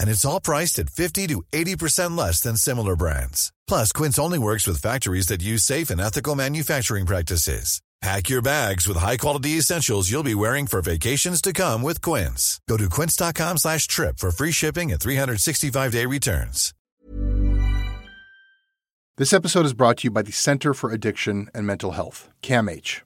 And 0.00 0.10
it's 0.10 0.24
all 0.24 0.40
priced 0.40 0.78
at 0.78 0.90
50 0.90 1.26
to 1.28 1.42
80% 1.52 2.16
less 2.16 2.40
than 2.40 2.56
similar 2.56 2.96
brands. 2.96 3.52
Plus, 3.68 3.92
Quince 3.92 4.18
only 4.18 4.38
works 4.38 4.66
with 4.66 4.82
factories 4.82 5.28
that 5.28 5.42
use 5.42 5.62
safe 5.62 5.90
and 5.90 6.00
ethical 6.00 6.34
manufacturing 6.34 7.06
practices. 7.06 7.80
Pack 8.02 8.28
your 8.28 8.42
bags 8.42 8.86
with 8.86 8.98
high-quality 8.98 9.50
essentials 9.50 10.10
you'll 10.10 10.22
be 10.22 10.34
wearing 10.34 10.66
for 10.66 10.82
vacations 10.82 11.40
to 11.40 11.52
come 11.52 11.82
with 11.82 12.02
Quince. 12.02 12.60
Go 12.68 12.76
to 12.76 12.90
quince.com 12.90 13.56
slash 13.56 13.86
trip 13.88 14.18
for 14.18 14.30
free 14.30 14.52
shipping 14.52 14.92
and 14.92 15.00
365-day 15.00 16.04
returns. 16.04 16.74
This 19.16 19.32
episode 19.32 19.64
is 19.64 19.72
brought 19.72 19.96
to 19.98 20.04
you 20.04 20.10
by 20.10 20.20
the 20.20 20.30
Center 20.30 20.74
for 20.74 20.92
Addiction 20.92 21.48
and 21.54 21.66
Mental 21.66 21.92
Health, 21.92 22.28
CAMH. 22.42 23.05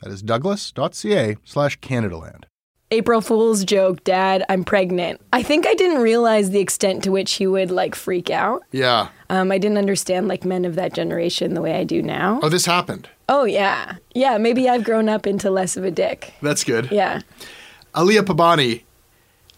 That 0.00 0.12
is 0.12 0.22
douglas.ca 0.22 1.36
slash 1.44 1.78
Canadaland. 1.80 2.44
April 2.90 3.20
Fool's 3.20 3.64
joke, 3.64 4.02
Dad, 4.04 4.44
I'm 4.48 4.64
pregnant. 4.64 5.20
I 5.30 5.42
think 5.42 5.66
I 5.66 5.74
didn't 5.74 6.00
realize 6.00 6.50
the 6.50 6.60
extent 6.60 7.04
to 7.04 7.10
which 7.10 7.32
he 7.32 7.46
would 7.46 7.70
like 7.70 7.94
freak 7.94 8.30
out. 8.30 8.62
Yeah. 8.72 9.08
Um, 9.28 9.52
I 9.52 9.58
didn't 9.58 9.76
understand 9.76 10.26
like 10.26 10.44
men 10.46 10.64
of 10.64 10.74
that 10.76 10.94
generation 10.94 11.52
the 11.52 11.60
way 11.60 11.74
I 11.74 11.84
do 11.84 12.00
now. 12.00 12.40
Oh, 12.42 12.48
this 12.48 12.64
happened. 12.64 13.08
Oh, 13.28 13.44
yeah. 13.44 13.96
Yeah, 14.14 14.38
maybe 14.38 14.70
I've 14.70 14.84
grown 14.84 15.10
up 15.10 15.26
into 15.26 15.50
less 15.50 15.76
of 15.76 15.84
a 15.84 15.90
dick. 15.90 16.32
That's 16.40 16.64
good. 16.64 16.90
Yeah. 16.90 17.20
Aliya 17.94 18.22
Pabani, 18.22 18.84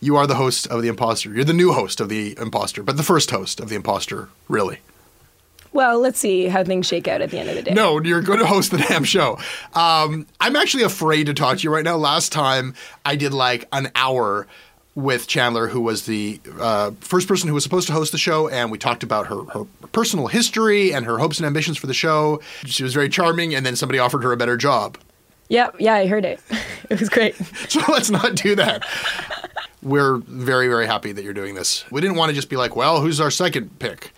you 0.00 0.16
are 0.16 0.26
the 0.26 0.34
host 0.34 0.66
of 0.66 0.82
The 0.82 0.88
Imposter. 0.88 1.32
You're 1.32 1.44
the 1.44 1.52
new 1.52 1.72
host 1.72 2.00
of 2.00 2.08
The 2.08 2.36
Imposter, 2.40 2.82
but 2.82 2.96
the 2.96 3.04
first 3.04 3.30
host 3.30 3.60
of 3.60 3.68
The 3.68 3.76
Imposter, 3.76 4.28
really. 4.48 4.80
Well, 5.72 6.00
let's 6.00 6.18
see 6.18 6.46
how 6.46 6.64
things 6.64 6.86
shake 6.86 7.06
out 7.06 7.20
at 7.20 7.30
the 7.30 7.38
end 7.38 7.48
of 7.48 7.54
the 7.54 7.62
day. 7.62 7.72
No, 7.72 8.00
you're 8.02 8.22
going 8.22 8.40
to 8.40 8.46
host 8.46 8.70
the 8.72 8.78
damn 8.88 9.04
show. 9.04 9.38
Um, 9.74 10.26
I'm 10.40 10.56
actually 10.56 10.82
afraid 10.82 11.26
to 11.26 11.34
talk 11.34 11.58
to 11.58 11.62
you 11.62 11.72
right 11.72 11.84
now. 11.84 11.96
Last 11.96 12.32
time 12.32 12.74
I 13.04 13.16
did 13.16 13.32
like 13.32 13.68
an 13.72 13.90
hour 13.94 14.46
with 14.96 15.28
Chandler, 15.28 15.68
who 15.68 15.80
was 15.80 16.06
the 16.06 16.40
uh, 16.58 16.90
first 17.00 17.28
person 17.28 17.48
who 17.48 17.54
was 17.54 17.62
supposed 17.62 17.86
to 17.86 17.92
host 17.92 18.12
the 18.12 18.18
show, 18.18 18.48
and 18.48 18.70
we 18.70 18.78
talked 18.78 19.02
about 19.02 19.28
her, 19.28 19.44
her 19.44 19.64
personal 19.92 20.26
history 20.26 20.92
and 20.92 21.06
her 21.06 21.18
hopes 21.18 21.38
and 21.38 21.46
ambitions 21.46 21.78
for 21.78 21.86
the 21.86 21.94
show. 21.94 22.40
She 22.64 22.82
was 22.82 22.92
very 22.92 23.08
charming, 23.08 23.54
and 23.54 23.64
then 23.64 23.76
somebody 23.76 23.98
offered 23.98 24.24
her 24.24 24.32
a 24.32 24.36
better 24.36 24.56
job. 24.56 24.98
Yeah, 25.48 25.70
yeah, 25.78 25.94
I 25.94 26.06
heard 26.06 26.24
it. 26.24 26.40
it 26.90 27.00
was 27.00 27.08
great. 27.08 27.36
So 27.68 27.80
let's 27.88 28.10
not 28.10 28.34
do 28.34 28.56
that. 28.56 28.84
We're 29.82 30.16
very, 30.18 30.68
very 30.68 30.86
happy 30.86 31.12
that 31.12 31.22
you're 31.22 31.32
doing 31.32 31.54
this. 31.54 31.84
We 31.90 32.00
didn't 32.00 32.16
want 32.16 32.30
to 32.30 32.34
just 32.34 32.50
be 32.50 32.56
like, 32.56 32.74
well, 32.74 33.00
who's 33.00 33.20
our 33.20 33.30
second 33.30 33.78
pick? 33.78 34.12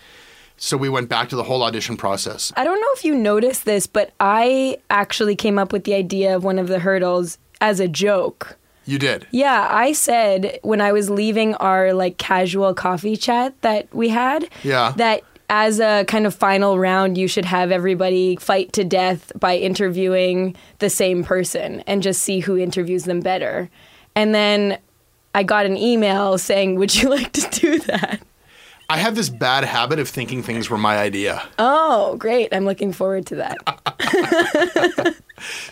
So 0.64 0.76
we 0.76 0.88
went 0.88 1.08
back 1.08 1.28
to 1.30 1.34
the 1.36 1.42
whole 1.42 1.64
audition 1.64 1.96
process. 1.96 2.52
I 2.56 2.62
don't 2.62 2.80
know 2.80 2.86
if 2.94 3.04
you 3.04 3.16
noticed 3.16 3.64
this, 3.64 3.88
but 3.88 4.12
I 4.20 4.78
actually 4.90 5.34
came 5.34 5.58
up 5.58 5.72
with 5.72 5.82
the 5.82 5.92
idea 5.94 6.36
of 6.36 6.44
one 6.44 6.56
of 6.56 6.68
the 6.68 6.78
hurdles 6.78 7.36
as 7.60 7.80
a 7.80 7.88
joke. 7.88 8.56
You 8.84 9.00
did. 9.00 9.26
Yeah, 9.32 9.66
I 9.68 9.92
said 9.92 10.60
when 10.62 10.80
I 10.80 10.92
was 10.92 11.10
leaving 11.10 11.54
our 11.56 11.92
like 11.92 12.16
casual 12.16 12.74
coffee 12.74 13.16
chat 13.16 13.60
that 13.62 13.92
we 13.92 14.08
had, 14.10 14.48
Yeah. 14.62 14.92
that 14.98 15.22
as 15.50 15.80
a 15.80 16.04
kind 16.06 16.26
of 16.26 16.34
final 16.34 16.78
round, 16.78 17.18
you 17.18 17.26
should 17.26 17.44
have 17.44 17.72
everybody 17.72 18.36
fight 18.36 18.72
to 18.74 18.84
death 18.84 19.32
by 19.40 19.56
interviewing 19.56 20.54
the 20.78 20.88
same 20.88 21.24
person 21.24 21.80
and 21.88 22.04
just 22.04 22.22
see 22.22 22.38
who 22.38 22.56
interviews 22.56 23.02
them 23.02 23.18
better. 23.18 23.68
And 24.14 24.32
then 24.32 24.78
I 25.34 25.42
got 25.42 25.66
an 25.66 25.76
email 25.76 26.38
saying, 26.38 26.76
"Would 26.76 26.94
you 26.94 27.08
like 27.16 27.32
to 27.32 27.48
do 27.50 27.78
that?" 27.80 28.20
I 28.92 28.98
have 28.98 29.14
this 29.14 29.30
bad 29.30 29.64
habit 29.64 29.98
of 29.98 30.06
thinking 30.06 30.42
things 30.42 30.68
were 30.68 30.76
my 30.76 30.98
idea. 30.98 31.48
Oh, 31.58 32.14
great. 32.18 32.52
I'm 32.52 32.66
looking 32.66 32.92
forward 32.92 33.24
to 33.28 33.36
that. 33.36 35.16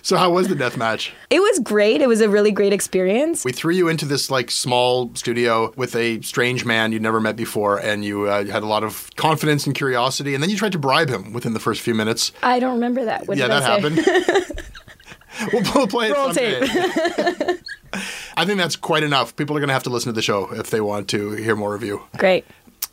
So 0.03 0.17
how 0.17 0.33
was 0.33 0.49
the 0.49 0.57
death 0.57 0.77
match? 0.77 1.13
It 1.29 1.39
was 1.39 1.61
great. 1.61 2.01
It 2.01 2.09
was 2.09 2.21
a 2.21 2.29
really 2.29 2.51
great 2.51 2.73
experience. 2.73 3.45
We 3.45 3.53
threw 3.53 3.73
you 3.73 3.87
into 3.87 4.05
this 4.05 4.29
like 4.29 4.51
small 4.51 5.15
studio 5.15 5.73
with 5.77 5.95
a 5.95 6.21
strange 6.23 6.65
man 6.65 6.91
you'd 6.91 7.03
never 7.03 7.21
met 7.21 7.37
before, 7.37 7.79
and 7.79 8.05
you 8.05 8.25
uh, 8.25 8.47
had 8.47 8.65
a 8.65 8.67
lot 8.67 8.83
of 8.83 9.09
confidence 9.15 9.67
and 9.67 9.77
curiosity, 9.77 10.35
and 10.35 10.43
then 10.43 10.51
you 10.51 10.57
tried 10.57 10.73
to 10.73 10.79
bribe 10.81 11.09
him 11.09 11.33
within 11.33 11.53
the 11.53 11.61
first 11.61 11.83
few 11.83 11.95
minutes. 11.95 12.33
I 12.43 12.59
don't 12.59 12.75
remember 12.75 13.05
that. 13.05 13.29
What 13.29 13.37
yeah, 13.37 13.47
that 13.47 13.63
happened. 13.63 13.99
we'll, 15.53 15.63
we'll 15.73 15.87
play 15.87 16.11
it 16.11 16.17
Roll 16.17 16.35
someday. 16.35 17.59
I 18.37 18.45
think 18.45 18.59
that's 18.59 18.77
quite 18.77 19.03
enough. 19.03 19.37
People 19.37 19.57
are 19.57 19.61
going 19.61 19.69
to 19.69 19.75
have 19.75 19.83
to 19.85 19.91
listen 19.91 20.09
to 20.09 20.15
the 20.15 20.23
show 20.23 20.53
if 20.53 20.71
they 20.71 20.81
want 20.81 21.09
to 21.09 21.33
hear 21.33 21.57
more 21.57 21.75
of 21.75 21.83
you. 21.83 22.03
Great. 22.17 22.45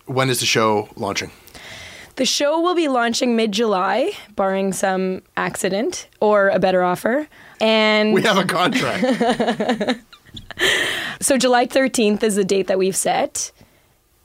When 0.07 0.29
is 0.29 0.39
the 0.39 0.45
show 0.45 0.89
launching? 0.95 1.31
The 2.15 2.25
show 2.25 2.59
will 2.59 2.73
be 2.73 2.87
launching 2.87 3.35
mid 3.35 3.51
July, 3.51 4.11
barring 4.35 4.73
some 4.73 5.21
accident 5.35 6.07
or 6.19 6.49
a 6.49 6.57
better 6.59 6.83
offer. 6.83 7.27
And 7.61 8.13
We 8.13 8.23
have 8.23 8.37
a 8.37 8.45
contract. 8.45 9.99
so 11.21 11.37
July 11.37 11.67
13th 11.67 12.23
is 12.23 12.35
the 12.35 12.43
date 12.43 12.67
that 12.67 12.79
we've 12.79 12.95
set. 12.95 13.51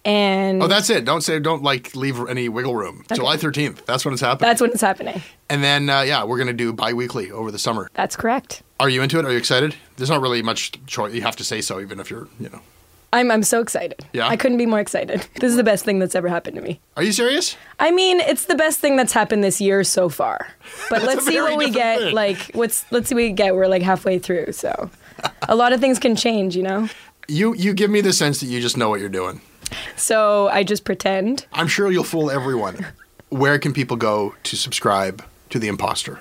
And 0.05 0.63
oh, 0.63 0.67
that's 0.67 0.91
it. 0.91 1.05
Don't 1.05 1.21
say, 1.21 1.39
don't 1.39 1.63
like 1.63 1.95
leave 1.95 2.19
any 2.29 2.49
wiggle 2.49 2.75
room. 2.75 3.05
July 3.15 3.37
13th. 3.37 3.85
That's 3.85 4.05
when 4.05 4.13
it's 4.15 4.21
happening. 4.23 4.49
that's 4.49 4.61
when 4.61 4.71
it's 4.71 4.81
happening. 4.81 5.23
and 5.49 5.63
then, 5.63 5.89
uh, 5.89 6.01
yeah, 6.01 6.25
we're 6.25 6.39
going 6.39 6.49
to 6.49 6.53
do 6.53 6.73
bi 6.73 6.93
weekly 6.93 7.31
over 7.31 7.53
the 7.53 7.59
summer. 7.59 7.89
That's 7.95 8.17
correct. 8.17 8.63
Are 8.81 8.89
you 8.89 9.03
into 9.03 9.19
it? 9.21 9.25
Are 9.25 9.31
you 9.31 9.39
excited? 9.39 9.77
There's 9.97 10.11
not 10.11 10.21
really 10.21 10.43
much 10.43 10.73
choice. 10.87 11.15
You 11.15 11.23
have 11.23 11.37
to 11.37 11.45
say 11.45 11.61
so, 11.61 11.79
even 11.81 12.01
if 12.01 12.11
you're, 12.11 12.27
you 12.41 12.49
know. 12.49 12.61
I'm, 13.13 13.31
I'm 13.31 13.43
so 13.43 13.61
excited. 13.61 14.05
Yeah? 14.13 14.29
I 14.29 14.37
couldn't 14.37 14.59
be 14.59 14.67
more 14.67 14.81
excited. 14.81 15.27
This 15.41 15.51
is 15.51 15.57
the 15.57 15.65
best 15.65 15.85
thing 15.85 15.99
that's 15.99 16.15
ever 16.15 16.29
happened 16.29 16.57
to 16.57 16.63
me. 16.63 16.81
Are 16.97 17.03
you 17.03 17.13
serious? 17.13 17.57
I 17.79 17.91
mean, 17.91 18.21
it's 18.21 18.47
the 18.47 18.55
best 18.55 18.81
thing 18.81 18.97
that's 18.97 19.13
happened 19.13 19.45
this 19.45 19.61
year 19.61 19.85
so 19.85 20.09
far. 20.09 20.49
But 20.89 21.03
let's 21.03 21.27
see 21.27 21.41
what 21.41 21.59
we 21.59 21.71
get. 21.71 21.99
thing. 21.99 22.15
Like, 22.15 22.39
what's 22.55 22.91
let's 22.91 23.09
see 23.09 23.15
what 23.15 23.23
we 23.23 23.33
get. 23.33 23.55
We're 23.55 23.67
like 23.67 23.83
halfway 23.83 24.19
through, 24.19 24.53
so 24.53 24.91
a 25.49 25.55
lot 25.55 25.73
of 25.73 25.81
things 25.81 25.99
can 25.99 26.17
change, 26.17 26.57
you 26.57 26.63
know. 26.63 26.89
You 27.29 27.55
you 27.55 27.75
give 27.75 27.91
me 27.91 28.01
the 28.01 28.13
sense 28.13 28.41
that 28.41 28.47
you 28.47 28.61
just 28.61 28.77
know 28.77 28.89
what 28.89 29.01
you're 29.01 29.09
doing. 29.09 29.41
So 29.97 30.49
I 30.49 30.63
just 30.63 30.85
pretend. 30.85 31.47
I'm 31.53 31.69
sure 31.69 31.91
you'll 31.91 32.05
fool 32.05 32.31
everyone. 32.31 32.87
Where 33.29 33.59
can 33.59 33.73
people 33.73 33.97
go 33.97 34.35
to 34.43 34.57
subscribe 34.57 35.25
to 35.51 35.59
The 35.59 35.69
Imposter? 35.69 36.21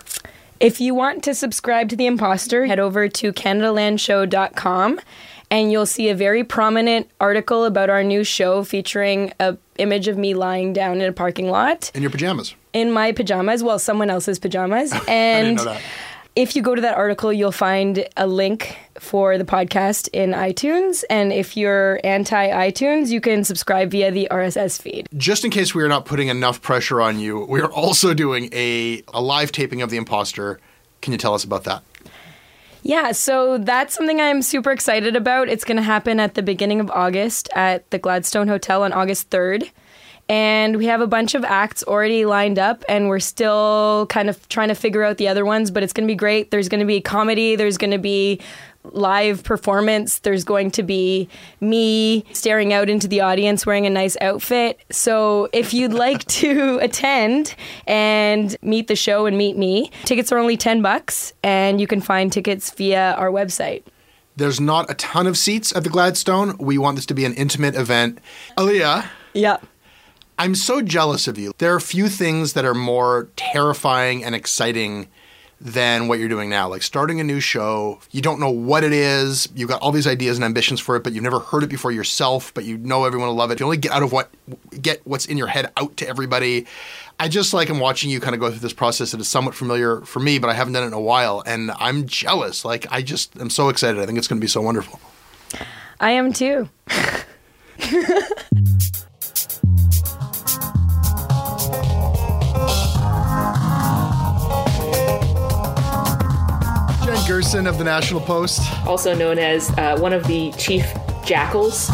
If 0.60 0.80
you 0.80 0.94
want 0.94 1.24
to 1.24 1.34
subscribe 1.34 1.90
to 1.90 1.96
The 1.96 2.06
Imposter, 2.06 2.68
head 2.68 2.80
over 2.80 3.10
to 3.10 3.34
CanadaLandShow.com 3.34 5.02
and 5.52 5.72
you'll 5.72 5.86
see 5.86 6.10
a 6.10 6.16
very 6.16 6.44
prominent 6.44 7.08
article 7.20 7.66
about 7.66 7.90
our 7.92 8.04
new 8.04 8.24
show 8.24 8.64
featuring 8.64 9.32
a 9.40 9.58
image 9.78 10.08
of 10.08 10.18
me 10.18 10.34
lying 10.34 10.74
down 10.74 11.02
in 11.02 11.08
a 11.10 11.14
parking 11.14 11.50
lot 11.50 11.92
In 11.94 12.02
your 12.02 12.12
pajamas. 12.12 12.56
in 12.74 12.92
my 12.92 13.12
pajamas, 13.12 13.62
well, 13.64 13.78
someone 13.78 14.10
else's 14.10 14.40
pajamas, 14.40 14.92
I 14.94 14.98
didn't 15.00 15.10
and 15.10 15.58
know 15.58 15.64
that. 15.66 15.82
if 16.36 16.56
you 16.56 16.62
go 16.62 16.74
to 16.76 16.82
that 16.82 16.96
article, 16.98 17.34
you'll 17.34 17.52
find 17.52 18.08
a 18.16 18.26
link 18.28 18.78
for 19.00 19.38
the 19.38 19.44
podcast 19.44 20.08
in 20.14 20.32
iTunes. 20.32 21.04
And 21.10 21.34
if 21.34 21.58
you're 21.58 22.00
anti 22.04 22.48
iTunes, 22.70 23.10
you 23.10 23.20
can 23.20 23.44
subscribe 23.44 23.90
via 23.92 24.12
the 24.12 24.28
RSS 24.32 24.80
feed. 24.82 25.08
Just 25.18 25.44
in 25.44 25.50
case 25.52 25.74
we 25.76 25.82
are 25.84 25.88
not 25.90 26.06
putting 26.06 26.28
enough 26.28 26.62
pressure 26.62 27.02
on 27.02 27.20
you, 27.20 27.44
we 27.46 27.60
are 27.62 27.72
also 27.72 28.14
doing 28.14 28.50
a, 28.54 29.02
a 29.14 29.22
live 29.22 29.52
taping 29.52 29.82
of 29.82 29.90
The 29.90 29.98
Imposter. 29.98 30.60
Can 31.02 31.12
you 31.14 31.18
tell 31.18 31.34
us 31.34 31.44
about 31.44 31.64
that? 31.64 31.84
Yeah, 32.84 33.12
so 33.12 33.58
that's 33.60 33.94
something 33.94 34.20
I'm 34.20 34.42
super 34.42 34.72
excited 34.72 35.16
about. 35.16 35.50
It's 35.50 35.64
going 35.64 35.78
to 35.78 35.84
happen 35.84 36.20
at 36.20 36.34
the 36.34 36.42
beginning 36.42 36.80
of 36.80 36.90
August 36.90 37.48
at 37.54 37.90
the 37.92 38.00
Gladstone 38.00 38.48
Hotel 38.48 38.84
on 38.84 38.92
August 38.92 39.30
3rd. 39.30 39.70
And 40.28 40.78
we 40.78 40.86
have 40.86 41.02
a 41.02 41.08
bunch 41.08 41.36
of 41.36 41.44
acts 41.44 41.84
already 41.84 42.26
lined 42.26 42.58
up, 42.58 42.86
and 42.88 43.10
we're 43.10 43.20
still 43.20 44.06
kind 44.10 44.30
of 44.30 44.48
trying 44.48 44.70
to 44.70 44.76
figure 44.76 45.04
out 45.04 45.18
the 45.18 45.28
other 45.28 45.44
ones, 45.44 45.72
but 45.72 45.84
it's 45.84 45.92
going 45.92 46.08
to 46.08 46.12
be 46.12 46.16
great. 46.16 46.52
There's 46.52 46.70
going 46.70 46.80
to 46.80 46.86
be 46.86 47.02
comedy, 47.02 47.58
there's 47.58 47.78
going 47.78 47.92
to 47.92 47.98
be 47.98 48.40
live 48.84 49.44
performance. 49.44 50.20
There's 50.20 50.44
going 50.44 50.72
to 50.72 50.84
be 50.84 51.30
me 51.60 52.26
staring 52.34 52.74
out 52.74 52.90
into 52.90 53.08
the 53.08 53.22
audience 53.22 53.66
wearing 53.66 53.86
a 53.86 53.90
nice 53.90 54.18
outfit. 54.22 54.80
So 54.90 55.50
if 55.54 55.74
you'd 55.74 55.94
like 55.94 56.26
to 56.26 56.80
attend 56.82 57.56
and 57.88 58.56
meet 58.62 58.88
the 58.88 58.96
show 58.96 59.26
and 59.26 59.38
meet 59.38 59.58
me, 59.58 59.92
tickets 60.06 60.32
are 60.32 60.38
only 60.38 60.58
10 60.58 60.82
bucks 60.82 61.34
and 61.44 61.80
you 61.80 61.88
can 61.88 62.02
find 62.02 62.32
tickets 62.32 62.72
via 62.72 63.14
our 63.14 63.30
website. 63.30 63.84
There's 64.36 64.60
not 64.60 64.90
a 64.90 64.94
ton 64.96 65.28
of 65.28 65.38
seats 65.38 65.76
at 65.76 65.84
the 65.84 65.90
Gladstone. 65.90 66.58
We 66.58 66.78
want 66.78 66.96
this 66.96 67.06
to 67.08 67.14
be 67.14 67.26
an 67.26 67.34
intimate 67.34 67.76
event. 67.76 68.20
Aliya. 68.58 69.08
Yeah. 69.34 69.58
I'm 70.40 70.56
so 70.56 70.82
jealous 70.82 71.28
of 71.28 71.38
you. 71.38 71.54
There 71.60 71.76
are 71.76 71.80
few 71.80 72.10
things 72.10 72.54
that 72.54 72.66
are 72.66 72.74
more 72.74 73.30
terrifying 73.36 74.24
and 74.24 74.34
exciting 74.34 75.08
than 75.62 76.08
what 76.08 76.18
you're 76.18 76.28
doing 76.28 76.50
now. 76.50 76.68
Like 76.68 76.82
starting 76.82 77.20
a 77.20 77.24
new 77.24 77.40
show, 77.40 78.00
you 78.10 78.22
don't 78.22 78.40
know 78.40 78.50
what 78.50 78.84
it 78.84 78.92
is. 78.92 79.48
You've 79.56 79.70
got 79.70 79.82
all 79.82 79.92
these 79.92 80.08
ideas 80.08 80.38
and 80.38 80.44
ambitions 80.44 80.80
for 80.80 80.96
it, 80.96 81.04
but 81.04 81.14
you've 81.14 81.24
never 81.24 81.40
heard 81.40 81.64
it 81.64 81.70
before 81.70 81.92
yourself, 81.92 82.52
but 82.54 82.66
you 82.66 82.78
know 82.80 83.06
everyone 83.06 83.28
will 83.28 83.36
love 83.36 83.52
it. 83.52 83.60
You 83.60 83.66
only 83.66 83.78
get 83.78 83.92
out 83.92 84.02
of 84.02 84.12
what 84.12 84.32
get 84.82 85.06
what's 85.06 85.28
in 85.28 85.38
your 85.38 85.48
head 85.48 85.72
out 85.78 85.96
to 85.98 86.08
everybody. 86.08 86.66
I 87.20 87.28
just 87.28 87.54
like 87.54 87.70
I'm 87.70 87.80
watching 87.80 88.10
you 88.10 88.20
kind 88.20 88.34
of 88.34 88.42
go 88.42 88.50
through 88.50 88.60
this 88.60 88.74
process 88.74 89.12
that 89.12 89.22
is 89.22 89.28
somewhat 89.28 89.54
familiar 89.54 90.02
for 90.02 90.20
me, 90.20 90.40
but 90.40 90.50
I 90.50 90.54
haven't 90.54 90.74
done 90.74 90.84
it 90.84 90.88
in 90.88 90.94
a 90.94 91.00
while 91.00 91.44
and 91.46 91.72
I'm 91.78 92.08
jealous. 92.08 92.66
Like 92.66 92.88
I 92.90 93.04
just 93.04 93.40
am 93.40 93.52
so 93.52 93.70
excited. 93.70 94.02
I 94.02 94.08
think 94.08 94.18
it's 94.18 94.28
going 94.28 94.40
to 94.40 94.44
be 94.44 94.48
so 94.48 94.62
wonderful. 94.62 95.00
I 96.00 96.12
am 96.12 96.34
too. 96.34 96.70
Of 107.52 107.78
the 107.78 107.84
National 107.84 108.22
Post. 108.22 108.62
Also 108.88 109.14
known 109.14 109.38
as 109.38 109.72
uh, 109.72 109.98
one 110.00 110.14
of 110.14 110.26
the 110.26 110.54
chief 110.54 110.90
jackals 111.26 111.90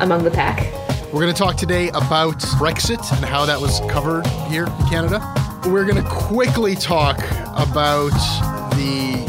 among 0.00 0.24
the 0.24 0.30
pack. 0.30 0.72
We're 1.12 1.20
going 1.20 1.34
to 1.34 1.38
talk 1.38 1.56
today 1.56 1.90
about 1.90 2.38
Brexit 2.56 2.98
and 3.14 3.22
how 3.22 3.44
that 3.44 3.60
was 3.60 3.80
covered 3.90 4.26
here 4.48 4.64
in 4.64 4.88
Canada. 4.88 5.20
We're 5.66 5.84
going 5.84 6.02
to 6.02 6.08
quickly 6.08 6.74
talk 6.76 7.18
about 7.58 8.08
the 8.70 9.22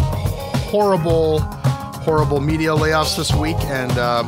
horrible, 0.69 1.41
horrible 1.41 2.39
media 2.39 2.69
layoffs 2.69 3.17
this 3.17 3.33
week 3.33 3.57
and 3.65 3.91
uh, 3.97 4.23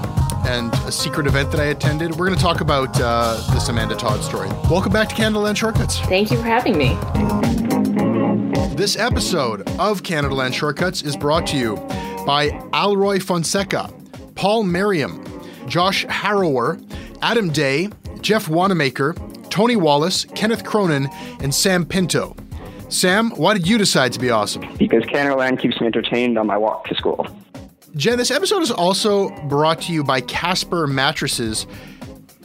and 0.45 0.73
a 0.85 0.91
secret 0.91 1.25
event 1.25 1.51
that 1.51 1.61
I 1.61 1.67
attended. 1.67 2.11
We're 2.11 2.27
going 2.27 2.37
to 2.37 2.43
talk 2.43 2.59
about 2.59 2.99
uh, 2.99 3.35
this 3.53 3.69
Amanda 3.69 3.95
Todd 3.95 4.21
story. 4.25 4.49
Welcome 4.69 4.91
back 4.91 5.07
to 5.07 5.15
Canada 5.15 5.39
Land 5.39 5.57
Shortcuts. 5.57 6.01
Thank 6.01 6.31
you 6.31 6.37
for 6.37 6.43
having 6.43 6.77
me. 6.77 6.97
This 8.83 8.97
episode 8.97 9.65
of 9.79 10.03
Canada 10.03 10.35
Land 10.35 10.53
Shortcuts 10.53 11.03
is 11.03 11.15
brought 11.15 11.47
to 11.47 11.57
you 11.57 11.77
by 12.25 12.49
Alroy 12.73 13.23
Fonseca, 13.23 13.89
Paul 14.35 14.63
Merriam, 14.63 15.23
Josh 15.69 16.05
Harrower, 16.07 16.85
Adam 17.21 17.49
Day, 17.49 17.87
Jeff 18.19 18.49
Wanamaker, 18.49 19.15
Tony 19.49 19.77
Wallace, 19.77 20.25
Kenneth 20.35 20.65
Cronin, 20.65 21.07
and 21.39 21.55
Sam 21.55 21.85
Pinto. 21.85 22.35
Sam, 22.89 23.29
why 23.37 23.53
did 23.53 23.65
you 23.65 23.77
decide 23.77 24.11
to 24.11 24.19
be 24.19 24.29
awesome? 24.29 24.67
Because 24.75 25.05
Canada 25.05 25.37
Land 25.37 25.59
keeps 25.59 25.79
me 25.79 25.87
entertained 25.87 26.37
on 26.37 26.45
my 26.45 26.57
walk 26.57 26.83
to 26.87 26.95
school. 26.95 27.25
Jen, 27.95 28.17
this 28.17 28.31
episode 28.31 28.63
is 28.63 28.71
also 28.71 29.29
brought 29.43 29.79
to 29.83 29.93
you 29.93 30.03
by 30.03 30.19
Casper 30.19 30.87
Mattresses. 30.87 31.67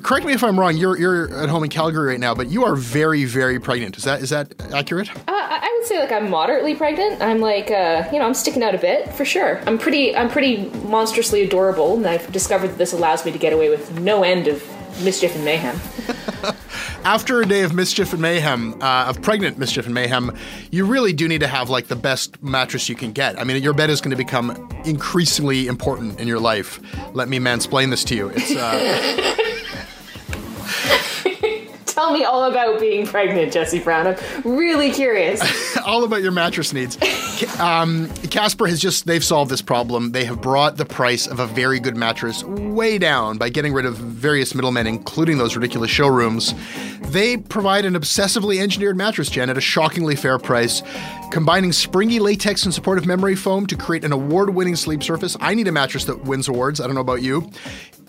Correct 0.03 0.25
me 0.25 0.33
if 0.33 0.45
I'm 0.45 0.59
wrong. 0.59 0.77
You're 0.77 0.97
you're 0.99 1.35
at 1.35 1.49
home 1.49 1.65
in 1.65 1.71
Calgary 1.71 2.09
right 2.09 2.21
now, 2.21 2.35
but 2.35 2.49
you 2.49 2.65
are 2.65 2.77
very 2.77 3.25
very 3.25 3.59
pregnant. 3.59 3.97
Is 3.97 4.05
that 4.05 4.23
is 4.23 4.31
that 4.31 4.55
accurate? 4.73 5.11
Uh, 5.17 5.23
I 5.27 5.77
would 5.79 5.87
say 5.87 5.99
like 5.99 6.13
I'm 6.13 6.31
moderately 6.31 6.75
pregnant. 6.75 7.21
I'm 7.23 7.41
like 7.41 7.71
uh, 7.71 8.09
you 8.13 8.19
know 8.19 8.27
I'm 8.27 8.35
sticking 8.35 8.63
out 8.63 8.75
a 8.75 8.79
bit 8.79 9.13
for 9.15 9.25
sure. 9.25 9.61
I'm 9.67 9.79
pretty 9.79 10.17
I'm 10.17 10.31
pretty 10.31 10.69
monstrously 10.87 11.43
adorable, 11.43 11.97
and 11.97 12.07
I've 12.07 12.31
discovered 12.33 12.69
that 12.69 12.79
this 12.79 12.93
allows 12.93 13.25
me 13.25 13.33
to 13.33 13.39
get 13.39 13.53
away 13.53 13.69
with 13.69 13.99
no 14.01 14.23
end 14.23 14.49
of 14.49 14.63
mischief 15.03 15.35
and 15.35 15.45
mayhem. 15.45 15.79
After 17.05 17.41
a 17.41 17.47
day 17.47 17.63
of 17.63 17.75
mischief 17.75 18.13
and 18.13 18.21
mayhem, 18.21 18.81
uh, 18.83 19.07
of 19.09 19.23
pregnant 19.23 19.57
mischief 19.57 19.87
and 19.87 19.95
mayhem, 19.95 20.37
you 20.71 20.85
really 20.85 21.13
do 21.13 21.29
need 21.29 21.41
to 21.41 21.47
have 21.47 21.71
like 21.71 21.87
the 21.87 21.97
best 21.97 22.43
mattress 22.43 22.89
you 22.89 22.95
can 22.95 23.13
get. 23.13 23.39
I 23.39 23.45
mean, 23.45 23.63
your 23.63 23.73
bed 23.73 23.89
is 23.89 24.01
going 24.01 24.11
to 24.11 24.17
become 24.17 24.69
increasingly 24.85 25.69
important 25.69 26.21
in 26.21 26.29
your 26.29 26.41
life. 26.41 26.81
Let 27.15 27.29
me 27.29 27.39
mansplain 27.39 27.91
this 27.91 28.05
to 28.05 28.15
you. 28.15 28.33
It's. 28.35 29.39
Tell 31.99 32.13
me 32.13 32.23
all 32.23 32.45
about 32.45 32.79
being 32.79 33.09
pregnant, 33.09 33.53
Jesse 33.53 33.81
Brown. 33.81 34.07
I'm 34.07 34.17
really 34.45 34.93
curious. 34.93 35.43
all 35.85 36.05
about 36.05 36.23
your 36.23 36.31
mattress 36.31 36.73
needs. 36.73 36.97
Um, 37.59 38.09
Casper 38.31 38.69
has 38.69 38.81
just, 38.81 39.07
they've 39.07 39.25
solved 39.25 39.51
this 39.51 39.63
problem. 39.63 40.13
They 40.13 40.25
have 40.25 40.41
brought 40.41 40.77
the 40.77 40.85
price 40.85 41.27
of 41.27 41.41
a 41.41 41.47
very 41.49 41.81
good 41.81 41.97
mattress 41.97 42.45
way 42.45 42.99
down 42.99 43.37
by 43.37 43.49
getting 43.49 43.73
rid 43.73 43.85
of 43.85 43.97
various 43.97 44.55
middlemen, 44.55 44.87
including 44.87 45.39
those 45.39 45.57
ridiculous 45.57 45.91
showrooms. 45.91 46.55
They 47.11 47.37
provide 47.37 47.85
an 47.85 47.95
obsessively 47.95 48.61
engineered 48.61 48.97
mattress, 48.97 49.29
Jen, 49.29 49.51
at 49.51 49.59
a 49.59 49.61
shockingly 49.61 50.15
fair 50.15 50.39
price, 50.39 50.85
combining 51.33 51.73
springy 51.73 52.21
latex 52.21 52.65
and 52.65 52.73
supportive 52.73 53.07
memory 53.07 53.35
foam 53.35 53.67
to 53.67 53.75
create 53.75 54.05
an 54.05 54.13
award 54.13 54.51
winning 54.51 54.77
sleep 54.77 55.03
surface. 55.03 55.37
I 55.41 55.53
need 55.55 55.67
a 55.67 55.73
mattress 55.73 56.05
that 56.05 56.23
wins 56.23 56.47
awards. 56.47 56.81
I 56.81 56.87
don't 56.87 56.95
know 56.95 57.01
about 57.01 57.23
you. 57.23 57.51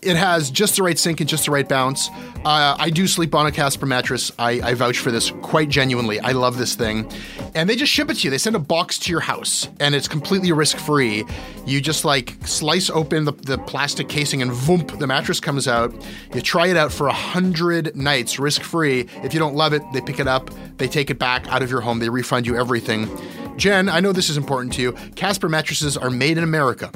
It 0.01 0.15
has 0.15 0.49
just 0.49 0.77
the 0.77 0.83
right 0.83 0.97
sink 0.97 1.19
and 1.19 1.29
just 1.29 1.45
the 1.45 1.51
right 1.51 1.67
bounce. 1.67 2.09
Uh, 2.45 2.75
I 2.79 2.89
do 2.89 3.05
sleep 3.05 3.35
on 3.35 3.45
a 3.45 3.51
Casper 3.51 3.85
mattress. 3.85 4.31
I, 4.39 4.61
I, 4.61 4.73
vouch 4.73 4.99
for 4.99 5.11
this 5.11 5.31
quite 5.41 5.67
genuinely. 5.67 6.19
I 6.21 6.31
love 6.31 6.57
this 6.57 6.73
thing. 6.73 7.11
And 7.53 7.69
they 7.69 7.75
just 7.75 7.91
ship 7.91 8.09
it 8.09 8.15
to 8.15 8.23
you. 8.23 8.29
They 8.31 8.37
send 8.37 8.55
a 8.55 8.59
box 8.59 8.97
to 8.99 9.11
your 9.11 9.19
house 9.19 9.67
and 9.81 9.93
it's 9.93 10.07
completely 10.07 10.53
risk 10.53 10.77
free. 10.77 11.25
You 11.65 11.81
just 11.81 12.05
like 12.05 12.37
slice 12.45 12.89
open 12.89 13.25
the, 13.25 13.33
the 13.33 13.57
plastic 13.57 14.07
casing 14.07 14.41
and 14.41 14.51
voomp, 14.51 14.99
the 14.99 15.07
mattress 15.07 15.41
comes 15.41 15.67
out. 15.67 15.93
You 16.33 16.41
try 16.41 16.67
it 16.67 16.77
out 16.77 16.93
for 16.93 17.07
a 17.07 17.13
hundred 17.13 17.95
nights 17.95 18.39
risk 18.39 18.61
free. 18.61 19.07
If 19.23 19.33
you 19.33 19.39
don't 19.39 19.55
love 19.55 19.73
it, 19.73 19.81
they 19.91 19.99
pick 19.99 20.19
it 20.19 20.27
up, 20.27 20.49
they 20.77 20.87
take 20.87 21.09
it 21.09 21.19
back 21.19 21.45
out 21.49 21.61
of 21.61 21.69
your 21.69 21.81
home, 21.81 21.99
they 21.99 22.09
refund 22.09 22.47
you 22.47 22.57
everything. 22.57 23.09
Jen, 23.57 23.89
I 23.89 23.99
know 23.99 24.13
this 24.13 24.29
is 24.29 24.37
important 24.37 24.73
to 24.75 24.81
you. 24.81 24.93
Casper 25.15 25.49
mattresses 25.49 25.97
are 25.97 26.09
made 26.09 26.37
in 26.37 26.43
America. 26.45 26.87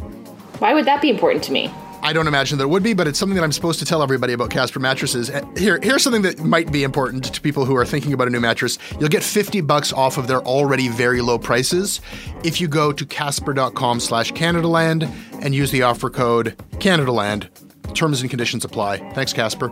Why 0.59 0.73
would 0.73 0.85
that 0.85 1.01
be 1.01 1.09
important 1.09 1.43
to 1.45 1.51
me? 1.51 1.69
I 2.03 2.11
don't 2.11 2.27
imagine 2.27 2.59
it 2.59 2.69
would 2.69 2.83
be, 2.83 2.93
but 2.93 3.07
it's 3.07 3.17
something 3.17 3.35
that 3.37 3.45
I'm 3.45 3.53
supposed 3.53 3.79
to 3.79 3.85
tell 3.85 4.03
everybody 4.03 4.33
about 4.33 4.49
Casper 4.49 4.81
mattresses. 4.81 5.31
Here, 5.55 5.79
here's 5.81 6.03
something 6.03 6.23
that 6.23 6.37
might 6.41 6.69
be 6.69 6.83
important 6.83 7.33
to 7.33 7.39
people 7.39 7.63
who 7.63 7.77
are 7.77 7.85
thinking 7.85 8.11
about 8.11 8.27
a 8.27 8.29
new 8.29 8.41
mattress. 8.41 8.77
You'll 8.99 9.07
get 9.07 9.23
50 9.23 9.61
bucks 9.61 9.93
off 9.93 10.17
of 10.17 10.27
their 10.27 10.41
already 10.41 10.89
very 10.89 11.21
low 11.21 11.39
prices 11.39 12.01
if 12.43 12.59
you 12.59 12.67
go 12.67 12.91
to 12.91 13.05
casper.com 13.05 14.01
slash 14.01 14.33
Canadaland 14.33 15.09
and 15.41 15.55
use 15.55 15.71
the 15.71 15.83
offer 15.83 16.09
code 16.09 16.57
Canadaland. 16.73 17.47
Terms 17.93 18.19
and 18.19 18.29
conditions 18.29 18.65
apply. 18.65 18.97
Thanks, 19.13 19.31
Casper. 19.31 19.71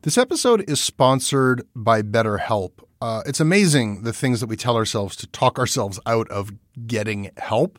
This 0.00 0.16
episode 0.16 0.64
is 0.66 0.80
sponsored 0.80 1.66
by 1.76 2.00
BetterHelp. 2.00 2.70
Uh, 3.02 3.22
it's 3.26 3.40
amazing 3.40 4.02
the 4.02 4.14
things 4.14 4.40
that 4.40 4.46
we 4.46 4.56
tell 4.56 4.76
ourselves 4.76 5.14
to 5.16 5.26
talk 5.26 5.58
ourselves 5.58 6.00
out 6.06 6.28
of 6.30 6.52
getting 6.86 7.30
help. 7.36 7.78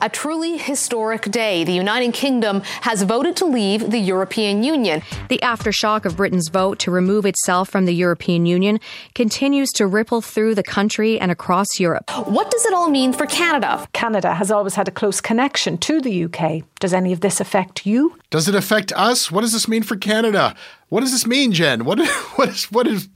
A 0.00 0.08
truly 0.08 0.56
historic 0.58 1.30
day. 1.30 1.64
The 1.64 1.72
United 1.72 2.14
Kingdom 2.14 2.62
has 2.82 3.02
voted 3.02 3.36
to 3.36 3.44
leave 3.44 3.90
the 3.90 3.98
European 3.98 4.62
Union. 4.62 5.02
The 5.28 5.40
aftershock 5.42 6.04
of 6.04 6.16
Britain's 6.16 6.48
vote 6.48 6.78
to 6.80 6.90
remove 6.90 7.26
itself 7.26 7.68
from 7.68 7.84
the 7.84 7.94
European 7.94 8.46
Union 8.46 8.80
continues 9.14 9.70
to 9.72 9.86
ripple 9.86 10.20
through 10.20 10.54
the 10.54 10.62
country 10.62 11.18
and 11.18 11.30
across 11.30 11.78
Europe. 11.78 12.10
What 12.26 12.50
does 12.50 12.64
it 12.66 12.74
all 12.74 12.88
mean 12.88 13.12
for 13.12 13.26
Canada? 13.26 13.86
Canada 13.92 14.34
has 14.34 14.50
always 14.50 14.74
had 14.74 14.88
a 14.88 14.90
close 14.90 15.20
connection 15.20 15.78
to 15.78 16.00
the 16.00 16.24
UK. 16.24 16.62
Does 16.80 16.92
any 16.92 17.12
of 17.12 17.20
this 17.20 17.40
affect 17.40 17.86
you? 17.86 18.16
Does 18.30 18.48
it 18.48 18.54
affect 18.54 18.92
us? 18.92 19.30
What 19.30 19.40
does 19.40 19.52
this 19.52 19.68
mean 19.68 19.82
for 19.82 19.96
Canada? 19.96 20.54
What 20.88 21.00
does 21.00 21.10
this 21.10 21.26
mean, 21.26 21.52
Jen? 21.52 21.84
What 21.84 21.98
what 22.36 22.48
is 22.48 22.64
what 22.66 22.86
does 22.86 23.08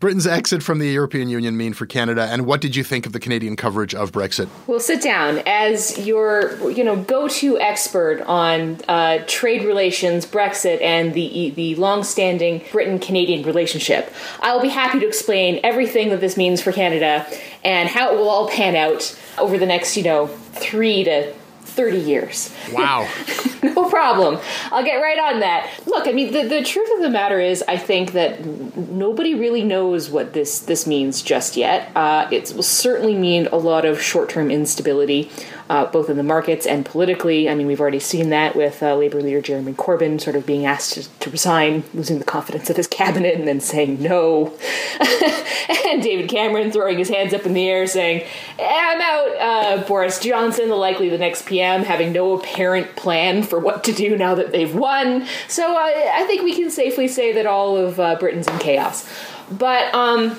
Britain's 0.00 0.26
exit 0.26 0.62
from 0.62 0.78
the 0.78 0.88
European 0.88 1.30
Union 1.30 1.56
mean 1.56 1.72
for 1.72 1.86
Canada? 1.86 2.28
And 2.30 2.44
what 2.44 2.60
did 2.60 2.76
you 2.76 2.84
think 2.84 3.06
of 3.06 3.14
the 3.14 3.20
Canadian 3.20 3.56
coverage 3.56 3.94
of 3.94 4.12
Brexit? 4.12 4.48
Well, 4.66 4.80
sit 4.80 5.00
down 5.00 5.40
as 5.46 5.98
your 6.06 6.70
you 6.70 6.84
know 6.84 6.96
go-to 6.96 7.58
expert 7.58 8.20
on 8.26 8.78
uh, 8.86 9.20
trade 9.26 9.64
relations, 9.64 10.26
Brexit, 10.26 10.82
and 10.82 11.14
the 11.14 11.50
the 11.56 11.74
long-standing 11.76 12.62
Britain-Canadian 12.70 13.44
relationship. 13.44 14.12
I 14.40 14.54
will 14.54 14.62
be 14.62 14.68
happy 14.68 15.00
to 15.00 15.06
explain 15.06 15.60
everything 15.64 16.10
that 16.10 16.20
this 16.20 16.36
means 16.36 16.60
for 16.60 16.70
Canada 16.70 17.26
and 17.64 17.88
how 17.88 18.12
it 18.12 18.18
will 18.18 18.28
all 18.28 18.50
pan 18.50 18.76
out 18.76 19.18
over 19.38 19.56
the 19.56 19.66
next 19.66 19.96
you 19.96 20.02
know 20.02 20.26
three 20.26 21.02
to 21.04 21.32
30 21.76 21.98
years. 21.98 22.54
Wow. 22.72 23.08
no 23.62 23.88
problem. 23.90 24.38
I'll 24.72 24.84
get 24.84 24.96
right 24.96 25.18
on 25.18 25.40
that. 25.40 25.70
Look, 25.86 26.08
I 26.08 26.12
mean, 26.12 26.32
the, 26.32 26.42
the 26.48 26.64
truth 26.64 26.88
of 26.94 27.02
the 27.02 27.10
matter 27.10 27.38
is, 27.38 27.62
I 27.68 27.76
think 27.76 28.12
that 28.12 28.44
nobody 28.44 29.34
really 29.34 29.62
knows 29.62 30.08
what 30.08 30.32
this, 30.32 30.60
this 30.60 30.86
means 30.86 31.22
just 31.22 31.56
yet. 31.56 31.94
Uh, 31.94 32.28
it 32.32 32.52
will 32.56 32.62
certainly 32.62 33.14
mean 33.14 33.46
a 33.52 33.56
lot 33.56 33.84
of 33.84 34.00
short 34.00 34.30
term 34.30 34.50
instability 34.50 35.30
uh, 35.68 35.86
both 35.86 36.08
in 36.08 36.16
the 36.16 36.22
markets 36.22 36.66
and 36.66 36.84
politically. 36.84 37.48
I 37.48 37.54
mean, 37.54 37.66
we've 37.66 37.80
already 37.80 37.98
seen 37.98 38.30
that 38.30 38.54
with 38.54 38.82
uh, 38.82 38.94
Labour 38.96 39.20
leader 39.20 39.40
Jeremy 39.40 39.72
Corbyn 39.72 40.20
sort 40.20 40.36
of 40.36 40.46
being 40.46 40.64
asked 40.64 40.94
to, 40.94 41.08
to 41.20 41.30
resign, 41.30 41.84
losing 41.92 42.18
the 42.18 42.24
confidence 42.24 42.70
of 42.70 42.76
his 42.76 42.86
cabinet, 42.96 43.34
and 43.34 43.46
then 43.46 43.60
saying 43.60 44.00
no. 44.02 44.56
and 45.86 46.02
David 46.02 46.30
Cameron 46.30 46.70
throwing 46.70 46.98
his 46.98 47.08
hands 47.08 47.34
up 47.34 47.46
in 47.46 47.54
the 47.54 47.68
air 47.68 47.86
saying, 47.86 48.24
I'm 48.60 49.00
out. 49.00 49.36
Uh, 49.36 49.84
Boris 49.86 50.20
Johnson, 50.20 50.68
the 50.68 50.76
likely 50.76 51.08
the 51.08 51.18
next 51.18 51.46
PM, 51.46 51.82
having 51.82 52.12
no 52.12 52.38
apparent 52.38 52.96
plan 52.96 53.42
for 53.42 53.58
what 53.58 53.84
to 53.84 53.92
do 53.92 54.16
now 54.16 54.34
that 54.34 54.52
they've 54.52 54.74
won. 54.74 55.26
So 55.48 55.76
uh, 55.76 55.80
I 55.80 56.24
think 56.26 56.42
we 56.42 56.54
can 56.54 56.70
safely 56.70 57.08
say 57.08 57.32
that 57.32 57.46
all 57.46 57.76
of 57.76 57.98
uh, 57.98 58.16
Britain's 58.16 58.46
in 58.46 58.58
chaos. 58.58 59.08
But, 59.50 59.92
um, 59.94 60.38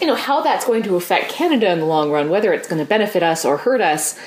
you 0.00 0.06
know, 0.06 0.14
how 0.14 0.40
that's 0.42 0.64
going 0.64 0.82
to 0.84 0.96
affect 0.96 1.30
Canada 1.30 1.70
in 1.70 1.80
the 1.80 1.86
long 1.86 2.10
run, 2.10 2.30
whether 2.30 2.52
it's 2.52 2.68
going 2.68 2.80
to 2.80 2.88
benefit 2.88 3.22
us 3.22 3.44
or 3.44 3.58
hurt 3.58 3.80
us, 3.80 4.18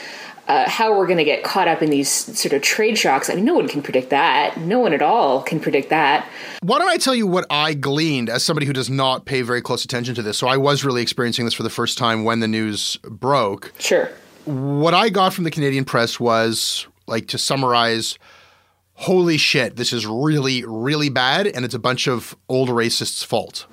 uh, 0.52 0.70
how 0.70 0.98
we're 0.98 1.06
going 1.06 1.18
to 1.18 1.24
get 1.24 1.46
caught 1.46 1.70
up 1.70 1.82
in 1.82 1.90
these 1.90 2.10
sort 2.10 2.52
of 2.52 2.62
trade 2.62 2.98
shocks. 2.98 3.30
I 3.30 3.36
mean, 3.36 3.46
no 3.46 3.54
one 3.54 3.70
can 3.70 3.82
predict 3.82 4.10
that. 4.10 4.58
No 4.58 4.80
one 4.80 4.92
at 4.92 5.02
all 5.02 5.42
can 5.42 5.62
predict 5.62 5.90
that. 5.92 6.28
Why 6.62 6.78
don't 6.78 6.90
I 6.90 6.98
tell 6.98 7.16
you 7.16 7.26
what 7.26 7.46
I 7.50 7.74
gleaned 7.74 8.30
as 8.30 8.44
somebody 8.44 8.66
who 8.66 8.74
does 8.74 8.90
not 8.90 9.24
pay 9.24 9.44
very 9.44 9.62
close 9.62 9.86
attention 9.86 10.14
to 10.16 10.22
this? 10.22 10.38
So 10.38 10.50
I 10.50 10.58
was 10.58 10.84
really 10.84 11.02
experiencing 11.02 11.46
this 11.46 11.54
for 11.54 11.64
the 11.64 11.70
first 11.70 11.98
time 11.98 12.26
when 12.26 12.42
the 12.42 12.50
news 12.50 12.98
broke. 12.98 13.72
Sure. 13.80 14.10
What 14.44 14.94
I 14.94 15.08
got 15.08 15.34
from 15.34 15.46
the 15.46 15.52
Canadian 15.52 15.86
press 15.86 16.20
was 16.20 16.86
like 17.08 17.28
to 17.30 17.38
summarize 17.38 18.20
holy 18.96 19.38
shit, 19.38 19.78
this 19.78 19.94
is 19.94 20.06
really, 20.06 20.64
really 20.66 21.10
bad, 21.10 21.48
and 21.48 21.66
it's 21.66 21.74
a 21.74 21.80
bunch 21.80 22.08
of 22.08 22.36
old 22.50 22.70
racists' 22.70 23.26
fault. 23.26 23.66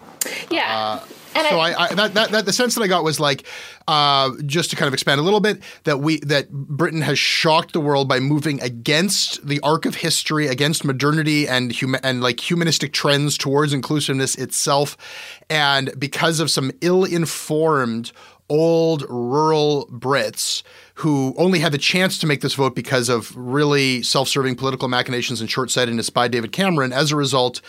Yeah. 0.49 0.78
Uh, 0.78 1.00
and 1.35 1.47
so 1.49 1.58
I, 1.58 1.85
I, 1.85 1.94
that, 1.94 2.14
that, 2.14 2.30
that 2.30 2.47
the 2.47 2.52
sense 2.52 2.75
that 2.75 2.82
I 2.82 2.87
got 2.87 3.04
was 3.04 3.20
like 3.20 3.47
uh, 3.87 4.30
just 4.47 4.70
to 4.70 4.76
kind 4.76 4.88
of 4.88 4.94
expand 4.94 5.20
a 5.20 5.23
little 5.23 5.40
bit 5.40 5.62
that 5.85 5.99
we 5.99 6.20
that 6.20 6.50
Britain 6.50 7.02
has 7.02 7.18
shocked 7.18 7.73
the 7.73 7.80
world 7.80 8.08
by 8.08 8.20
moving 8.20 8.61
against 8.61 9.47
the 9.47 9.61
arc 9.61 9.87
of 9.87 9.97
history, 9.97 10.47
against 10.47 10.85
modernity 10.85 11.49
and 11.49 11.75
and 12.02 12.23
like 12.23 12.40
humanistic 12.40 12.92
trends 12.92 13.38
towards 13.38 13.73
inclusiveness 13.73 14.35
itself, 14.35 14.97
and 15.49 15.90
because 15.99 16.40
of 16.40 16.50
some 16.50 16.73
ill-informed 16.80 18.12
old 18.50 19.04
rural 19.11 19.87
Brits 19.92 20.62
who 20.94 21.35
only 21.37 21.58
had 21.58 21.70
the 21.70 21.78
chance 21.78 22.18
to 22.18 22.26
make 22.26 22.40
this 22.40 22.54
vote 22.54 22.75
because 22.75 23.08
of 23.08 23.37
really 23.37 24.02
self-serving 24.02 24.56
political 24.56 24.88
machinations 24.88 25.40
and 25.40 25.50
short-sightedness 25.50 26.11
by 26.11 26.28
David 26.28 26.50
Cameron. 26.50 26.92
As 26.92 27.12
a 27.12 27.16
result, 27.16 27.61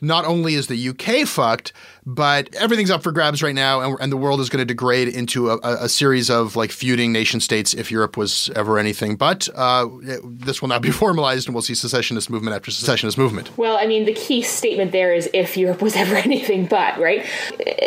not 0.00 0.24
only 0.24 0.54
is 0.54 0.68
the 0.68 0.88
UK 0.88 1.26
fucked, 1.26 1.72
but 2.06 2.54
everything's 2.54 2.90
up 2.90 3.02
for 3.02 3.12
grabs 3.12 3.42
right 3.42 3.54
now, 3.54 3.80
and, 3.80 3.98
and 4.00 4.10
the 4.10 4.16
world 4.16 4.40
is 4.40 4.48
going 4.48 4.60
to 4.60 4.64
degrade 4.64 5.08
into 5.08 5.50
a, 5.50 5.58
a, 5.62 5.88
series 5.88 6.30
of 6.30 6.56
like 6.56 6.70
feuding 6.70 7.12
nation 7.12 7.38
states 7.40 7.74
if 7.74 7.90
Europe 7.90 8.16
was 8.16 8.50
ever 8.56 8.78
anything. 8.78 9.16
But 9.16 9.48
uh, 9.54 9.88
this 10.24 10.62
will 10.62 10.68
now 10.68 10.78
be 10.78 10.90
formalized, 10.92 11.48
and 11.48 11.54
we'll 11.54 11.62
see 11.62 11.74
secessionist 11.74 12.30
movement 12.30 12.56
after 12.56 12.70
secessionist 12.70 13.18
movement. 13.18 13.56
Well, 13.58 13.76
I 13.78 13.86
mean, 13.86 14.06
the 14.06 14.14
key 14.14 14.42
statement 14.42 14.92
there 14.92 15.12
is 15.12 15.28
if 15.34 15.56
Europe 15.56 15.82
was 15.82 15.96
ever 15.96 16.16
anything 16.16 16.66
but, 16.66 16.98
right? 16.98 17.26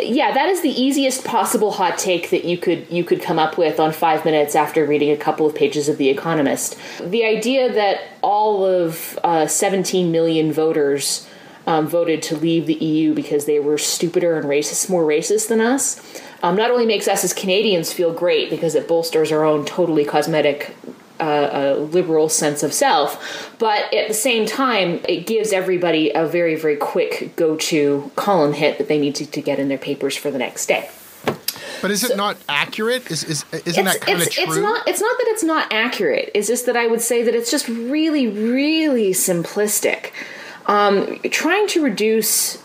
Yeah, 0.02 0.32
that 0.32 0.48
is 0.48 0.62
the 0.62 0.70
easiest 0.70 1.24
possible 1.24 1.72
hot 1.72 1.98
take 1.98 2.30
that 2.30 2.44
you 2.44 2.58
could 2.58 2.86
you 2.90 3.04
could 3.04 3.22
come 3.22 3.38
up 3.38 3.58
with 3.58 3.80
on 3.80 3.92
five 3.92 4.24
minutes 4.24 4.54
after 4.54 4.86
reading 4.86 5.10
a 5.10 5.16
couple 5.16 5.46
of 5.46 5.54
pages 5.54 5.88
of 5.88 5.96
The 5.96 6.10
Economist. 6.10 6.78
The 7.00 7.24
idea 7.24 7.72
that 7.72 8.02
all 8.22 8.64
of 8.64 9.18
uh, 9.24 9.46
17 9.48 10.12
million 10.12 10.52
voters 10.52 11.26
um, 11.66 11.86
voted 11.86 12.22
to 12.24 12.36
leave 12.36 12.66
the 12.66 12.74
EU 12.74 13.14
because 13.14 13.44
they 13.44 13.60
were 13.60 13.78
stupider 13.78 14.36
and 14.36 14.46
racist, 14.46 14.90
more 14.90 15.04
racist 15.04 15.48
than 15.48 15.60
us, 15.60 16.00
um, 16.42 16.56
not 16.56 16.70
only 16.70 16.86
makes 16.86 17.06
us 17.08 17.24
as 17.24 17.32
Canadians 17.32 17.92
feel 17.92 18.12
great 18.12 18.50
because 18.50 18.74
it 18.74 18.88
bolsters 18.88 19.30
our 19.30 19.44
own 19.44 19.64
totally 19.64 20.04
cosmetic 20.04 20.74
uh, 21.20 21.74
liberal 21.78 22.28
sense 22.28 22.62
of 22.62 22.72
self, 22.72 23.54
but 23.58 23.92
at 23.94 24.08
the 24.08 24.14
same 24.14 24.44
time, 24.44 25.00
it 25.08 25.26
gives 25.26 25.52
everybody 25.52 26.10
a 26.10 26.26
very, 26.26 26.56
very 26.56 26.76
quick 26.76 27.32
go 27.36 27.56
to 27.56 28.10
column 28.16 28.54
hit 28.54 28.78
that 28.78 28.88
they 28.88 28.98
need 28.98 29.14
to, 29.14 29.24
to 29.24 29.40
get 29.40 29.60
in 29.60 29.68
their 29.68 29.78
papers 29.78 30.16
for 30.16 30.30
the 30.30 30.38
next 30.38 30.66
day. 30.66 30.90
But 31.80 31.90
is 31.90 32.04
it 32.04 32.16
not 32.16 32.36
accurate? 32.48 33.10
Is, 33.10 33.24
is 33.24 33.44
isn't 33.66 33.84
that 33.84 34.00
kind 34.00 34.22
of 34.22 34.30
true? 34.30 34.44
It's 34.44 34.56
not. 34.56 34.88
It's 34.88 35.00
not 35.00 35.18
that 35.18 35.26
it's 35.28 35.42
not 35.42 35.72
accurate. 35.72 36.30
It's 36.32 36.46
just 36.46 36.66
that 36.66 36.76
I 36.76 36.86
would 36.86 37.00
say 37.00 37.24
that 37.24 37.34
it's 37.34 37.50
just 37.50 37.68
really, 37.68 38.28
really 38.28 39.10
simplistic. 39.10 40.12
Um, 40.66 41.18
trying 41.30 41.66
to 41.68 41.82
reduce 41.82 42.62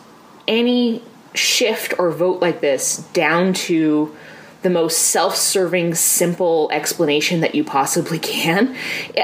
any 0.48 1.04
shift 1.34 1.94
or 2.00 2.12
vote 2.12 2.42
like 2.42 2.62
this 2.62 2.98
down 3.14 3.54
to 3.54 4.16
the 4.64 4.70
most 4.70 4.98
self-serving 4.98 5.94
simple 5.96 6.70
explanation 6.72 7.42
that 7.42 7.54
you 7.54 7.64
possibly 7.64 8.20
can. 8.20 8.76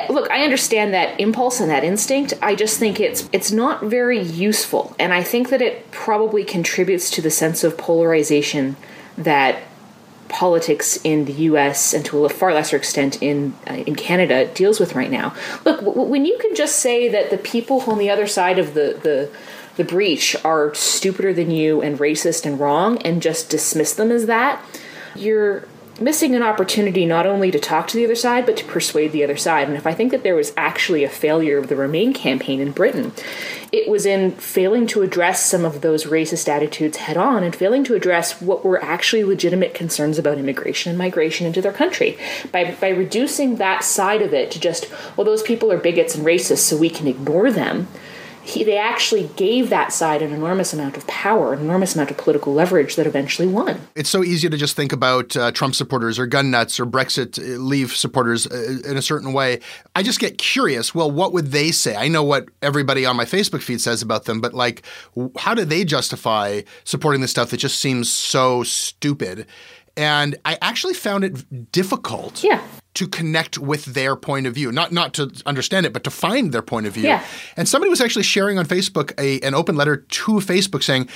Look 0.09 0.29
i 0.29 0.43
understand 0.43 0.93
that 0.93 1.19
impulse 1.19 1.59
and 1.59 1.69
that 1.69 1.83
instinct. 1.83 2.33
I 2.41 2.55
just 2.55 2.79
think 2.79 2.99
it's 2.99 3.27
it's 3.31 3.51
not 3.51 3.83
very 3.83 4.21
useful. 4.21 4.95
And 4.99 5.13
i 5.13 5.23
think 5.23 5.49
that 5.49 5.61
it 5.61 5.89
probably 5.91 6.43
contributes 6.43 7.09
to 7.11 7.21
the 7.21 7.31
sense 7.31 7.63
of 7.63 7.77
polarization 7.77 8.75
that 9.17 9.63
politics 10.33 10.97
in 11.03 11.25
the 11.25 11.33
U.S. 11.33 11.93
and 11.93 12.03
to 12.05 12.25
a 12.25 12.29
far 12.29 12.53
lesser 12.53 12.75
extent 12.75 13.21
in 13.21 13.55
uh, 13.69 13.73
in 13.73 13.95
Canada 13.95 14.45
deals 14.53 14.79
with 14.79 14.95
right 14.95 15.11
now. 15.11 15.33
Look, 15.63 15.79
w- 15.81 16.01
when 16.01 16.25
you 16.25 16.37
can 16.39 16.55
just 16.55 16.79
say 16.79 17.07
that 17.07 17.29
the 17.29 17.37
people 17.37 17.81
on 17.81 17.99
the 17.99 18.09
other 18.09 18.27
side 18.27 18.59
of 18.59 18.73
the 18.73 18.99
the 19.01 19.29
the 19.75 19.83
breach 19.83 20.35
are 20.43 20.73
stupider 20.75 21.33
than 21.33 21.49
you 21.51 21.81
and 21.81 21.97
racist 21.99 22.45
and 22.45 22.59
wrong, 22.59 22.97
and 23.03 23.21
just 23.21 23.49
dismiss 23.49 23.93
them 23.93 24.11
as 24.11 24.25
that, 24.25 24.63
you're 25.15 25.67
missing 25.99 26.35
an 26.35 26.43
opportunity 26.43 27.05
not 27.05 27.25
only 27.25 27.51
to 27.51 27.59
talk 27.59 27.87
to 27.87 27.97
the 27.97 28.05
other 28.05 28.15
side, 28.15 28.45
but 28.45 28.57
to 28.57 28.65
persuade 28.65 29.11
the 29.11 29.23
other 29.23 29.37
side. 29.37 29.67
And 29.67 29.77
if 29.77 29.85
I 29.85 29.93
think 29.93 30.11
that 30.11 30.23
there 30.23 30.35
was 30.35 30.53
actually 30.57 31.03
a 31.03 31.09
failure 31.09 31.57
of 31.57 31.67
the 31.67 31.75
Remain 31.75 32.13
campaign 32.13 32.59
in 32.59 32.71
Britain, 32.71 33.11
it 33.71 33.89
was 33.89 34.05
in 34.05 34.31
failing 34.31 34.87
to 34.87 35.01
address 35.01 35.45
some 35.45 35.65
of 35.65 35.81
those 35.81 36.05
racist 36.05 36.47
attitudes 36.47 36.97
head 36.97 37.17
on 37.17 37.43
and 37.43 37.55
failing 37.55 37.83
to 37.85 37.95
address 37.95 38.41
what 38.41 38.63
were 38.63 38.83
actually 38.83 39.23
legitimate 39.23 39.73
concerns 39.73 40.17
about 40.17 40.37
immigration 40.37 40.89
and 40.89 40.97
migration 40.97 41.47
into 41.47 41.61
their 41.61 41.73
country. 41.73 42.17
By, 42.51 42.75
by 42.79 42.89
reducing 42.89 43.57
that 43.57 43.83
side 43.83 44.21
of 44.21 44.33
it 44.33 44.51
to 44.51 44.59
just, 44.59 44.89
well, 45.15 45.25
those 45.25 45.43
people 45.43 45.71
are 45.71 45.77
bigots 45.77 46.15
and 46.15 46.25
racists, 46.25 46.59
so 46.59 46.77
we 46.77 46.89
can 46.89 47.07
ignore 47.07 47.51
them 47.51 47.87
he, 48.43 48.63
they 48.63 48.77
actually 48.77 49.29
gave 49.35 49.69
that 49.69 49.93
side 49.93 50.21
an 50.21 50.33
enormous 50.33 50.73
amount 50.73 50.97
of 50.97 51.07
power, 51.07 51.53
an 51.53 51.61
enormous 51.61 51.95
amount 51.95 52.11
of 52.11 52.17
political 52.17 52.53
leverage 52.53 52.95
that 52.97 53.07
eventually 53.07 53.47
won. 53.47 53.79
It's 53.95 54.09
so 54.09 54.23
easy 54.23 54.49
to 54.49 54.57
just 54.57 54.75
think 54.75 54.91
about 54.91 55.35
uh, 55.37 55.51
Trump 55.51 55.75
supporters 55.75 56.19
or 56.19 56.27
gun 56.27 56.51
nuts 56.51 56.79
or 56.79 56.85
Brexit 56.85 57.39
uh, 57.39 57.59
leave 57.59 57.95
supporters 57.95 58.45
uh, 58.45 58.79
in 58.85 58.97
a 58.97 59.01
certain 59.01 59.31
way. 59.31 59.61
I 59.95 60.03
just 60.03 60.19
get 60.19 60.37
curious. 60.37 60.93
Well, 60.93 61.09
what 61.09 61.31
would 61.31 61.47
they 61.47 61.71
say? 61.71 61.95
I 61.95 62.09
know 62.09 62.23
what 62.23 62.49
everybody 62.61 63.05
on 63.05 63.15
my 63.15 63.25
Facebook 63.25 63.61
feed 63.61 63.79
says 63.79 64.01
about 64.01 64.25
them, 64.25 64.41
but 64.41 64.53
like, 64.53 64.85
how 65.37 65.53
do 65.53 65.63
they 65.63 65.85
justify 65.85 66.61
supporting 66.83 67.21
this 67.21 67.31
stuff 67.31 67.49
that 67.51 67.57
just 67.57 67.79
seems 67.79 68.11
so 68.11 68.63
stupid? 68.63 69.47
And 69.95 70.35
I 70.43 70.57
actually 70.61 70.95
found 70.95 71.23
it 71.23 71.71
difficult 71.71 72.43
yeah 72.43 72.63
to 72.95 73.07
connect 73.07 73.57
with 73.57 73.85
their 73.85 74.15
point 74.15 74.45
of 74.45 74.53
view, 74.53 74.71
not 74.71 74.91
not 74.91 75.13
to 75.15 75.31
understand 75.45 75.85
it, 75.85 75.93
but 75.93 76.03
to 76.03 76.11
find 76.11 76.51
their 76.51 76.61
point 76.61 76.85
of 76.85 76.93
view. 76.93 77.03
Yeah. 77.03 77.25
And 77.57 77.67
somebody 77.67 77.89
was 77.89 78.01
actually 78.01 78.23
sharing 78.23 78.59
on 78.59 78.65
Facebook 78.65 79.13
a, 79.17 79.39
an 79.45 79.55
open 79.55 79.75
letter 79.75 79.97
to 79.97 80.31
Facebook 80.33 80.83
saying, 80.83 81.09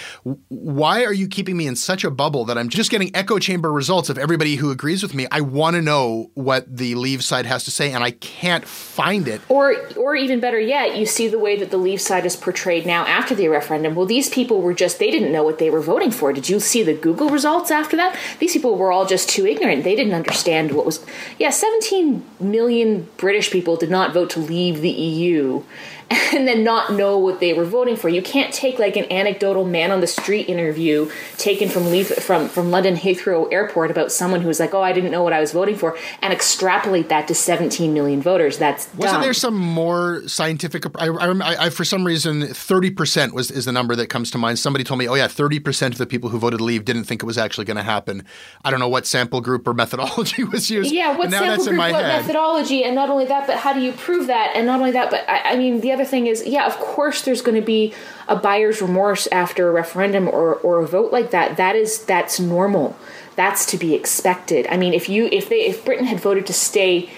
"Why 0.48 1.04
are 1.04 1.14
you 1.14 1.28
keeping 1.28 1.58
me 1.58 1.68
in 1.68 1.76
such 1.76 2.04
a 2.04 2.10
bubble 2.10 2.46
that 2.46 2.58
I'm 2.58 2.70
just 2.70 2.90
getting 2.90 3.16
echo 3.16 3.38
chamber 3.38 3.72
results 3.72 4.10
of 4.10 4.18
everybody 4.18 4.56
who 4.56 4.72
agrees 4.72 5.04
with 5.04 5.14
me? 5.14 5.28
I 5.32 5.42
want 5.42 5.76
to 5.76 5.82
know 5.82 6.32
what 6.34 6.66
the 6.76 6.96
Leave 6.96 7.24
side 7.24 7.46
has 7.46 7.64
to 7.66 7.72
say, 7.72 7.92
and 7.92 8.04
I 8.04 8.12
can't 8.12 8.66
find 8.66 9.28
it." 9.28 9.42
Or, 9.50 9.76
or 9.96 10.16
even 10.16 10.40
better 10.40 10.60
yet, 10.60 10.98
you 10.98 11.06
see 11.06 11.28
the 11.28 11.40
way 11.40 11.58
that 11.58 11.70
the 11.70 11.78
Leave 11.78 12.02
side 12.02 12.26
is 12.26 12.36
portrayed 12.36 12.86
now 12.86 13.06
after 13.06 13.36
the 13.36 13.50
referendum. 13.50 13.94
Well, 13.94 14.06
these 14.06 14.30
people 14.30 14.62
were 14.62 14.74
just 14.74 14.98
they 15.00 15.12
didn't 15.12 15.32
know 15.32 15.44
what 15.44 15.60
they 15.60 15.70
were 15.70 15.82
voting 15.82 16.12
for. 16.12 16.34
Did 16.34 16.50
you 16.50 16.60
see 16.60 16.82
the 16.82 16.94
Google 16.94 17.30
results 17.30 17.70
after 17.70 17.96
that? 17.98 18.18
These 18.40 18.54
people 18.54 18.78
were 18.78 18.92
all 18.92 19.06
just 19.06 19.30
too 19.30 19.46
ignorant. 19.46 19.84
They 19.84 19.96
didn't 19.96 20.14
understand 20.14 20.72
what 20.72 20.86
was. 20.86 21.06
Yes. 21.38 21.62
Yeah, 21.62 21.67
17 21.74 22.26
million 22.40 23.10
British 23.18 23.52
people 23.52 23.76
did 23.76 23.90
not 23.90 24.14
vote 24.14 24.30
to 24.32 24.40
leave 24.40 24.82
the 24.82 24.90
EU 24.90 25.64
and 26.34 26.48
then 26.48 26.64
not 26.64 26.94
know 26.94 27.18
what 27.18 27.40
they 27.40 27.54
were 27.54 27.66
voting 27.66 27.96
for. 27.96 28.08
You 28.08 28.22
can't 28.22 28.54
take 28.54 28.80
like 28.80 28.96
an 28.96 29.12
anecdotal 29.12 29.66
man 29.66 29.92
on 29.92 30.00
the 30.00 30.08
street 30.08 30.48
interview 30.48 31.10
taken 31.38 31.68
from 31.68 31.90
Leaf, 31.92 32.10
from 32.24 32.48
from 32.48 32.72
London 32.72 32.96
Heathrow 32.96 33.52
Airport 33.52 33.92
about 33.92 34.12
someone 34.12 34.42
who 34.42 34.48
was 34.48 34.60
like, 34.60 34.74
"Oh, 34.74 34.82
I 34.82 34.94
didn't 34.94 35.12
know 35.12 35.24
what 35.24 35.34
I 35.34 35.40
was 35.40 35.52
voting 35.52 35.76
for," 35.76 35.98
and 36.22 36.32
extrapolate 36.32 37.10
that 37.10 37.28
to 37.28 37.36
17 37.36 37.94
million 37.94 38.22
voters. 38.22 38.58
That's 38.58 38.94
wasn't 38.96 39.22
there 39.22 39.34
some 39.34 39.56
more 39.56 40.26
scientific? 40.28 40.86
I, 40.98 41.08
I, 41.08 41.66
I, 41.66 41.70
for 41.70 41.84
some 41.84 42.06
reason, 42.06 42.48
30 42.48 42.92
percent 42.92 43.34
was 43.34 43.52
is 43.52 43.66
the 43.66 43.72
number 43.72 43.96
that 43.96 44.08
comes 44.08 44.32
to 44.32 44.38
mind. 44.38 44.60
Somebody 44.60 44.84
told 44.84 45.00
me, 45.00 45.10
"Oh 45.10 45.16
yeah, 45.16 45.28
30 45.28 45.60
percent 45.60 45.94
of 45.94 45.98
the 45.98 46.08
people 46.08 46.30
who 46.30 46.40
voted 46.40 46.62
Leave 46.62 46.86
didn't 46.86 47.04
think 47.04 47.22
it 47.22 47.26
was 47.26 47.38
actually 47.38 47.66
going 47.66 47.78
to 47.78 47.84
happen." 47.84 48.24
I 48.64 48.72
don't 48.72 48.80
know 48.80 48.90
what 48.90 49.06
sample 49.06 49.42
group 49.42 49.68
or 49.68 49.74
methodology 49.74 50.44
was 50.54 50.70
used. 50.70 50.94
Yeah, 50.94 51.18
what 51.18 51.32
sample 51.32 51.66
group, 51.66 51.78
what 51.78 51.96
head. 51.96 52.22
methodology, 52.22 52.84
and 52.84 52.96
not 52.96 53.10
only 53.10 53.26
that, 53.26 53.48
but 53.48 53.58
how 53.58 53.74
do 53.74 53.82
you 53.82 53.92
prove 53.92 54.28
that? 54.28 54.54
And 54.56 54.66
not 54.66 54.80
only 54.80 54.92
that, 54.92 55.12
but 55.12 55.28
I, 55.28 55.54
I 55.54 55.58
mean, 55.58 55.82
the 55.82 55.92
other 55.92 55.97
thing 56.06 56.28
is, 56.28 56.46
yeah, 56.46 56.66
of 56.66 56.78
course 56.78 57.22
there's 57.22 57.42
going 57.42 57.60
to 57.60 57.66
be 57.66 57.94
a 58.28 58.36
buyer's 58.36 58.82
remorse 58.82 59.28
after 59.32 59.70
a 59.70 59.72
referendum 59.72 60.28
or, 60.28 60.56
or 60.56 60.80
a 60.80 60.88
vote 60.88 61.12
like 61.12 61.32
that. 61.32 61.58
That 61.58 61.76
is 61.76 62.04
that's 62.06 62.40
normal. 62.40 62.98
That's 63.36 63.66
to 63.68 63.78
be 63.78 63.94
expected. 63.94 64.68
I 64.70 64.78
mean, 64.78 64.94
if 64.94 65.10
you 65.10 65.30
if 65.32 65.50
they 65.50 65.66
if 65.66 65.86
Britain 65.86 66.06
had 66.06 66.20
voted 66.20 66.46
to 66.48 66.54
stay 66.54 67.10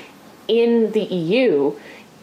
in 0.48 0.92
the 0.92 1.04
EU, 1.04 1.76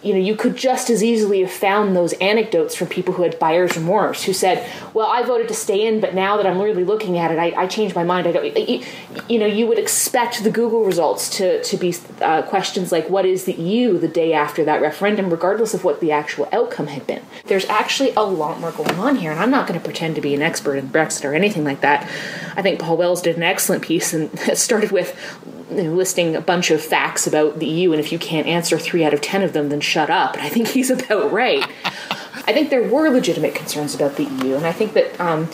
you 0.03 0.13
know, 0.13 0.21
you 0.21 0.37
could 0.37 0.57
just 0.57 0.91
as 0.91 1.03
easily 1.03 1.41
have 1.41 1.51
found 1.51 1.97
those 1.97 2.13
anecdotes 2.15 2.75
from 2.75 2.87
people 2.89 3.15
who 3.15 3.23
had 3.23 3.39
buyer's 3.39 3.77
remorse, 3.77 4.25
who 4.25 4.33
said, 4.33 4.69
"Well, 4.93 5.07
I 5.07 5.23
voted 5.23 5.49
to 5.49 5.55
stay 5.55 5.87
in, 5.87 6.01
but 6.01 6.15
now 6.15 6.37
that 6.37 6.47
I'm 6.47 6.61
really 6.61 6.85
looking 6.85 7.19
at 7.19 7.31
it, 7.31 7.39
I, 7.39 7.63
I 7.63 7.67
changed 7.67 7.95
my 7.95 8.05
mind." 8.05 8.27
I 8.27 8.33
don't. 8.33 8.57
You, 8.57 8.85
you, 9.29 9.39
know, 9.39 9.47
you 9.47 9.67
would 9.67 9.79
expect 9.79 10.45
the 10.45 10.51
Google 10.51 10.85
results 10.85 11.31
to 11.39 11.63
to 11.63 11.77
be 11.77 11.95
uh, 12.21 12.43
questions 12.43 12.93
like, 12.93 13.09
"What 13.09 13.25
is 13.25 13.45
the 13.45 13.55
EU?" 13.55 13.99
the 13.99 14.09
day 14.09 14.33
after 14.33 14.65
that 14.65 14.83
referendum, 14.83 15.31
regardless 15.31 15.73
of 15.73 15.83
what 15.83 16.01
the 16.01 16.13
actual 16.13 16.49
outcome 16.53 16.89
had 16.89 17.07
been. 17.07 17.23
There's 17.47 17.67
actually 17.67 18.13
a 18.15 18.23
lot 18.23 18.61
more 18.61 18.73
going 18.73 18.97
on 18.97 19.17
here, 19.17 19.31
and 19.31 19.41
I'm 19.41 19.51
not 19.51 19.67
going 19.67 19.81
to 19.81 19.85
pretend 19.85 20.15
to 20.17 20.21
be 20.21 20.35
an 20.35 20.43
expert 20.43 20.77
in 20.77 20.89
Brexit 20.89 21.25
or 21.25 21.35
anything 21.35 21.65
like 21.65 21.81
that. 21.81 22.03
I 22.55 22.63
think 22.63 22.81
Paul 22.81 22.99
Wells 22.99 23.23
did 23.23 23.37
an 23.37 23.43
excellent 23.43 23.83
piece, 23.83 24.13
and 24.13 24.39
started 24.55 24.93
with 24.93 25.17
listing 25.71 26.37
a 26.37 26.41
bunch 26.41 26.71
of 26.71 26.81
facts 26.81 27.27
about 27.27 27.59
the 27.59 27.67
EU, 27.67 27.93
and 27.93 28.01
if 28.01 28.13
you 28.13 28.19
can't 28.19 28.47
answer 28.47 28.79
three 28.79 29.05
out 29.05 29.15
of 29.15 29.21
ten 29.21 29.43
of 29.43 29.53
them, 29.53 29.69
then 29.69 29.81
shut 29.87 30.11
up. 30.11 30.35
And 30.35 30.43
I 30.43 30.49
think 30.49 30.69
he's 30.69 30.91
about 30.91 31.33
right. 31.33 31.65
I 32.49 32.53
think 32.53 32.71
there 32.71 32.89
were 32.89 33.09
legitimate 33.11 33.55
concerns 33.55 33.95
about 33.95 34.17
the 34.17 34.25
EU, 34.25 34.55
and 34.55 34.67
I 34.67 34.73
think 34.73 34.93
that 34.93 35.19
um, 35.21 35.49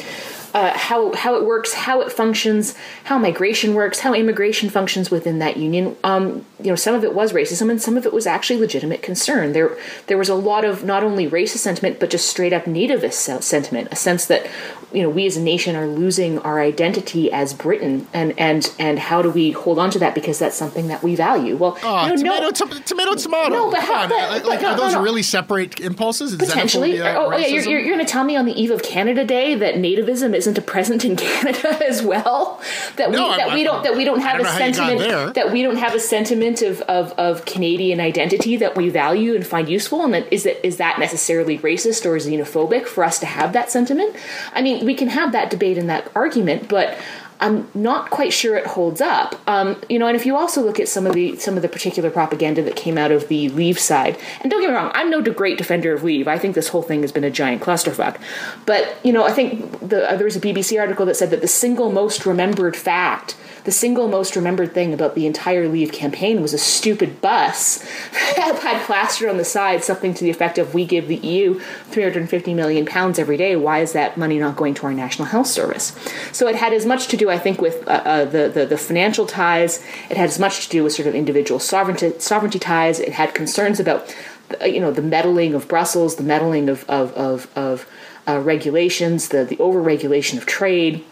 uh, 0.55 0.77
how 0.77 1.15
how 1.15 1.35
it 1.37 1.45
works, 1.45 1.73
how 1.73 2.01
it 2.01 2.13
functions, 2.13 2.77
how 3.05 3.19
migration 3.19 3.75
works, 3.75 4.01
how 4.01 4.15
immigration 4.15 4.69
functions 4.69 5.11
within 5.11 5.39
that 5.39 5.57
union. 5.57 5.97
Um, 6.05 6.45
you 6.61 6.69
know, 6.69 6.77
some 6.77 6.95
of 6.95 7.05
it 7.05 7.15
was 7.15 7.33
racism, 7.33 7.71
and 7.71 7.81
some 7.81 7.97
of 7.97 8.07
it 8.07 8.13
was 8.13 8.27
actually 8.27 8.59
legitimate 8.59 9.03
concern. 9.03 9.53
There 9.53 9.77
there 10.07 10.19
was 10.19 10.29
a 10.29 10.35
lot 10.35 10.65
of 10.65 10.85
not 10.85 11.03
only 11.03 11.29
racist 11.29 11.59
sentiment, 11.59 11.99
but 11.99 12.11
just 12.11 12.29
straight 12.29 12.53
up 12.53 12.65
nativist 12.65 13.43
sentiment, 13.43 13.89
a 13.91 13.97
sense 13.97 14.27
that 14.27 14.47
you 14.93 15.03
know 15.03 15.09
we 15.09 15.27
as 15.27 15.37
a 15.37 15.43
nation 15.43 15.75
are 15.75 15.87
losing 15.87 16.39
our 16.41 16.61
identity 16.61 17.33
as 17.33 17.55
Britain, 17.55 18.07
and 18.13 18.39
and 18.39 18.73
and 18.79 18.99
how 18.99 19.23
do 19.23 19.31
we 19.31 19.53
hold 19.53 19.79
on 19.79 19.91
to 19.91 19.99
that 20.01 20.15
because 20.15 20.39
that's 20.39 20.57
something 20.57 20.89
that 20.89 21.03
we 21.03 21.17
value. 21.17 21.57
Well, 21.57 21.79
oh, 21.83 22.07
you 22.07 22.11
know, 22.11 22.17
tomato, 22.17 22.43
no, 22.43 22.81
tomato, 22.81 23.15
tomato. 23.15 23.55
No, 23.55 23.71
but, 23.71 23.81
how, 23.81 24.09
but, 24.09 24.45
like, 24.45 24.61
no, 24.61 24.73
are 24.73 24.77
those 24.77 24.93
no, 24.95 25.03
really 25.03 25.23
separate 25.23 25.81
impulses? 25.81 26.33
Is 26.33 26.39
Potentially. 26.39 27.01
oh, 27.01 27.31
yeah, 27.37 27.47
you're, 27.47 27.63
you're, 27.63 27.81
you're 27.81 27.95
going 27.95 28.07
to 28.07 28.11
tell 28.11 28.25
me 28.25 28.37
on 28.37 28.45
the 28.45 28.53
eve 28.53 28.71
of 28.71 28.83
Canada 28.83 29.25
Day 29.25 29.55
that 29.55 29.77
nativism 29.77 30.35
isn't 30.43 30.59
a 30.59 30.63
present 30.63 31.05
in 31.05 31.17
Canada 31.33 31.85
as 31.87 32.03
well? 32.03 32.61
That 32.97 33.11
we 33.11 33.17
that 33.17 33.49
I'm, 33.49 33.55
we 33.55 33.65
don't 33.65 33.83
that 33.85 33.97
we 33.97 34.05
don't 34.05 34.21
have 34.21 34.39
don't 34.39 34.47
a 34.47 34.51
sentiment 34.51 35.35
that 35.35 35.53
we 35.53 35.63
don't 35.63 35.77
have 35.77 35.95
a 35.95 36.01
sentiment 36.01 36.63
of, 36.63 36.81
of, 36.83 37.13
of 37.13 37.45
Canadian 37.45 38.01
identity 38.01 38.57
that 38.57 38.77
we 38.77 38.89
value 38.89 39.35
and 39.35 39.47
find 39.47 39.69
useful, 39.69 40.03
and 40.03 40.15
that 40.15 40.33
is 40.33 40.45
that 40.45 40.65
is 40.67 40.77
that 40.79 40.99
necessarily 40.99 41.59
racist 41.59 42.05
or 42.05 42.17
xenophobic 42.17 42.87
for 42.87 43.05
us 43.05 43.19
to 43.21 43.27
have 43.27 43.53
that 43.53 43.71
sentiment? 43.71 44.17
I 44.53 44.63
mean, 44.63 44.85
we 44.85 44.95
can 44.95 45.09
have 45.09 45.33
that 45.33 45.51
debate 45.51 45.79
and 45.79 45.89
that 45.89 46.11
argument, 46.15 46.69
but 46.69 46.99
I'm 47.43 47.69
not 47.75 48.11
quite 48.11 48.33
sure 48.33 48.57
it 48.57 48.67
holds 48.67 49.01
up. 49.01 49.35
Um, 49.49 49.81
you 49.89 49.99
know, 49.99 50.07
and 50.07 50.15
if 50.15 50.25
you 50.25 50.37
also 50.37 50.63
look 50.63 50.79
at 50.79 50.89
some 50.89 51.09
of 51.09 51.13
the 51.13 51.37
some 51.37 51.57
of 51.57 51.63
the 51.63 51.69
particular 51.69 52.09
propaganda 52.09 52.63
that 52.63 52.77
came 52.77 52.97
out 52.97 53.11
of 53.11 53.27
the 53.27 53.49
Leave 53.49 53.81
side, 53.81 54.17
and 54.41 54.51
don't 54.51 54.61
get 54.61 54.71
me 54.71 54.77
wrong, 54.77 54.93
I'm 54.95 55.11
no 55.11 55.21
great 55.21 55.59
defender 55.59 55.93
of 55.93 56.05
Leave. 56.05 56.29
I 56.29 56.39
think 56.39 56.55
this 56.55 56.69
whole 56.69 56.83
thing 56.83 57.01
has 57.03 57.11
been 57.11 57.25
a 57.25 57.31
giant 57.31 57.61
clusterfuck. 57.61 58.21
But 58.65 58.97
you 59.03 59.13
know, 59.13 59.25
I 59.25 59.33
think 59.33 59.89
the, 59.89 60.09
uh, 60.09 60.17
there 60.17 60.25
was 60.25 60.37
a 60.37 60.41
BBC 60.41 60.81
article 60.81 61.05
that 61.07 61.17
said 61.17 61.31
that 61.31 61.41
the 61.41 61.49
single 61.49 61.91
most 61.91 62.25
remembered 62.25 62.77
fact 62.77 63.35
the 63.65 63.73
single 63.73 64.09
most 64.09 64.35
remembered 64.35 64.75
thing 64.75 64.93
about 64.93 65.15
the 65.15 65.27
entire 65.27 65.69
Leave 65.69 65.93
campaign 65.93 66.43
was 66.43 66.53
a 66.53 66.59
stupid 66.59 67.21
bus 67.21 67.79
that 68.37 68.59
had 68.61 68.85
plastered 68.85 69.29
on 69.29 69.37
the 69.37 69.45
side 69.45 69.85
something 69.85 70.15
to 70.15 70.25
the 70.25 70.31
effect 70.31 70.59
of 70.59 70.75
"We 70.75 70.85
give 70.85 71.09
the 71.09 71.17
EU 71.17 71.61
350 71.61 72.55
million 72.55 72.87
pounds 72.87 73.19
every 73.19 73.37
day. 73.37 73.55
Why 73.57 73.81
is 73.81 73.93
that 73.93 74.17
money 74.17 74.39
not 74.39 74.57
going 74.57 74.75
to 74.75 74.87
our 74.87 74.93
national 74.93 75.29
health 75.29 75.47
service?" 75.47 75.97
So 76.33 76.49
it 76.49 76.57
had 76.57 76.73
as 76.73 76.87
much 76.87 77.07
to 77.09 77.17
do, 77.17 77.31
I 77.33 77.39
think, 77.39 77.61
with 77.61 77.87
uh, 77.89 77.91
uh, 77.91 78.25
the, 78.25 78.49
the, 78.49 78.67
the 78.67 78.79
financial 78.79 79.27
ties. 79.27 79.83
It 80.11 80.17
had 80.17 80.29
as 80.29 80.39
much 80.39 80.65
to 80.65 80.71
do 80.71 80.85
with 80.85 80.93
sort 80.93 81.09
of 81.09 81.15
individual 81.15 81.59
sovereignty 81.59 82.13
sovereignty 82.19 82.59
ties. 82.59 83.01
It 83.01 83.13
had 83.13 83.35
concerns 83.35 83.81
about 83.81 84.15
uh, 84.61 84.67
you 84.67 84.81
know 84.81 84.93
the 84.93 85.03
meddling 85.03 85.55
of 85.55 85.69
Brussels, 85.69 86.17
the 86.17 86.23
meddling 86.23 86.69
of 86.69 86.85
of 86.89 87.13
of, 87.15 87.49
of 87.57 87.87
uh, 88.29 88.39
regulations, 88.39 89.29
the 89.29 89.45
the 89.45 89.57
overregulation 89.57 90.37
of 90.39 90.47
trade 90.47 91.05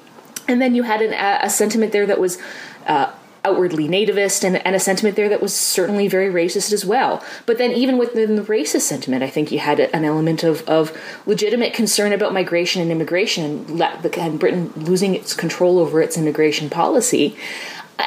and 0.51 0.61
then 0.61 0.75
you 0.75 0.83
had 0.83 1.01
an, 1.01 1.13
a, 1.13 1.49
sentiment 1.49 1.93
there 1.93 2.07
that 2.07 2.19
was 2.19 2.39
uh, 2.87 3.13
outwardly 3.44 3.88
nativist 3.88 4.44
and, 4.44 4.64
and, 4.66 4.76
a 4.76 4.81
sentiment 4.81 5.16
there 5.16 5.29
that 5.29 5.40
was 5.40 5.55
certainly 5.55 6.09
very 6.09 6.29
racist 6.29 6.72
as 6.72 6.85
well. 6.85 7.24
But 7.46 7.59
then, 7.59 7.72
even 7.72 7.98
within 7.98 8.37
the 8.37 8.42
racist 8.42 8.83
sentiment, 8.83 9.22
I 9.22 9.31
think 9.31 9.50
you 9.50 9.59
had 9.59 9.81
an 9.81 10.05
element 10.05 10.44
of, 10.44 10.66
of 10.68 10.96
legitimate 11.26 11.72
concern 11.72 12.12
about 12.12 12.33
migration 12.33 12.83
and 12.83 12.90
immigration 12.90 13.81
and, 13.81 14.40
Britain 14.40 14.72
losing 14.76 15.14
its 15.14 15.35
control 15.35 15.79
over 15.79 16.03
its 16.03 16.18
immigration 16.18 16.70
policy. 16.70 17.37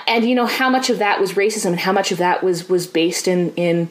and 0.08 0.28
you 0.28 0.36
know 0.36 0.46
how 0.46 0.70
much 0.70 0.90
of 0.90 1.00
that 1.00 1.20
was 1.20 1.34
racism 1.34 1.68
and 1.68 1.80
how 1.80 1.92
much 1.92 2.12
of 2.12 2.18
that 2.18 2.44
was 2.44 2.70
was 2.70 2.88
based 2.88 3.28
in 3.28 3.54
in 3.56 3.90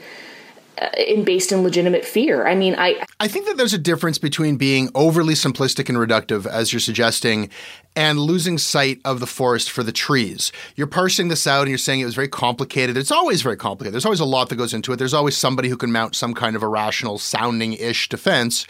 in 0.96 1.24
based 1.24 1.52
in 1.52 1.62
legitimate 1.62 2.04
fear. 2.04 2.46
I 2.46 2.54
mean, 2.54 2.74
I 2.76 3.04
I 3.20 3.28
think 3.28 3.46
that 3.46 3.56
there's 3.56 3.74
a 3.74 3.78
difference 3.78 4.18
between 4.18 4.56
being 4.56 4.90
overly 4.94 5.34
simplistic 5.34 5.88
and 5.88 5.98
reductive, 5.98 6.46
as 6.46 6.72
you're 6.72 6.80
suggesting, 6.80 7.50
and 7.94 8.18
losing 8.18 8.58
sight 8.58 9.00
of 9.04 9.20
the 9.20 9.26
forest 9.26 9.70
for 9.70 9.82
the 9.82 9.92
trees. 9.92 10.52
You're 10.76 10.86
parsing 10.86 11.28
this 11.28 11.46
out 11.46 11.62
and 11.62 11.68
you're 11.68 11.78
saying 11.78 12.00
it 12.00 12.06
was 12.06 12.14
very 12.14 12.28
complicated. 12.28 12.96
It's 12.96 13.12
always 13.12 13.42
very 13.42 13.56
complicated. 13.56 13.94
There's 13.94 14.06
always 14.06 14.20
a 14.20 14.24
lot 14.24 14.48
that 14.48 14.56
goes 14.56 14.74
into 14.74 14.92
it. 14.92 14.96
There's 14.96 15.14
always 15.14 15.36
somebody 15.36 15.68
who 15.68 15.76
can 15.76 15.92
mount 15.92 16.16
some 16.16 16.34
kind 16.34 16.56
of 16.56 16.62
a 16.62 16.68
rational 16.68 17.18
sounding 17.18 17.74
ish 17.74 18.08
defense. 18.08 18.66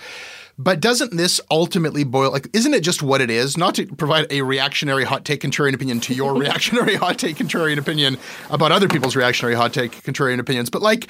But 0.59 0.81
doesn't 0.81 1.17
this 1.17 1.41
ultimately 1.51 2.05
boil 2.05 2.31
like 2.31 2.49
isn't 2.53 2.75
it 2.75 2.83
just 2.83 3.03
what 3.03 3.21
it 3.21 3.31
is? 3.31 3.57
Not 3.57 3.75
to 3.77 3.87
provide 3.87 4.27
a 4.31 4.43
reactionary 4.43 5.05
hot 5.05 5.25
take 5.25 5.41
contrarian 5.41 5.75
opinion 5.75 6.01
to 6.01 6.15
your 6.15 6.35
reactionary 6.38 6.97
hot 6.97 7.19
take 7.19 7.37
contrarian 7.37 7.79
opinion 7.79 8.19
about 8.51 8.73
other 8.73 8.88
people's 8.88 9.17
reactionary 9.17 9.55
hot 9.55 9.73
take 9.73 9.93
contrarian 10.03 10.38
opinions, 10.38 10.69
but 10.69 10.83
like 10.83 11.09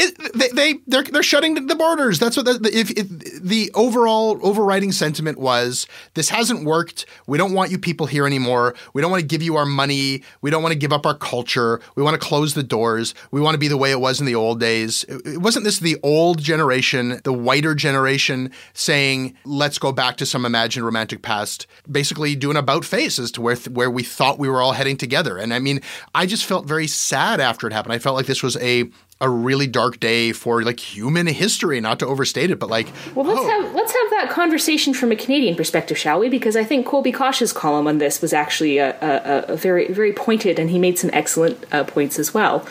it, 0.00 0.32
they, 0.34 0.48
they 0.48 0.78
they're 0.86 1.02
they're 1.02 1.22
shutting 1.22 1.66
the 1.66 1.74
borders. 1.74 2.18
That's 2.18 2.36
what 2.36 2.46
the, 2.46 2.70
if, 2.72 2.88
the 3.42 3.70
overall 3.74 4.38
overriding 4.42 4.92
sentiment 4.92 5.38
was 5.38 5.86
this 6.14 6.30
hasn't 6.30 6.64
worked. 6.64 7.06
We 7.26 7.38
don't 7.38 7.52
want 7.52 7.70
you 7.70 7.78
people 7.78 8.06
here 8.06 8.26
anymore. 8.26 8.74
We 8.94 9.02
don't 9.02 9.10
want 9.10 9.20
to 9.20 9.26
give 9.26 9.42
you 9.42 9.56
our 9.56 9.66
money. 9.66 10.22
We 10.40 10.50
don't 10.50 10.62
want 10.62 10.72
to 10.72 10.78
give 10.78 10.92
up 10.92 11.06
our 11.06 11.16
culture. 11.16 11.80
We 11.94 12.02
want 12.02 12.20
to 12.20 12.26
close 12.26 12.54
the 12.54 12.62
doors. 12.62 13.14
We 13.30 13.40
want 13.40 13.54
to 13.54 13.58
be 13.58 13.68
the 13.68 13.76
way 13.76 13.90
it 13.90 14.00
was 14.00 14.20
in 14.20 14.26
the 14.26 14.34
old 14.34 14.58
days. 14.60 15.04
It, 15.08 15.38
wasn't 15.40 15.64
this 15.64 15.78
the 15.78 15.98
old 16.02 16.38
generation, 16.38 17.20
the 17.24 17.32
whiter 17.32 17.74
generation 17.74 18.50
saying 18.72 19.36
let's 19.44 19.78
go 19.78 19.92
back 19.92 20.16
to 20.18 20.26
some 20.26 20.44
imagined 20.44 20.84
romantic 20.84 21.22
past, 21.22 21.66
basically 21.90 22.34
doing 22.34 22.56
about 22.56 22.84
face 22.84 23.18
as 23.18 23.30
to 23.32 23.40
where 23.40 23.56
where 23.56 23.90
we 23.90 24.02
thought 24.02 24.38
we 24.38 24.48
were 24.48 24.62
all 24.62 24.72
heading 24.72 24.96
together. 24.96 25.36
And 25.36 25.52
I 25.52 25.58
mean, 25.58 25.80
I 26.14 26.26
just 26.26 26.46
felt 26.46 26.66
very 26.66 26.86
sad 26.86 27.40
after 27.40 27.66
it 27.66 27.72
happened. 27.72 27.92
I 27.92 27.98
felt 27.98 28.16
like 28.16 28.26
this 28.26 28.42
was 28.42 28.56
a 28.56 28.90
a 29.20 29.28
really 29.28 29.66
dark 29.66 30.00
day 30.00 30.32
for 30.32 30.62
like 30.62 30.80
human 30.80 31.26
history. 31.26 31.80
Not 31.80 31.98
to 31.98 32.06
overstate 32.06 32.50
it, 32.50 32.58
but 32.58 32.70
like 32.70 32.88
well, 33.14 33.26
let's 33.26 33.40
oh. 33.40 33.48
have 33.48 33.74
let's 33.74 33.92
have 33.92 34.10
that 34.10 34.30
conversation 34.30 34.94
from 34.94 35.12
a 35.12 35.16
Canadian 35.16 35.56
perspective, 35.56 35.98
shall 35.98 36.18
we? 36.18 36.28
Because 36.28 36.56
I 36.56 36.64
think 36.64 36.86
Colby 36.86 37.12
Cosh's 37.12 37.52
column 37.52 37.86
on 37.86 37.98
this 37.98 38.22
was 38.22 38.32
actually 38.32 38.78
a, 38.78 38.96
a, 39.00 39.52
a 39.52 39.56
very 39.56 39.92
very 39.92 40.12
pointed, 40.12 40.58
and 40.58 40.70
he 40.70 40.78
made 40.78 40.98
some 40.98 41.10
excellent 41.12 41.62
uh, 41.72 41.84
points 41.84 42.18
as 42.18 42.32
well. 42.32 42.66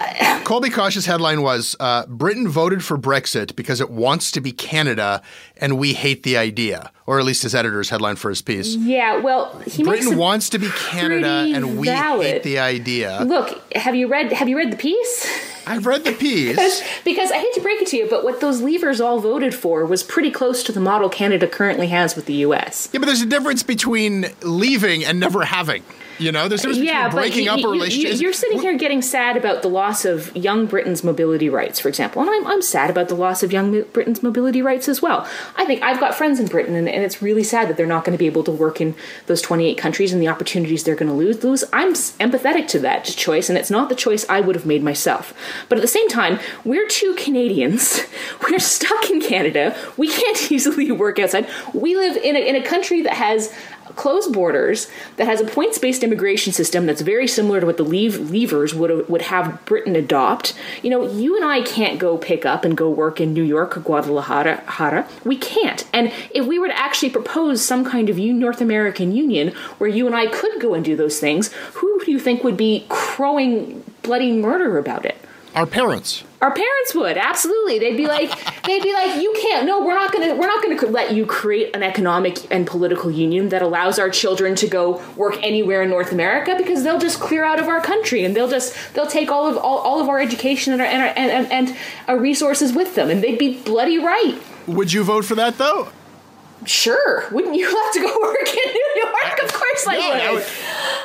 Colby 0.44 0.70
Cosh's 0.70 1.06
headline 1.06 1.42
was 1.42 1.76
uh, 1.80 2.06
Britain 2.06 2.48
voted 2.48 2.84
for 2.84 2.98
Brexit 2.98 3.56
because 3.56 3.80
it 3.80 3.90
wants 3.90 4.30
to 4.32 4.40
be 4.40 4.52
Canada 4.52 5.22
and 5.56 5.78
we 5.78 5.92
hate 5.92 6.22
the 6.22 6.36
idea. 6.36 6.90
Or 7.06 7.18
at 7.18 7.24
least 7.24 7.42
his 7.42 7.54
editor's 7.54 7.90
headline 7.90 8.16
for 8.16 8.28
his 8.28 8.42
piece. 8.42 8.74
Yeah, 8.74 9.18
well, 9.18 9.60
Britain 9.78 10.16
wants 10.16 10.50
to 10.50 10.58
be 10.58 10.68
Canada 10.70 11.52
and 11.54 11.78
we 11.78 11.88
valid. 11.88 12.26
hate 12.26 12.42
the 12.42 12.58
idea. 12.58 13.22
Look, 13.24 13.60
have 13.74 13.94
you 13.94 14.08
read 14.08 14.32
have 14.32 14.48
you 14.48 14.56
read 14.56 14.72
the 14.72 14.76
piece? 14.76 15.48
I've 15.66 15.86
read 15.86 16.04
the 16.04 16.12
piece. 16.12 16.56
because, 16.56 16.82
because 17.04 17.30
I 17.30 17.38
hate 17.38 17.54
to 17.54 17.60
break 17.60 17.80
it 17.80 17.88
to 17.88 17.96
you, 17.96 18.08
but 18.08 18.24
what 18.24 18.40
those 18.40 18.60
leavers 18.60 19.04
all 19.04 19.20
voted 19.20 19.54
for 19.54 19.84
was 19.84 20.02
pretty 20.02 20.30
close 20.30 20.62
to 20.64 20.72
the 20.72 20.80
model 20.80 21.08
Canada 21.08 21.46
currently 21.46 21.88
has 21.88 22.16
with 22.16 22.26
the 22.26 22.34
US. 22.34 22.88
Yeah, 22.92 23.00
but 23.00 23.06
there's 23.06 23.22
a 23.22 23.26
difference 23.26 23.62
between 23.62 24.26
leaving 24.42 25.04
and 25.04 25.20
never 25.20 25.44
having. 25.44 25.82
You 26.18 26.32
know, 26.32 26.48
there's 26.48 26.62
difference 26.62 26.80
yeah, 26.80 27.08
breaking 27.08 27.48
up 27.48 27.62
a 27.62 27.68
relationship. 27.68 28.20
You, 28.20 28.28
are 28.28 28.32
sitting 28.32 28.60
here 28.60 28.76
getting 28.76 29.02
sad 29.02 29.36
about 29.36 29.62
the 29.62 29.68
loss 29.68 30.04
of 30.04 30.34
young 30.36 30.66
Britain's 30.66 31.02
mobility 31.02 31.48
rights, 31.48 31.80
for 31.80 31.88
example, 31.88 32.22
and 32.22 32.30
I'm, 32.30 32.46
I'm 32.46 32.62
sad 32.62 32.90
about 32.90 33.08
the 33.08 33.14
loss 33.14 33.42
of 33.42 33.52
young 33.52 33.82
Britain's 33.82 34.22
mobility 34.22 34.62
rights 34.62 34.88
as 34.88 35.02
well. 35.02 35.28
I 35.56 35.64
think 35.64 35.82
I've 35.82 36.00
got 36.00 36.14
friends 36.14 36.38
in 36.38 36.46
Britain, 36.46 36.74
and, 36.74 36.88
and 36.88 37.02
it's 37.02 37.22
really 37.22 37.44
sad 37.44 37.68
that 37.68 37.76
they're 37.76 37.86
not 37.86 38.04
going 38.04 38.16
to 38.16 38.18
be 38.18 38.26
able 38.26 38.44
to 38.44 38.52
work 38.52 38.80
in 38.80 38.94
those 39.26 39.42
28 39.42 39.76
countries 39.78 40.12
and 40.12 40.22
the 40.22 40.28
opportunities 40.28 40.84
they're 40.84 40.96
going 40.96 41.10
to 41.10 41.14
lose. 41.14 41.42
Lose. 41.42 41.64
I'm 41.72 41.94
empathetic 41.94 42.68
to 42.68 42.78
that 42.80 43.04
choice, 43.04 43.48
and 43.48 43.58
it's 43.58 43.70
not 43.70 43.88
the 43.88 43.94
choice 43.94 44.26
I 44.28 44.40
would 44.40 44.54
have 44.54 44.66
made 44.66 44.82
myself. 44.82 45.34
But 45.68 45.78
at 45.78 45.82
the 45.82 45.88
same 45.88 46.08
time, 46.08 46.38
we're 46.64 46.86
two 46.86 47.14
Canadians. 47.16 48.00
We're 48.42 48.58
stuck 48.58 49.10
in 49.10 49.20
Canada. 49.20 49.76
We 49.96 50.08
can't 50.08 50.52
easily 50.52 50.90
work 50.92 51.18
outside. 51.18 51.48
We 51.72 51.96
live 51.96 52.16
in 52.16 52.36
a, 52.36 52.38
in 52.38 52.56
a 52.56 52.62
country 52.62 53.02
that 53.02 53.14
has 53.14 53.52
closed 53.96 54.32
borders 54.32 54.88
that 55.16 55.26
has 55.26 55.40
a 55.40 55.44
points 55.44 55.78
based 55.78 56.02
immigration 56.02 56.52
system 56.52 56.86
that's 56.86 57.00
very 57.00 57.26
similar 57.26 57.60
to 57.60 57.66
what 57.66 57.76
the 57.76 57.82
leave 57.82 58.14
leavers 58.14 58.74
would 58.74 59.08
would 59.08 59.22
have 59.22 59.64
Britain 59.64 59.96
adopt. 59.96 60.54
You 60.82 60.90
know, 60.90 61.10
you 61.10 61.36
and 61.36 61.44
I 61.44 61.62
can't 61.62 61.98
go 61.98 62.16
pick 62.16 62.46
up 62.46 62.64
and 62.64 62.76
go 62.76 62.90
work 62.90 63.20
in 63.20 63.32
New 63.32 63.42
York 63.42 63.76
or 63.76 63.80
Guadalajara. 63.80 65.08
We 65.24 65.36
can't. 65.36 65.86
And 65.92 66.12
if 66.30 66.46
we 66.46 66.58
were 66.58 66.68
to 66.68 66.78
actually 66.78 67.10
propose 67.10 67.64
some 67.64 67.84
kind 67.84 68.08
of 68.08 68.18
North 68.18 68.60
American 68.60 69.12
Union 69.12 69.48
where 69.78 69.88
you 69.88 70.06
and 70.06 70.14
I 70.14 70.26
could 70.26 70.60
go 70.60 70.74
and 70.74 70.84
do 70.84 70.96
those 70.96 71.20
things, 71.20 71.52
who 71.74 72.04
do 72.04 72.10
you 72.10 72.18
think 72.18 72.42
would 72.44 72.56
be 72.56 72.86
crowing 72.88 73.84
bloody 74.02 74.32
murder 74.32 74.78
about 74.78 75.04
it? 75.04 75.16
Our 75.54 75.66
parents. 75.66 76.24
Our 76.42 76.50
parents 76.50 76.92
would 76.96 77.16
absolutely. 77.16 77.78
They'd 77.78 77.96
be 77.96 78.08
like, 78.08 78.30
they'd 78.64 78.82
be 78.82 78.92
like, 78.92 79.22
you 79.22 79.32
can't. 79.40 79.64
No, 79.64 79.82
we're 79.84 79.94
not 79.94 80.12
gonna. 80.12 80.34
We're 80.34 80.48
not 80.48 80.62
gonna 80.62 80.90
let 80.90 81.14
you 81.14 81.24
create 81.24 81.74
an 81.74 81.84
economic 81.84 82.52
and 82.52 82.66
political 82.66 83.12
union 83.12 83.50
that 83.50 83.62
allows 83.62 84.00
our 84.00 84.10
children 84.10 84.56
to 84.56 84.66
go 84.66 85.00
work 85.16 85.40
anywhere 85.42 85.82
in 85.82 85.90
North 85.90 86.10
America 86.10 86.54
because 86.58 86.82
they'll 86.82 86.98
just 86.98 87.20
clear 87.20 87.44
out 87.44 87.60
of 87.60 87.68
our 87.68 87.80
country 87.80 88.24
and 88.24 88.34
they'll 88.34 88.50
just 88.50 88.76
they'll 88.94 89.06
take 89.06 89.30
all 89.30 89.46
of 89.48 89.56
all, 89.56 89.78
all 89.78 90.00
of 90.00 90.08
our 90.08 90.20
education 90.20 90.72
and 90.72 90.82
our, 90.82 90.88
and, 90.88 91.02
our, 91.02 91.12
and, 91.16 91.52
and 91.52 91.76
our 92.08 92.18
resources 92.18 92.72
with 92.72 92.96
them, 92.96 93.08
and 93.08 93.22
they'd 93.22 93.38
be 93.38 93.62
bloody 93.62 93.98
right. 93.98 94.36
Would 94.66 94.92
you 94.92 95.04
vote 95.04 95.24
for 95.24 95.36
that 95.36 95.58
though? 95.58 95.90
Sure. 96.64 97.24
Wouldn't 97.30 97.54
you 97.54 97.66
have 97.66 97.92
to 97.92 98.00
go 98.00 98.18
work 98.22 98.48
in 98.48 98.72
New 98.72 98.92
York? 98.96 99.42
Of 99.42 99.52
course 99.52 99.86
I 99.86 99.96
no, 99.96 100.08
would. 100.08 100.20
I 100.20 100.32
would. 100.32 100.46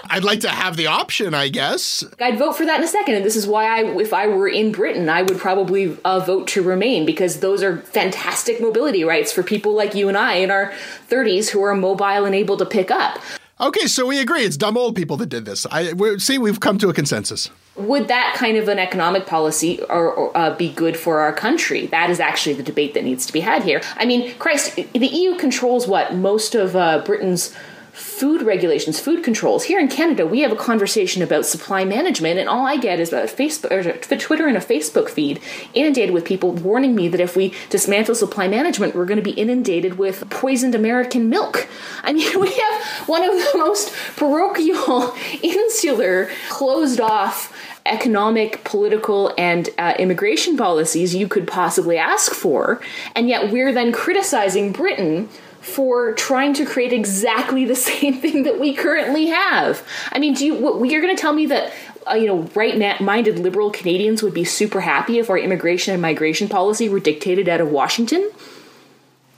I'd 0.09 0.23
like 0.23 0.41
to 0.41 0.49
have 0.49 0.77
the 0.77 0.87
option, 0.87 1.33
I 1.33 1.49
guess. 1.49 2.03
I'd 2.19 2.37
vote 2.37 2.53
for 2.55 2.65
that 2.65 2.79
in 2.79 2.83
a 2.83 2.87
second, 2.87 3.15
and 3.15 3.25
this 3.25 3.35
is 3.35 3.47
why 3.47 3.65
I, 3.65 3.83
if 3.99 4.13
I 4.13 4.27
were 4.27 4.47
in 4.47 4.71
Britain, 4.71 5.09
I 5.09 5.21
would 5.21 5.37
probably 5.37 5.97
uh, 6.03 6.19
vote 6.19 6.47
to 6.49 6.61
remain 6.61 7.05
because 7.05 7.39
those 7.39 7.63
are 7.63 7.77
fantastic 7.77 8.61
mobility 8.61 9.03
rights 9.03 9.31
for 9.31 9.43
people 9.43 9.73
like 9.73 9.95
you 9.95 10.07
and 10.07 10.17
I 10.17 10.35
in 10.35 10.51
our 10.51 10.73
30s 11.09 11.49
who 11.49 11.61
are 11.63 11.75
mobile 11.75 12.25
and 12.25 12.35
able 12.35 12.57
to 12.57 12.65
pick 12.65 12.91
up. 12.91 13.19
Okay, 13.59 13.87
so 13.87 14.05
we 14.05 14.19
agree. 14.19 14.41
It's 14.41 14.55
dumb 14.55 14.77
old 14.77 14.95
people 14.95 15.17
that 15.17 15.29
did 15.29 15.45
this. 15.45 15.65
I 15.71 15.93
see. 16.17 16.37
We've 16.37 16.59
come 16.59 16.77
to 16.77 16.89
a 16.89 16.93
consensus. 16.93 17.49
Would 17.75 18.07
that 18.07 18.35
kind 18.37 18.55
of 18.55 18.67
an 18.67 18.77
economic 18.77 19.25
policy 19.25 19.81
or, 19.89 20.11
or 20.11 20.37
uh, 20.37 20.55
be 20.55 20.71
good 20.71 20.95
for 20.95 21.21
our 21.21 21.33
country? 21.33 21.87
That 21.87 22.11
is 22.11 22.19
actually 22.19 22.53
the 22.53 22.61
debate 22.61 22.93
that 22.93 23.03
needs 23.03 23.25
to 23.25 23.33
be 23.33 23.39
had 23.39 23.63
here. 23.63 23.81
I 23.95 24.05
mean, 24.05 24.35
Christ, 24.37 24.75
the 24.75 25.07
EU 25.07 25.37
controls 25.37 25.87
what 25.87 26.13
most 26.13 26.53
of 26.53 26.75
uh, 26.75 26.99
Britain's 27.03 27.55
food 27.97 28.43
regulations, 28.43 28.99
food 28.99 29.23
controls. 29.23 29.63
Here 29.63 29.79
in 29.79 29.87
Canada, 29.87 30.25
we 30.25 30.41
have 30.41 30.51
a 30.51 30.55
conversation 30.55 31.23
about 31.23 31.47
supply 31.47 31.83
management, 31.83 32.39
and 32.39 32.47
all 32.47 32.65
I 32.65 32.77
get 32.77 32.99
is 32.99 33.11
a 33.11 33.23
Facebook 33.23 33.71
or 33.71 34.17
Twitter 34.17 34.47
and 34.47 34.55
a 34.55 34.61
Facebook 34.61 35.09
feed 35.09 35.41
inundated 35.73 36.13
with 36.13 36.23
people 36.23 36.51
warning 36.51 36.93
me 36.93 37.07
that 37.07 37.19
if 37.19 37.35
we 37.35 37.53
dismantle 37.71 38.13
supply 38.13 38.47
management, 38.47 38.93
we're 38.93 39.05
going 39.05 39.17
to 39.17 39.23
be 39.23 39.31
inundated 39.31 39.97
with 39.97 40.29
poisoned 40.29 40.75
American 40.75 41.27
milk. 41.27 41.67
I 42.03 42.13
mean, 42.13 42.39
we 42.39 42.51
have 42.51 43.07
one 43.07 43.23
of 43.23 43.31
the 43.31 43.57
most 43.57 43.91
parochial, 44.15 45.15
insular, 45.41 46.29
closed 46.49 47.01
off 47.01 47.51
economic, 47.87 48.63
political, 48.63 49.33
and 49.37 49.69
uh, 49.79 49.95
immigration 49.97 50.55
policies 50.55 51.15
you 51.15 51.27
could 51.27 51.47
possibly 51.47 51.97
ask 51.97 52.31
for, 52.33 52.79
and 53.15 53.27
yet 53.27 53.51
we're 53.51 53.73
then 53.73 53.91
criticizing 53.91 54.71
Britain 54.71 55.29
for 55.67 56.13
trying 56.13 56.53
to 56.53 56.65
create 56.65 56.93
exactly 56.93 57.65
the 57.65 57.75
same 57.89 58.19
thing 58.19 58.43
that 58.43 58.59
we 58.59 58.73
currently 58.73 59.27
have. 59.27 59.85
I 60.11 60.19
mean, 60.19 60.33
do 60.33 60.45
you 60.45 60.55
what, 60.55 60.89
you're 60.89 61.01
going 61.01 61.15
to 61.15 61.21
tell 61.21 61.33
me 61.33 61.45
that 61.47 61.73
uh, 62.09 62.13
you 62.13 62.27
know 62.27 62.43
right-minded 62.55 63.39
liberal 63.39 63.69
Canadians 63.69 64.23
would 64.23 64.33
be 64.33 64.43
super 64.43 64.81
happy 64.81 65.19
if 65.19 65.29
our 65.29 65.37
immigration 65.37 65.93
and 65.93 66.01
migration 66.01 66.47
policy 66.47 66.89
were 66.89 66.99
dictated 66.99 67.49
out 67.49 67.61
of 67.61 67.69
Washington? 67.69 68.29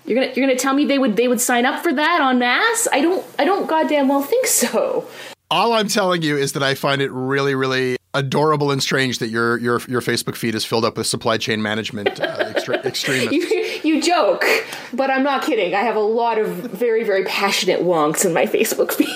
You're 0.06 0.22
gonna 0.22 0.34
you're 0.36 0.48
gonna 0.48 0.58
tell 0.58 0.74
me 0.74 0.86
they 0.86 0.98
would 0.98 1.16
they 1.16 1.28
would 1.28 1.42
sign 1.42 1.66
up 1.66 1.84
for 1.84 1.94
that 1.94 2.22
on 2.22 2.40
mass? 2.40 2.88
I 2.92 3.02
don't 3.02 3.26
I 3.38 3.46
don't 3.46 3.68
goddamn 3.68 4.08
well 4.08 4.22
think 4.22 4.48
so. 4.48 5.08
All 5.52 5.74
I'm 5.74 5.88
telling 5.88 6.22
you 6.22 6.38
is 6.38 6.54
that 6.54 6.64
I 6.64 6.76
find 6.76 7.02
it 7.02 7.12
really 7.12 7.54
really 7.54 7.98
adorable 8.14 8.72
and 8.72 8.82
strange 8.82 9.20
that 9.20 9.30
your 9.30 9.58
your 9.58 9.80
your 9.88 10.02
Facebook 10.02 10.36
feed 10.36 10.56
is 10.56 10.66
filled 10.66 10.86
up 10.86 10.98
with 10.98 11.06
supply 11.06 11.38
chain 11.38 11.62
management 11.62 12.20
uh, 12.20 12.54
extre- 12.54 12.84
extremists. 12.86 13.32
you, 13.32 13.69
you 13.84 14.02
joke, 14.02 14.46
but 14.94 15.10
I'm 15.10 15.24
not 15.24 15.44
kidding. 15.44 15.74
I 15.74 15.82
have 15.82 15.96
a 15.96 16.02
lot 16.02 16.38
of 16.38 16.48
very 16.48 17.04
very 17.04 17.26
passionate 17.26 17.82
wonks 17.82 18.26
in 18.26 18.34
my 18.34 18.46
Facebook 18.46 18.92
feed. 18.92 19.10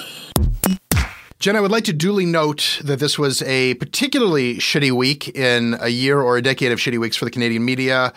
Jen, 1.40 1.58
I 1.58 1.60
would 1.60 1.72
like 1.72 1.84
to 1.86 1.94
duly 1.94 2.26
note 2.26 2.80
that 2.86 3.00
this 3.00 3.20
was 3.20 3.42
a 3.42 3.74
particularly 3.74 4.60
shitty 4.60 4.92
week 4.92 5.28
in 5.36 5.76
a 5.82 5.90
year 5.90 6.22
or 6.22 6.38
a 6.38 6.42
decade 6.42 6.72
of 6.72 6.80
shitty 6.80 6.98
weeks 6.98 7.18
for 7.18 7.26
the 7.26 7.32
Canadian 7.32 7.66
media. 7.66 8.14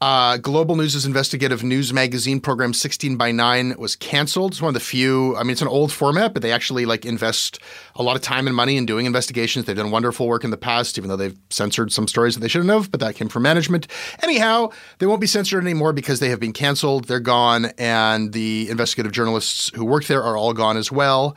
Uh, 0.00 0.36
Global 0.36 0.76
News' 0.76 1.04
investigative 1.04 1.64
news 1.64 1.92
magazine 1.92 2.40
program 2.40 2.72
16 2.72 3.16
by 3.16 3.32
9 3.32 3.74
was 3.78 3.96
canceled. 3.96 4.52
It's 4.52 4.62
one 4.62 4.68
of 4.68 4.74
the 4.74 4.80
few, 4.80 5.36
I 5.36 5.42
mean, 5.42 5.50
it's 5.50 5.62
an 5.62 5.66
old 5.66 5.90
format, 5.90 6.32
but 6.34 6.42
they 6.42 6.52
actually 6.52 6.86
like 6.86 7.04
invest 7.04 7.58
a 7.96 8.02
lot 8.04 8.14
of 8.14 8.22
time 8.22 8.46
and 8.46 8.54
money 8.54 8.76
in 8.76 8.86
doing 8.86 9.06
investigations. 9.06 9.64
They've 9.64 9.76
done 9.76 9.90
wonderful 9.90 10.28
work 10.28 10.44
in 10.44 10.50
the 10.50 10.56
past, 10.56 10.98
even 10.98 11.08
though 11.08 11.16
they've 11.16 11.36
censored 11.50 11.90
some 11.90 12.06
stories 12.06 12.34
that 12.34 12.40
they 12.40 12.48
shouldn't 12.48 12.70
have, 12.70 12.92
but 12.92 13.00
that 13.00 13.16
came 13.16 13.28
from 13.28 13.42
management. 13.42 13.88
Anyhow, 14.22 14.70
they 14.98 15.06
won't 15.06 15.20
be 15.20 15.26
censored 15.26 15.64
anymore 15.64 15.92
because 15.92 16.20
they 16.20 16.28
have 16.28 16.38
been 16.38 16.52
canceled. 16.52 17.06
They're 17.06 17.18
gone, 17.18 17.72
and 17.76 18.32
the 18.32 18.70
investigative 18.70 19.10
journalists 19.10 19.72
who 19.74 19.84
worked 19.84 20.06
there 20.06 20.22
are 20.22 20.36
all 20.36 20.52
gone 20.52 20.76
as 20.76 20.92
well. 20.92 21.36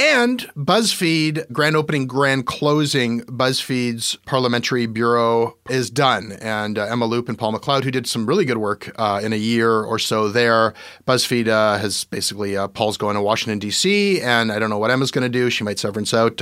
And 0.00 0.50
BuzzFeed, 0.56 1.52
grand 1.52 1.76
opening, 1.76 2.06
grand 2.06 2.46
closing, 2.46 3.20
BuzzFeed's 3.24 4.16
parliamentary 4.24 4.86
bureau 4.86 5.58
is 5.68 5.90
done. 5.90 6.32
And 6.40 6.78
uh, 6.78 6.86
Emma 6.86 7.04
Loop 7.04 7.28
and 7.28 7.36
Paul 7.36 7.52
McLeod, 7.52 7.84
who 7.84 7.90
did 7.90 8.06
some 8.06 8.24
really 8.24 8.46
good 8.46 8.56
work 8.56 8.90
uh, 8.96 9.20
in 9.22 9.34
a 9.34 9.36
year 9.36 9.70
or 9.70 9.98
so 9.98 10.30
there, 10.30 10.72
BuzzFeed 11.06 11.48
uh, 11.48 11.76
has 11.76 12.04
basically, 12.04 12.56
uh, 12.56 12.68
Paul's 12.68 12.96
going 12.96 13.14
to 13.14 13.20
Washington, 13.20 13.58
D.C., 13.58 14.22
and 14.22 14.50
I 14.50 14.58
don't 14.58 14.70
know 14.70 14.78
what 14.78 14.90
Emma's 14.90 15.10
going 15.10 15.30
to 15.30 15.38
do. 15.38 15.50
She 15.50 15.64
might 15.64 15.78
severance 15.78 16.14
out. 16.14 16.40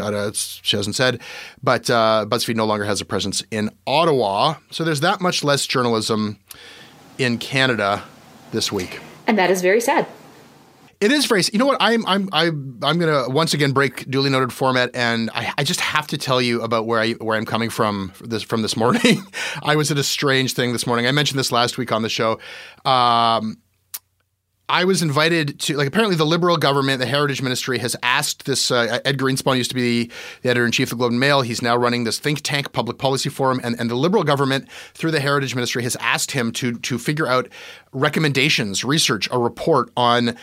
she 0.62 0.76
hasn't 0.76 0.94
said. 0.94 1.20
But 1.60 1.90
uh, 1.90 2.26
BuzzFeed 2.28 2.54
no 2.54 2.64
longer 2.64 2.84
has 2.84 3.00
a 3.00 3.04
presence 3.04 3.42
in 3.50 3.70
Ottawa. 3.88 4.54
So 4.70 4.84
there's 4.84 5.00
that 5.00 5.20
much 5.20 5.42
less 5.42 5.66
journalism 5.66 6.38
in 7.18 7.38
Canada 7.38 8.04
this 8.52 8.70
week. 8.70 9.00
And 9.26 9.36
that 9.36 9.50
is 9.50 9.62
very 9.62 9.80
sad. 9.80 10.06
It 11.00 11.12
is 11.12 11.26
very. 11.26 11.42
You 11.52 11.60
know 11.60 11.66
what? 11.66 11.76
I'm 11.80 12.04
I'm 12.06 12.28
I'm 12.32 12.78
I'm 12.82 12.98
gonna 12.98 13.28
once 13.28 13.54
again 13.54 13.70
break 13.72 14.10
duly 14.10 14.30
noted 14.30 14.52
format, 14.52 14.90
and 14.94 15.30
I, 15.32 15.52
I 15.56 15.64
just 15.64 15.80
have 15.80 16.08
to 16.08 16.18
tell 16.18 16.42
you 16.42 16.62
about 16.62 16.86
where 16.86 16.98
I 16.98 17.12
where 17.12 17.36
I'm 17.36 17.44
coming 17.44 17.70
from 17.70 18.12
this 18.20 18.42
from 18.42 18.62
this 18.62 18.76
morning. 18.76 19.22
I 19.62 19.76
was 19.76 19.92
at 19.92 19.98
a 19.98 20.02
strange 20.02 20.54
thing 20.54 20.72
this 20.72 20.86
morning. 20.86 21.06
I 21.06 21.12
mentioned 21.12 21.38
this 21.38 21.52
last 21.52 21.78
week 21.78 21.92
on 21.92 22.02
the 22.02 22.08
show. 22.08 22.40
Um, 22.84 23.58
I 24.70 24.84
was 24.84 25.00
invited 25.00 25.60
to, 25.60 25.78
like, 25.78 25.88
apparently 25.88 26.14
the 26.14 26.26
Liberal 26.26 26.58
government, 26.58 26.98
the 26.98 27.06
Heritage 27.06 27.40
Ministry, 27.40 27.78
has 27.78 27.96
asked 28.02 28.44
this. 28.44 28.70
Uh, 28.70 28.98
Ed 29.02 29.16
Greenspon 29.16 29.56
used 29.56 29.70
to 29.70 29.74
be 29.74 30.10
the 30.42 30.50
editor 30.50 30.66
in 30.66 30.72
chief 30.72 30.88
of 30.88 30.90
the 30.90 30.96
Globe 30.96 31.12
and 31.12 31.20
Mail. 31.20 31.40
He's 31.40 31.62
now 31.62 31.74
running 31.74 32.04
this 32.04 32.18
think 32.18 32.42
tank 32.42 32.72
public 32.72 32.98
policy 32.98 33.30
forum. 33.30 33.62
And, 33.64 33.80
and 33.80 33.90
the 33.90 33.94
Liberal 33.94 34.24
government, 34.24 34.68
through 34.92 35.12
the 35.12 35.20
Heritage 35.20 35.54
Ministry, 35.54 35.82
has 35.84 35.96
asked 36.00 36.32
him 36.32 36.52
to, 36.52 36.74
to 36.80 36.98
figure 36.98 37.26
out 37.26 37.48
recommendations, 37.92 38.84
research, 38.84 39.26
a 39.32 39.38
report 39.38 39.90
on 39.96 40.36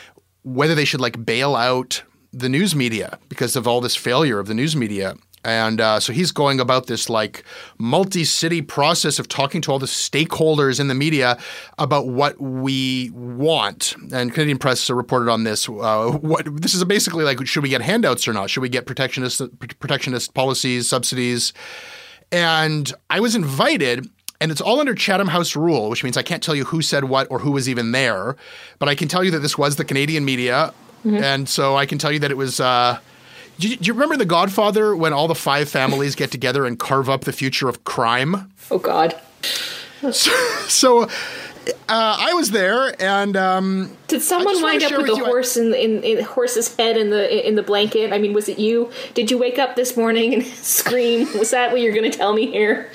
whether 0.46 0.76
they 0.76 0.86
should 0.86 1.02
like 1.02 1.26
bail 1.26 1.56
out 1.56 2.04
the 2.32 2.48
news 2.48 2.76
media 2.76 3.18
because 3.30 3.56
of 3.56 3.68
all 3.68 3.82
this 3.82 3.96
failure 3.96 4.40
of 4.40 4.48
the 4.48 4.54
news 4.54 4.76
media. 4.76 5.16
And 5.44 5.80
uh, 5.80 6.00
so 6.00 6.12
he's 6.12 6.32
going 6.32 6.60
about 6.60 6.88
this 6.88 7.08
like 7.10 7.44
multi 7.78 8.24
city 8.24 8.62
process 8.62 9.20
of 9.20 9.28
talking 9.28 9.62
to 9.62 9.72
all 9.72 9.80
the 9.80 9.86
stakeholders 9.86 10.80
in 10.80 10.88
the 10.88 10.96
media 10.96 11.38
about 11.78 12.08
what 12.08 12.40
we 12.42 13.12
want. 13.12 13.96
And 14.12 14.34
Canadian 14.34 14.58
Press 14.58 14.90
reported 14.90 15.30
on 15.30 15.44
this. 15.44 15.70
Uh, 15.70 16.18
what 16.22 16.48
this 16.62 16.74
is 16.74 16.84
basically 16.86 17.24
like: 17.24 17.46
should 17.46 17.62
we 17.62 17.70
get 17.70 17.82
handouts 17.82 18.28
or 18.28 18.34
not? 18.34 18.50
Should 18.50 18.62
we 18.62 18.70
get 18.70 18.88
protectionist 18.88 19.42
protectionist 19.80 20.34
policies, 20.34 20.88
subsidies? 20.88 21.54
And 22.32 22.92
I 23.12 23.20
was 23.20 23.36
invited, 23.36 24.10
and 24.42 24.52
it's 24.52 24.62
all 24.62 24.80
under 24.80 24.94
Chatham 24.94 25.28
House 25.28 25.56
rule, 25.56 25.90
which 25.90 26.04
means 26.04 26.18
I 26.18 26.24
can't 26.24 26.44
tell 26.44 26.56
you 26.56 26.66
who 26.66 26.82
said 26.82 27.06
what 27.06 27.28
or 27.32 27.40
who 27.40 27.52
was 27.52 27.70
even 27.70 27.92
there. 27.92 28.36
But 28.80 28.90
I 28.90 28.96
can 28.96 29.08
tell 29.08 29.24
you 29.24 29.32
that 29.32 29.40
this 29.40 29.58
was 29.58 29.78
the 29.78 29.86
Canadian 29.86 30.26
media. 30.26 30.74
Mm-hmm. 31.06 31.24
And 31.24 31.50
so 31.50 31.78
I 31.78 31.86
can 31.86 31.98
tell 31.98 32.12
you 32.12 32.20
that 32.20 32.32
it 32.32 32.38
was. 32.38 32.60
Uh, 32.60 33.00
do, 33.58 33.70
you, 33.70 33.78
do 33.78 33.86
you 33.86 33.94
remember 33.94 34.18
The 34.18 34.26
Godfather 34.26 34.96
when 34.96 35.14
all 35.14 35.28
the 35.28 35.36
five 35.36 35.70
families 35.70 36.16
get 36.16 36.32
together 36.32 36.66
and 36.66 36.78
carve 36.78 37.10
up 37.10 37.24
the 37.24 37.32
future 37.32 37.70
of 37.70 37.86
crime? 37.86 38.52
Oh, 38.70 38.80
God. 38.80 39.16
So, 40.12 40.32
so 40.68 41.04
uh, 41.04 41.08
I 42.20 42.34
was 42.34 42.52
there, 42.52 42.94
and 43.02 43.36
um, 43.36 43.98
did 44.08 44.22
someone 44.22 44.62
wind 44.62 44.84
up 44.84 44.92
with, 44.92 45.08
with 45.10 45.18
the 45.18 45.26
horse 45.26 45.58
in, 45.58 45.74
in, 45.74 46.04
in, 46.04 46.24
horse's 46.24 46.76
head 46.76 46.98
in 46.98 47.10
the 47.10 47.48
in 47.48 47.56
the 47.56 47.64
blanket? 47.64 48.14
I 48.14 48.18
mean, 48.18 48.34
was 48.34 48.50
it 48.50 48.60
you? 48.60 48.92
Did 49.14 49.32
you 49.32 49.38
wake 49.38 49.58
up 49.58 49.76
this 49.76 49.98
morning 49.98 50.34
and 50.34 50.44
scream? 50.46 51.28
Was 51.38 51.52
that 51.52 51.72
what 51.72 51.82
you're 51.82 51.94
going 51.94 52.10
to 52.10 52.16
tell 52.16 52.34
me 52.34 52.52
here? 52.52 52.92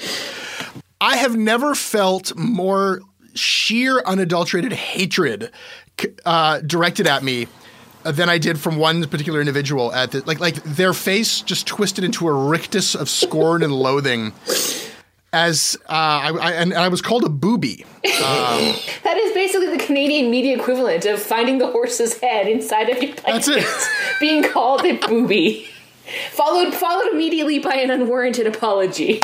I 1.01 1.17
have 1.17 1.37
never 1.37 1.75
felt 1.75 2.37
more 2.37 3.01
sheer, 3.35 4.01
unadulterated 4.01 4.73
hatred 4.73 5.51
uh, 6.25 6.61
directed 6.61 7.07
at 7.07 7.23
me 7.23 7.47
than 8.03 8.29
I 8.29 8.39
did 8.39 8.59
from 8.59 8.77
one 8.77 9.07
particular 9.07 9.41
individual. 9.41 9.93
At 9.93 10.13
the, 10.13 10.23
like, 10.23 10.41
like 10.41 10.63
their 10.63 10.93
face 10.93 11.41
just 11.41 11.67
twisted 11.67 12.05
into 12.05 12.29
a 12.29 12.33
rictus 12.33 12.95
of 12.95 13.09
scorn 13.09 13.63
and 13.63 13.73
loathing. 13.73 14.33
As 15.33 15.77
uh, 15.89 15.93
I, 15.93 16.31
I, 16.31 16.53
and 16.55 16.75
I 16.75 16.89
was 16.89 17.01
called 17.01 17.25
a 17.25 17.29
booby. 17.29 17.85
Um, 17.85 18.01
that 19.05 19.17
is 19.17 19.33
basically 19.33 19.69
the 19.77 19.83
Canadian 19.83 20.29
media 20.31 20.57
equivalent 20.57 21.07
of 21.07 21.23
finding 21.23 21.59
the 21.59 21.69
horse's 21.69 22.19
head 22.19 22.49
inside 22.49 22.89
of 22.89 23.01
your 23.01 23.15
That's 23.15 23.47
it. 23.47 23.65
being 24.21 24.43
called 24.43 24.85
a 24.85 24.97
booby, 24.97 25.69
followed 26.33 26.75
followed 26.75 27.13
immediately 27.13 27.61
by 27.61 27.75
an 27.75 27.91
unwarranted 27.91 28.49
apology. 28.49 29.21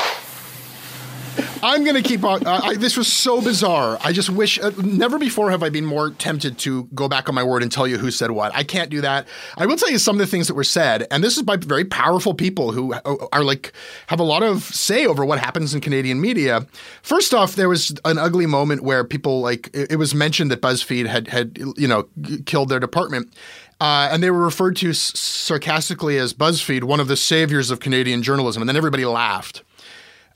I'm 1.63 1.85
going 1.85 2.01
to 2.01 2.03
keep 2.03 2.25
on. 2.25 2.47
Uh, 2.47 2.61
I, 2.63 2.75
this 2.75 2.97
was 2.97 3.11
so 3.13 3.41
bizarre. 3.41 3.99
I 4.03 4.13
just 4.13 4.31
wish 4.31 4.59
uh, 4.59 4.71
never 4.83 5.19
before 5.19 5.51
have 5.51 5.63
I 5.63 5.69
been 5.69 5.85
more 5.85 6.11
tempted 6.11 6.59
to 6.59 6.85
go 6.95 7.09
back 7.09 7.29
on 7.29 7.35
my 7.35 7.43
word 7.43 7.63
and 7.63 7.73
tell 7.73 7.87
you 7.87 7.99
who 7.99 8.11
said 8.11 8.31
what. 8.31 8.55
I 8.55 8.63
can't 8.63 8.91
do 8.91 9.01
that. 9.01 9.27
I 9.57 9.67
will 9.67 9.77
tell 9.77 9.91
you 9.91 9.99
some 9.99 10.17
of 10.17 10.21
the 10.21 10.27
things 10.27 10.49
that 10.49 10.55
were 10.55 10.65
said, 10.65 11.07
and 11.11 11.25
this 11.25 11.37
is 11.37 11.43
by 11.43 11.57
very 11.57 11.85
powerful 11.85 12.35
people 12.35 12.73
who 12.73 12.95
uh, 12.95 13.27
are 13.33 13.45
like 13.45 13.73
have 14.09 14.21
a 14.21 14.25
lot 14.25 14.43
of 14.43 14.63
say 14.65 15.07
over 15.07 15.25
what 15.25 15.39
happens 15.39 15.75
in 15.75 15.81
Canadian 15.81 16.21
media. 16.21 16.67
First 17.03 17.33
off, 17.33 17.55
there 17.57 17.69
was 17.69 17.95
an 18.05 18.19
ugly 18.19 18.47
moment 18.47 18.83
where 18.83 19.05
people 19.05 19.41
like 19.41 19.71
it, 19.73 19.93
it 19.93 19.97
was 19.97 20.15
mentioned 20.15 20.51
that 20.51 20.61
BuzzFeed 20.61 21.07
had 21.07 21.29
had 21.29 21.59
you 21.77 21.89
know 21.89 22.09
killed 22.45 22.69
their 22.69 22.81
department. 22.81 23.33
Uh, 23.79 24.09
and 24.11 24.23
they 24.23 24.31
were 24.31 24.43
referred 24.43 24.75
to 24.75 24.89
s- 24.89 24.99
sarcastically 25.19 26.17
as 26.17 26.33
BuzzFeed, 26.33 26.85
one 26.85 26.99
of 26.99 27.09
the 27.09 27.17
saviors 27.17 27.71
of 27.71 27.79
Canadian 27.79 28.23
journalism. 28.23 28.63
And 28.63 28.69
then 28.71 28.77
everybody 28.77 29.05
laughed 29.05 29.63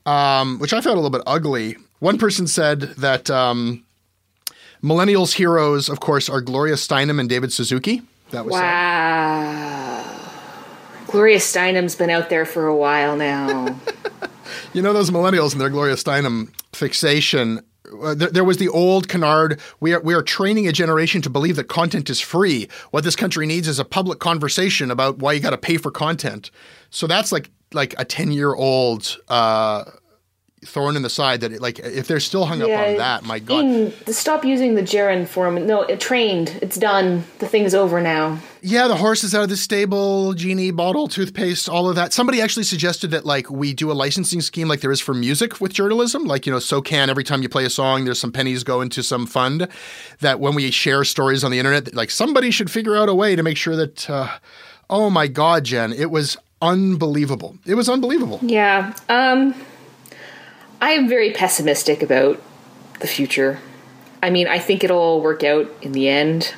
um, 0.07 0.59
which 0.59 0.73
I 0.73 0.81
found 0.81 0.95
a 0.97 1.01
little 1.01 1.11
bit 1.11 1.23
ugly. 1.27 1.77
One 1.99 2.19
person 2.19 2.47
said 2.47 2.81
that 2.99 3.31
um, 3.31 3.85
millennials' 4.83 5.35
heroes, 5.35 5.89
of 5.89 6.01
course, 6.01 6.29
are 6.29 6.41
Gloria 6.41 6.75
Steinem 6.75 7.21
and 7.21 7.29
David 7.29 7.53
Suzuki. 7.53 8.03
That 8.31 8.45
was 8.45 8.53
wow. 8.53 10.05
Said. 10.05 11.11
Gloria 11.11 11.39
Steinem's 11.39 11.97
been 11.97 12.11
out 12.11 12.31
there 12.31 12.45
for 12.45 12.67
a 12.67 12.77
while 12.77 13.17
now. 13.17 13.77
you 14.73 14.81
know 14.81 14.93
those 14.93 15.11
millennials 15.11 15.53
and 15.53 15.61
their 15.61 15.71
Gloria 15.71 15.97
Steinem 15.97 16.53
fixation. 16.73 17.61
Uh, 18.03 18.15
there, 18.15 18.31
there, 18.31 18.45
was 18.45 18.59
the 18.59 18.69
old 18.69 19.09
canard. 19.09 19.61
We 19.81 19.93
are 19.93 20.01
we 20.01 20.15
are 20.15 20.23
training 20.23 20.69
a 20.69 20.73
generation 20.73 21.21
to 21.23 21.31
believe 21.31 21.57
that 21.57 21.65
content 21.65 22.09
is 22.09 22.21
free. 22.21 22.69
What 22.93 23.03
this 23.03 23.17
country 23.17 23.47
needs 23.47 23.67
is 23.67 23.81
a 23.81 23.85
public 23.85 24.21
conversation 24.21 24.91
about 24.91 25.19
why 25.19 25.33
you 25.33 25.41
got 25.41 25.51
to 25.51 25.59
pay 25.59 25.77
for 25.77 25.91
content. 25.91 26.53
So 26.91 27.09
that's 27.09 27.33
like 27.33 27.51
like 27.73 27.95
a 27.99 28.05
10 28.05 28.33
year 28.33 28.55
old 28.55 29.19
uh, 29.29 29.85
thorn 30.65 30.95
in 30.95 31.03
the 31.03 31.11
side 31.11 31.41
that 31.41 31.53
it, 31.53 31.61
like 31.61 31.79
if 31.79 32.07
they're 32.07 32.21
still 32.21 32.45
hung 32.45 32.61
yeah, 32.61 32.67
up 32.67 32.89
on 32.89 32.97
that 32.97 33.25
my 33.25 33.39
god. 33.39 33.65
In, 33.65 33.93
stop 34.13 34.45
using 34.45 34.75
the 34.75 34.83
gerund 34.83 35.29
form. 35.29 35.67
No 35.67 35.83
it 35.83 36.01
trained. 36.01 36.59
It's 36.61 36.77
done. 36.77 37.25
The 37.39 37.47
thing's 37.47 37.75
over 37.75 38.01
now. 38.01 38.39
Yeah 38.61 38.87
the 38.87 38.97
horse 38.97 39.25
is 39.25 39.35
out 39.35 39.43
of 39.43 39.49
the 39.49 39.57
stable 39.57 40.35
genie 40.35 40.71
bottle 40.71 41.09
toothpaste 41.09 41.69
all 41.69 41.89
of 41.89 41.97
that. 41.97 42.13
Somebody 42.13 42.43
actually 42.43 42.65
suggested 42.65 43.11
that 43.13 43.25
like 43.25 43.51
we 43.51 43.73
do 43.73 43.91
a 43.91 43.95
licensing 43.95 44.43
scheme 44.43 44.69
like 44.69 44.81
there 44.81 44.93
is 44.93 45.01
for 45.01 45.15
music 45.15 45.61
with 45.61 45.73
journalism. 45.73 46.25
Like 46.25 46.45
you 46.45 46.53
know 46.53 46.59
so 46.59 46.83
can 46.83 47.09
every 47.09 47.25
time 47.25 47.43
you 47.43 47.49
play 47.49 47.65
a 47.65 47.71
song 47.71 48.05
there's 48.05 48.21
some 48.21 48.33
pennies 48.33 48.63
go 48.63 48.83
into 48.83 49.03
some 49.03 49.27
fund 49.27 49.67
that 50.21 50.41
when 50.41 50.55
we 50.55 50.71
share 50.71 51.05
stories 51.05 51.43
on 51.43 51.51
the 51.51 51.59
internet 51.59 51.95
like 51.95 52.11
somebody 52.11 52.51
should 52.51 52.71
figure 52.71 52.97
out 52.97 53.09
a 53.09 53.15
way 53.15 53.35
to 53.35 53.43
make 53.43 53.57
sure 53.57 53.77
that 53.77 54.11
uh, 54.11 54.29
oh 54.91 55.09
my 55.09 55.27
god 55.27 55.65
jen 55.65 55.93
it 55.93 56.11
was 56.11 56.37
unbelievable. 56.61 57.57
It 57.65 57.75
was 57.75 57.89
unbelievable. 57.89 58.39
Yeah. 58.43 58.95
Um, 59.09 59.55
I 60.81 60.91
am 60.91 61.09
very 61.09 61.33
pessimistic 61.33 62.03
about 62.03 62.41
the 63.01 63.07
future. 63.07 63.61
I 64.23 64.31
mean, 64.31 64.47
I 64.47 64.59
think 64.59 64.85
it'll 64.85 64.99
all 64.99 65.21
work 65.21 65.45
out 65.45 65.71
in 65.83 65.93
the 65.93 66.09
end. 66.09 66.55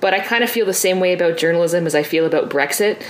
But 0.00 0.14
I 0.14 0.20
kind 0.20 0.44
of 0.44 0.50
feel 0.50 0.66
the 0.66 0.74
same 0.74 1.00
way 1.00 1.12
about 1.12 1.38
journalism 1.38 1.86
as 1.86 1.94
I 1.94 2.02
feel 2.02 2.26
about 2.26 2.50
Brexit. 2.50 3.02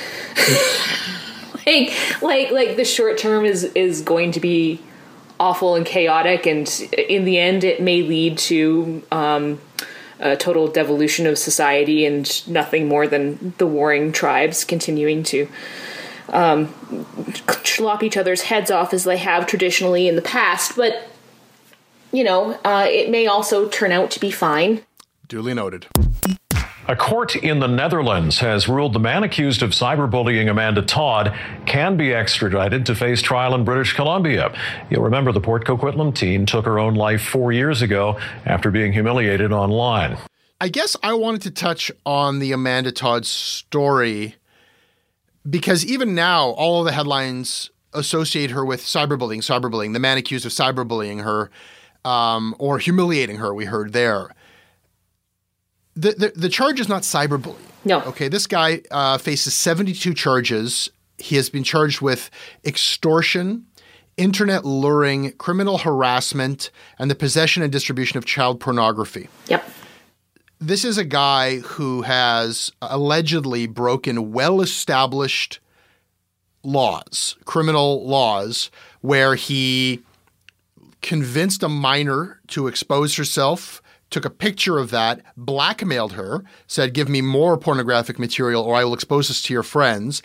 like, 1.67 2.23
like, 2.23 2.51
like 2.51 2.77
the 2.77 2.85
short 2.85 3.19
term 3.19 3.45
is 3.45 3.65
is 3.75 4.03
going 4.03 4.33
to 4.33 4.41
be 4.41 4.81
awful 5.39 5.75
and 5.75 5.85
chaotic, 5.85 6.47
and 6.47 6.69
in 6.97 7.25
the 7.25 7.39
end, 7.39 7.65
it 7.65 7.83
may 7.83 8.03
lead 8.03 8.39
to 8.39 9.03
um, 9.11 9.61
a 10.21 10.37
total 10.37 10.69
devolution 10.69 11.27
of 11.27 11.39
society 11.39 12.07
and 12.07 12.49
nothing 12.49 12.89
more 12.89 13.07
than 13.07 13.53
the 13.59 13.67
warring 13.67 14.13
tribes 14.13 14.65
continuing 14.65 15.23
to 15.25 15.49
um, 16.31 16.73
slop 17.65 18.03
each 18.03 18.17
other's 18.17 18.43
heads 18.43 18.71
off 18.71 18.93
as 18.93 19.05
they 19.05 19.17
have 19.17 19.47
traditionally 19.47 20.09
in 20.09 20.17
the 20.17 20.23
past. 20.23 20.77
But, 20.77 21.09
you 22.12 22.25
know, 22.25 22.59
uh, 22.65 22.87
it 22.89 23.11
may 23.11 23.27
also 23.27 23.69
turn 23.69 23.93
out 23.93 24.11
to 24.12 24.21
be 24.21 24.31
fine. 24.31 24.83
Duly 25.29 25.55
noted. 25.55 25.87
A 26.89 26.95
court 26.95 27.35
in 27.35 27.59
the 27.59 27.67
Netherlands 27.67 28.39
has 28.39 28.69
ruled 28.69 28.93
the 28.93 29.01
man 29.01 29.25
accused 29.25 29.61
of 29.61 29.71
cyberbullying 29.71 30.49
Amanda 30.49 30.83
Todd 30.83 31.37
can 31.67 31.97
be 31.97 32.15
extradited 32.15 32.87
to 32.87 32.95
face 32.95 33.21
trial 33.21 33.57
in 33.57 33.65
British 33.65 33.93
Columbia. 33.93 34.57
You'll 34.89 35.03
remember 35.03 35.33
the 35.33 35.41
Port 35.41 35.65
Coquitlam 35.65 36.15
teen 36.15 36.47
took 36.47 36.65
her 36.65 36.79
own 36.79 36.95
life 36.95 37.23
four 37.23 37.51
years 37.51 37.83
ago 37.83 38.21
after 38.45 38.71
being 38.71 38.93
humiliated 38.93 39.51
online. 39.51 40.17
I 40.61 40.69
guess 40.69 40.97
I 41.03 41.15
wanted 41.15 41.43
to 41.43 41.51
touch 41.51 41.91
on 42.07 42.39
the 42.39 42.53
Amanda 42.53 42.93
Todd 42.93 43.27
story 43.27 44.37
because 45.49 45.85
even 45.85 46.15
now, 46.15 46.49
all 46.51 46.81
of 46.81 46.87
the 46.87 46.93
headlines 46.93 47.71
associate 47.93 48.51
her 48.51 48.65
with 48.65 48.83
cyberbullying, 48.83 49.39
cyberbullying, 49.39 49.93
the 49.93 49.99
man 49.99 50.19
accused 50.19 50.45
of 50.45 50.53
cyberbullying 50.53 51.23
her 51.23 51.51
um, 52.05 52.55
or 52.59 52.79
humiliating 52.79 53.37
her, 53.37 53.55
we 53.55 53.65
heard 53.65 53.93
there. 53.93 54.35
The, 55.95 56.13
the, 56.13 56.33
the 56.37 56.49
charge 56.49 56.79
is 56.79 56.89
not 56.89 57.03
cyberbullying. 57.03 57.57
No. 57.85 58.03
Okay, 58.03 58.29
this 58.29 58.47
guy 58.47 58.83
uh, 58.91 59.19
faces 59.19 59.55
72 59.55 60.13
charges. 60.15 60.91
He 61.19 61.37
has 61.37 61.49
been 61.49 61.65
charged 61.65 62.01
with 62.01 62.31
extortion, 62.65 63.67
internet 64.17 64.65
luring, 64.65 65.33
criminal 65.33 65.79
harassment, 65.79 66.71
and 66.99 67.11
the 67.11 67.15
possession 67.15 67.63
and 67.63 67.73
distribution 67.73 68.19
of 68.19 68.25
child 68.25 68.61
pornography. 68.61 69.29
Yep. 69.49 69.69
This 70.59 70.85
is 70.85 70.97
a 70.97 71.05
guy 71.05 71.59
who 71.59 72.03
has 72.03 72.73
allegedly 72.81 73.66
broken 73.66 74.33
well 74.33 74.62
established 74.62 75.61
laws, 76.62 77.37
criminal 77.45 78.07
laws, 78.07 78.71
where 79.03 79.35
he 79.35 80.03
convinced 81.03 81.62
a 81.62 81.69
minor 81.69 82.40
to 82.49 82.69
expose 82.69 83.16
herself, 83.16 83.83
took 84.09 84.25
a 84.25 84.31
picture 84.31 84.79
of 84.79 84.90
that, 84.90 85.21
blackmailed 85.37 86.14
her, 86.14 86.42
said, 86.66 86.95
Give 86.95 87.09
me 87.09 87.21
more 87.21 87.59
pornographic 87.59 88.19
material 88.19 88.62
or 88.62 88.77
I 88.77 88.85
will 88.85 88.95
expose 88.95 89.29
this 89.29 89.42
to 89.42 89.53
your 89.53 89.62
friends. 89.62 90.23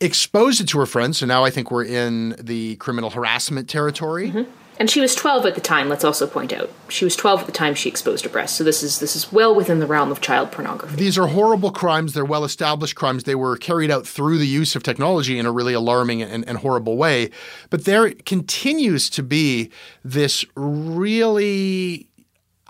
Exposed 0.00 0.60
it 0.60 0.68
to 0.68 0.78
her 0.80 0.86
friends. 0.86 1.18
So 1.18 1.26
now 1.26 1.44
I 1.44 1.50
think 1.50 1.70
we're 1.70 1.84
in 1.84 2.36
the 2.38 2.76
criminal 2.76 3.10
harassment 3.10 3.68
territory. 3.68 4.30
Mm-hmm. 4.30 4.50
And 4.78 4.90
she 4.90 5.00
was 5.00 5.14
12 5.14 5.46
at 5.46 5.54
the 5.54 5.60
time, 5.60 5.88
let's 5.88 6.04
also 6.04 6.26
point 6.26 6.52
out. 6.52 6.70
She 6.88 7.04
was 7.04 7.14
12 7.14 7.40
at 7.40 7.46
the 7.46 7.52
time 7.52 7.74
she 7.74 7.88
exposed 7.88 8.24
her 8.24 8.30
breast. 8.30 8.56
So 8.56 8.64
this 8.64 8.82
is 8.82 9.00
this 9.00 9.14
is 9.14 9.32
well 9.32 9.54
within 9.54 9.78
the 9.78 9.86
realm 9.86 10.10
of 10.10 10.20
child 10.20 10.50
pornography. 10.50 10.96
These 10.96 11.18
are 11.18 11.28
horrible 11.28 11.70
crimes. 11.70 12.14
They're 12.14 12.24
well 12.24 12.44
established 12.44 12.96
crimes. 12.96 13.24
They 13.24 13.34
were 13.34 13.56
carried 13.56 13.90
out 13.90 14.06
through 14.06 14.38
the 14.38 14.46
use 14.46 14.74
of 14.74 14.82
technology 14.82 15.38
in 15.38 15.46
a 15.46 15.52
really 15.52 15.74
alarming 15.74 16.22
and, 16.22 16.46
and 16.48 16.58
horrible 16.58 16.96
way. 16.96 17.30
But 17.70 17.84
there 17.84 18.10
continues 18.10 19.10
to 19.10 19.22
be 19.22 19.70
this 20.04 20.44
really, 20.56 22.08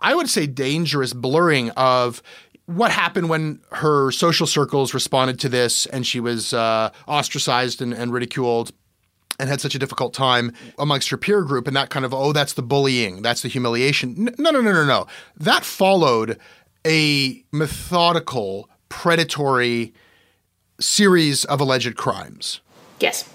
I 0.00 0.14
would 0.14 0.28
say, 0.28 0.46
dangerous 0.46 1.12
blurring 1.12 1.70
of 1.70 2.22
what 2.66 2.90
happened 2.90 3.28
when 3.28 3.60
her 3.72 4.10
social 4.12 4.46
circles 4.46 4.94
responded 4.94 5.38
to 5.40 5.48
this 5.48 5.86
and 5.86 6.06
she 6.06 6.20
was 6.20 6.52
uh, 6.54 6.90
ostracized 7.06 7.82
and, 7.82 7.92
and 7.92 8.12
ridiculed 8.12 8.72
and 9.38 9.48
had 9.48 9.60
such 9.60 9.74
a 9.74 9.78
difficult 9.78 10.14
time 10.14 10.52
amongst 10.78 11.10
your 11.10 11.18
peer 11.18 11.42
group 11.42 11.66
and 11.66 11.76
that 11.76 11.90
kind 11.90 12.04
of 12.04 12.12
oh 12.12 12.32
that's 12.32 12.52
the 12.54 12.62
bullying 12.62 13.22
that's 13.22 13.42
the 13.42 13.48
humiliation 13.48 14.30
no 14.38 14.50
no 14.50 14.60
no 14.60 14.72
no 14.72 14.84
no 14.84 15.06
that 15.36 15.64
followed 15.64 16.38
a 16.86 17.42
methodical 17.52 18.68
predatory 18.88 19.92
series 20.80 21.44
of 21.46 21.60
alleged 21.60 21.96
crimes 21.96 22.60
yes 23.00 23.28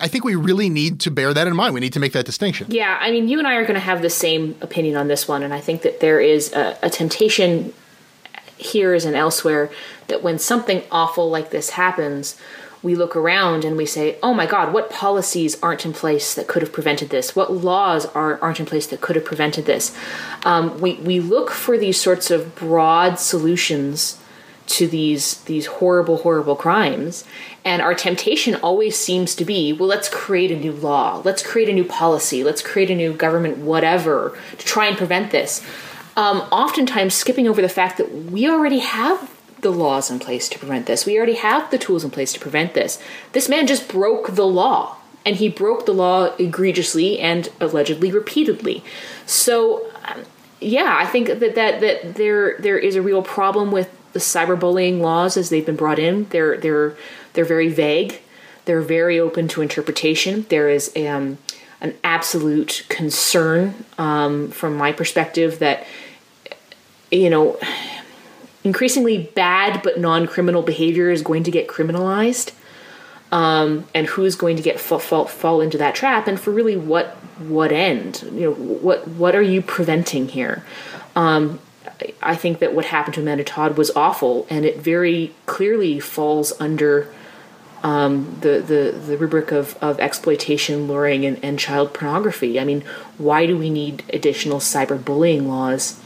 I 0.00 0.08
think 0.08 0.24
we 0.24 0.34
really 0.34 0.68
need 0.68 0.98
to 1.00 1.10
bear 1.12 1.32
that 1.32 1.46
in 1.46 1.54
mind. 1.54 1.72
We 1.72 1.78
need 1.78 1.92
to 1.92 2.00
make 2.00 2.12
that 2.14 2.26
distinction. 2.26 2.66
Yeah, 2.68 2.98
I 3.00 3.12
mean, 3.12 3.28
you 3.28 3.38
and 3.38 3.46
I 3.46 3.54
are 3.54 3.62
going 3.62 3.74
to 3.74 3.80
have 3.80 4.02
the 4.02 4.10
same 4.10 4.56
opinion 4.60 4.96
on 4.96 5.06
this 5.06 5.28
one, 5.28 5.44
and 5.44 5.54
I 5.54 5.60
think 5.60 5.82
that 5.82 6.00
there 6.00 6.20
is 6.20 6.52
a, 6.52 6.76
a 6.82 6.90
temptation 6.90 7.72
here 8.56 8.94
as 8.94 9.04
and 9.04 9.14
elsewhere 9.14 9.70
that 10.08 10.22
when 10.22 10.38
something 10.38 10.82
awful 10.90 11.30
like 11.30 11.50
this 11.50 11.70
happens, 11.70 12.36
we 12.84 12.94
look 12.94 13.16
around 13.16 13.64
and 13.64 13.76
we 13.76 13.86
say, 13.86 14.18
oh 14.22 14.34
my 14.34 14.46
God, 14.46 14.72
what 14.72 14.90
policies 14.90 15.60
aren't 15.62 15.86
in 15.86 15.94
place 15.94 16.34
that 16.34 16.46
could 16.46 16.60
have 16.60 16.72
prevented 16.72 17.08
this? 17.08 17.34
What 17.34 17.50
laws 17.50 18.04
are, 18.06 18.38
aren't 18.40 18.60
in 18.60 18.66
place 18.66 18.86
that 18.88 19.00
could 19.00 19.16
have 19.16 19.24
prevented 19.24 19.64
this? 19.64 19.96
Um, 20.44 20.78
we, 20.80 20.94
we 20.96 21.18
look 21.18 21.50
for 21.50 21.78
these 21.78 21.98
sorts 21.98 22.30
of 22.30 22.54
broad 22.54 23.18
solutions 23.18 24.20
to 24.66 24.86
these 24.88 25.42
these 25.42 25.66
horrible 25.66 26.16
horrible 26.16 26.56
crimes 26.56 27.22
and 27.66 27.82
our 27.82 27.94
temptation 27.94 28.54
always 28.54 28.98
seems 28.98 29.34
to 29.34 29.44
be 29.44 29.74
well 29.74 29.86
let's 29.86 30.08
create 30.08 30.50
a 30.50 30.56
new 30.56 30.72
law 30.72 31.20
let's 31.22 31.42
create 31.42 31.68
a 31.68 31.72
new 31.72 31.84
policy 31.84 32.42
let's 32.42 32.62
create 32.62 32.90
a 32.90 32.94
new 32.94 33.12
government 33.12 33.58
whatever 33.58 34.34
to 34.56 34.64
try 34.64 34.86
and 34.86 34.96
prevent 34.96 35.30
this 35.32 35.62
um, 36.16 36.38
oftentimes 36.50 37.12
skipping 37.12 37.46
over 37.46 37.60
the 37.60 37.68
fact 37.68 37.98
that 37.98 38.10
we 38.10 38.48
already 38.48 38.78
have 38.78 39.33
the 39.64 39.72
laws 39.72 40.10
in 40.10 40.20
place 40.20 40.48
to 40.50 40.58
prevent 40.58 40.86
this. 40.86 41.04
We 41.04 41.16
already 41.16 41.34
have 41.34 41.70
the 41.72 41.78
tools 41.78 42.04
in 42.04 42.10
place 42.10 42.32
to 42.34 42.38
prevent 42.38 42.74
this. 42.74 43.02
This 43.32 43.48
man 43.48 43.66
just 43.66 43.88
broke 43.88 44.36
the 44.36 44.46
law, 44.46 44.98
and 45.26 45.34
he 45.34 45.48
broke 45.48 45.86
the 45.86 45.92
law 45.92 46.36
egregiously 46.38 47.18
and 47.18 47.50
allegedly 47.60 48.12
repeatedly. 48.12 48.84
So, 49.26 49.90
um, 50.04 50.22
yeah, 50.60 50.96
I 50.96 51.06
think 51.06 51.26
that, 51.26 51.40
that 51.40 51.80
that 51.80 52.14
there 52.14 52.56
there 52.58 52.78
is 52.78 52.94
a 52.94 53.02
real 53.02 53.22
problem 53.22 53.72
with 53.72 53.90
the 54.12 54.20
cyberbullying 54.20 55.00
laws 55.00 55.36
as 55.36 55.50
they've 55.50 55.66
been 55.66 55.76
brought 55.76 55.98
in. 55.98 56.28
They're 56.28 56.56
they're 56.56 56.96
they're 57.32 57.44
very 57.44 57.68
vague. 57.68 58.20
They're 58.66 58.80
very 58.80 59.18
open 59.18 59.48
to 59.48 59.60
interpretation. 59.60 60.46
There 60.48 60.70
is 60.70 60.90
um, 60.96 61.38
an 61.80 61.94
absolute 62.02 62.86
concern 62.88 63.84
um, 63.98 64.50
from 64.50 64.76
my 64.76 64.92
perspective 64.92 65.58
that 65.58 65.86
you 67.10 67.28
know 67.28 67.58
increasingly 68.64 69.18
bad 69.34 69.82
but 69.82 70.00
non-criminal 70.00 70.62
behavior 70.62 71.10
is 71.10 71.22
going 71.22 71.44
to 71.44 71.50
get 71.50 71.68
criminalized. 71.68 72.52
Um, 73.30 73.86
and 73.94 74.06
who's 74.06 74.36
going 74.36 74.56
to 74.56 74.62
get 74.62 74.78
fall, 74.78 75.00
fall, 75.00 75.26
fall 75.26 75.60
into 75.60 75.76
that 75.78 75.94
trap 75.94 76.28
and 76.28 76.38
for 76.38 76.52
really 76.52 76.76
what 76.76 77.16
what 77.38 77.72
end? 77.72 78.22
You 78.32 78.40
know 78.40 78.52
what 78.52 79.08
what 79.08 79.34
are 79.34 79.42
you 79.42 79.60
preventing 79.60 80.28
here? 80.28 80.64
Um, 81.16 81.58
I 82.22 82.36
think 82.36 82.60
that 82.60 82.74
what 82.74 82.86
happened 82.86 83.14
to 83.14 83.20
Amanda 83.20 83.44
Todd 83.44 83.76
was 83.76 83.90
awful 83.96 84.46
and 84.50 84.64
it 84.64 84.78
very 84.78 85.34
clearly 85.46 85.98
falls 86.00 86.52
under 86.60 87.12
um, 87.82 88.38
the, 88.40 88.60
the, 88.60 88.98
the 88.98 89.18
rubric 89.18 89.52
of, 89.52 89.76
of 89.82 90.00
exploitation, 90.00 90.88
luring, 90.88 91.26
and, 91.26 91.38
and 91.44 91.58
child 91.58 91.92
pornography. 91.92 92.58
I 92.58 92.64
mean, 92.64 92.82
why 93.18 93.46
do 93.46 93.58
we 93.58 93.68
need 93.68 94.02
additional 94.10 94.58
cyberbullying 94.58 95.46
laws 95.46 96.00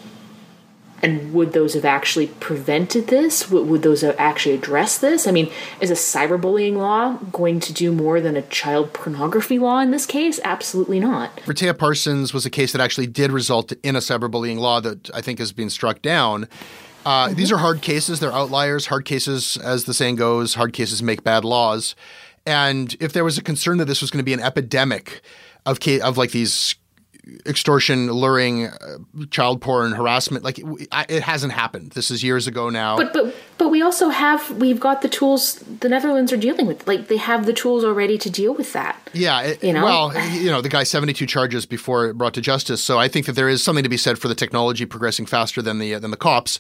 and 1.03 1.33
would 1.33 1.53
those 1.53 1.75
have 1.75 1.85
actually 1.85 2.27
prevented 2.27 3.07
this? 3.07 3.51
Would, 3.51 3.69
would, 3.69 3.83
those 3.83 4.01
have 4.01 4.17
actually 4.19 4.55
addressed 4.55 5.01
this? 5.01 5.27
I 5.27 5.31
mean, 5.31 5.51
is 5.81 5.91
a 5.91 5.95
cyberbullying 5.95 6.77
law 6.77 7.15
going 7.33 7.61
to 7.61 7.73
do 7.73 7.93
more 7.93 8.21
than 8.21 8.37
a 8.37 8.43
child 8.43 8.93
pornography 8.93 9.59
law 9.59 9.79
in 9.81 9.91
this 9.91 10.07
case? 10.07 10.41
Absolutely 10.45 11.01
not. 11.01 11.37
Rehtaeh 11.39 11.79
Parsons 11.79 12.35
was 12.35 12.45
a 12.45 12.51
case 12.51 12.73
that 12.73 12.81
actually 12.81 13.07
did 13.07 13.31
result 13.31 13.73
in 13.83 13.95
a 13.97 14.01
cyberbullying 14.01 14.59
law 14.59 14.81
that 14.81 15.11
I 15.15 15.21
think 15.21 15.39
has 15.39 15.53
been 15.53 15.71
struck 15.71 16.03
down. 16.03 16.49
Uh, 17.07 17.27
mm-hmm. 17.27 17.35
These 17.37 17.53
are 17.53 17.59
hard 17.59 17.81
cases. 17.81 18.21
They're 18.21 18.33
outliers. 18.33 18.87
Hard 18.87 19.05
cases, 19.05 19.57
as 19.59 19.85
the 19.85 19.95
saying 19.95 20.17
goes, 20.17 20.55
hard 20.55 20.73
cases 20.73 21.03
make 21.03 21.23
bad 21.23 21.45
laws. 21.45 21.95
And 22.45 22.97
if 22.99 23.13
there 23.13 23.25
was 23.25 23.39
a 23.39 23.43
concern 23.43 23.79
that 23.79 23.85
this 23.85 24.01
was 24.01 24.11
going 24.11 24.21
to 24.21 24.25
be 24.25 24.33
an 24.33 24.41
epidemic 24.41 25.21
of, 25.65 25.79
of 26.03 26.17
like 26.17 26.33
these 26.33 26.75
extortion, 27.47 28.11
luring, 28.11 28.67
uh, 28.67 28.99
child 29.31 29.61
porn, 29.61 29.93
harassment. 29.93 30.45
Like 30.45 30.59
it, 30.59 30.89
it, 31.09 31.23
hasn't 31.23 31.53
happened. 31.53 31.93
This 31.93 32.11
is 32.11 32.23
years 32.23 32.47
ago 32.47 32.71
now. 32.71 32.97
But 32.97 33.13
but 33.13 33.35
but 33.59 33.69
we 33.69 33.83
also 33.83 34.09
have 34.09 34.51
we've 34.53 34.81
got 34.81 35.03
the 35.03 35.09
tools 35.09 35.57
the 35.81 35.89
Netherlands 35.89 36.33
are 36.33 36.37
dealing 36.37 36.67
with. 36.67 36.87
Like 36.87 37.09
they 37.09 37.17
have 37.17 37.47
the 37.47 37.53
tools 37.53 37.85
already 37.85 38.19
to 38.19 38.31
deal 38.31 38.55
with 38.55 38.73
that. 38.73 39.01
Yeah, 39.13 39.41
it, 39.43 39.63
you 39.63 39.73
know. 39.73 39.85
Well, 39.85 40.33
you 40.33 40.51
know, 40.51 40.61
the 40.61 40.69
guy 40.69 40.85
seventy 40.85 41.13
two 41.13 41.27
charges 41.27 41.67
before 41.67 42.13
brought 42.13 42.35
to 42.35 42.41
justice. 42.41 42.83
So 42.83 42.99
I 42.99 43.09
think 43.09 43.27
that 43.27 43.33
there 43.33 43.49
is 43.49 43.63
something 43.63 43.85
to 43.85 43.91
be 43.91 43.97
said 43.97 44.19
for 44.19 44.29
the 44.29 44.35
technology 44.35 44.87
progressing 44.87 45.27
faster 45.27 45.63
than 45.63 45.79
the 45.79 45.95
than 45.95 46.11
the 46.11 46.17
cops. 46.17 46.59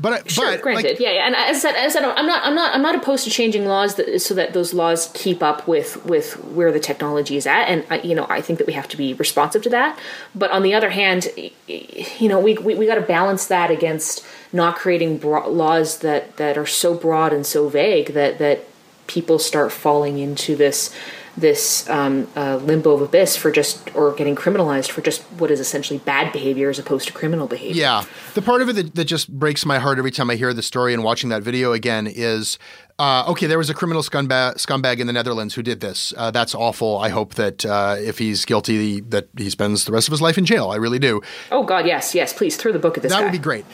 But 0.00 0.30
sure, 0.30 0.52
but, 0.52 0.62
granted, 0.62 0.92
like, 0.92 1.00
yeah, 1.00 1.12
yeah. 1.12 1.26
And 1.26 1.36
as 1.36 1.56
I 1.56 1.58
said, 1.58 1.74
as 1.74 1.94
I 1.94 2.00
said, 2.00 2.08
I'm 2.08 2.26
not, 2.26 2.42
I'm 2.42 2.54
not, 2.54 2.74
I'm 2.74 2.80
not 2.80 2.94
opposed 2.94 3.24
to 3.24 3.30
changing 3.30 3.66
laws 3.66 3.96
that, 3.96 4.20
so 4.20 4.34
that 4.34 4.54
those 4.54 4.72
laws 4.72 5.10
keep 5.12 5.42
up 5.42 5.68
with 5.68 6.04
with 6.06 6.42
where 6.44 6.72
the 6.72 6.80
technology 6.80 7.36
is 7.36 7.46
at. 7.46 7.64
And 7.64 7.84
I, 7.90 8.00
you 8.00 8.14
know, 8.14 8.26
I 8.30 8.40
think 8.40 8.58
that 8.58 8.66
we 8.66 8.72
have 8.72 8.88
to 8.88 8.96
be 8.96 9.12
responsive 9.12 9.62
to 9.62 9.70
that. 9.70 9.98
But 10.34 10.50
on 10.52 10.62
the 10.62 10.72
other 10.72 10.90
hand, 10.90 11.28
you 11.66 12.28
know, 12.28 12.40
we 12.40 12.54
we, 12.54 12.74
we 12.76 12.86
got 12.86 12.94
to 12.94 13.02
balance 13.02 13.46
that 13.48 13.70
against 13.70 14.24
not 14.52 14.76
creating 14.76 15.18
bro- 15.18 15.48
laws 15.50 15.98
that 15.98 16.36
that 16.38 16.56
are 16.56 16.66
so 16.66 16.94
broad 16.94 17.32
and 17.34 17.46
so 17.46 17.68
vague 17.68 18.14
that 18.14 18.38
that 18.38 18.64
people 19.06 19.38
start 19.38 19.70
falling 19.70 20.18
into 20.18 20.56
this 20.56 20.94
this 21.40 21.88
um, 21.88 22.28
uh, 22.36 22.56
limbo 22.56 22.92
of 22.92 23.02
abyss 23.02 23.36
for 23.36 23.50
just 23.50 23.94
or 23.94 24.12
getting 24.12 24.36
criminalized 24.36 24.90
for 24.90 25.00
just 25.00 25.22
what 25.38 25.50
is 25.50 25.60
essentially 25.60 25.98
bad 25.98 26.32
behavior 26.32 26.70
as 26.70 26.78
opposed 26.78 27.06
to 27.08 27.12
criminal 27.12 27.46
behavior. 27.46 27.80
Yeah, 27.80 28.04
the 28.34 28.42
part 28.42 28.62
of 28.62 28.68
it 28.68 28.74
that, 28.74 28.94
that 28.94 29.04
just 29.04 29.30
breaks 29.30 29.66
my 29.66 29.78
heart 29.78 29.98
every 29.98 30.10
time 30.10 30.30
I 30.30 30.36
hear 30.36 30.52
the 30.52 30.62
story 30.62 30.94
and 30.94 31.02
watching 31.02 31.30
that 31.30 31.42
video 31.42 31.72
again 31.72 32.06
is. 32.06 32.58
Uh, 32.98 33.24
okay, 33.28 33.46
there 33.46 33.56
was 33.56 33.70
a 33.70 33.74
criminal 33.74 34.02
scumbag, 34.02 34.56
scumbag 34.56 34.98
in 34.98 35.06
the 35.06 35.12
Netherlands 35.14 35.54
who 35.54 35.62
did 35.62 35.80
this. 35.80 36.12
Uh, 36.18 36.30
that's 36.30 36.54
awful. 36.54 36.98
I 36.98 37.08
hope 37.08 37.36
that 37.36 37.64
uh, 37.64 37.96
if 37.98 38.18
he's 38.18 38.44
guilty, 38.44 39.00
that 39.00 39.26
he 39.38 39.48
spends 39.48 39.86
the 39.86 39.92
rest 39.92 40.06
of 40.06 40.12
his 40.12 40.20
life 40.20 40.36
in 40.36 40.44
jail. 40.44 40.68
I 40.68 40.76
really 40.76 40.98
do. 40.98 41.22
Oh 41.50 41.62
God, 41.62 41.86
yes, 41.86 42.14
yes. 42.14 42.34
Please 42.34 42.58
throw 42.58 42.72
the 42.72 42.78
book 42.78 42.98
at 42.98 43.02
this. 43.02 43.10
Guy. 43.10 43.16
That 43.16 43.22
guy. 43.22 43.26
would 43.28 43.32
be 43.32 43.42
great 43.42 43.64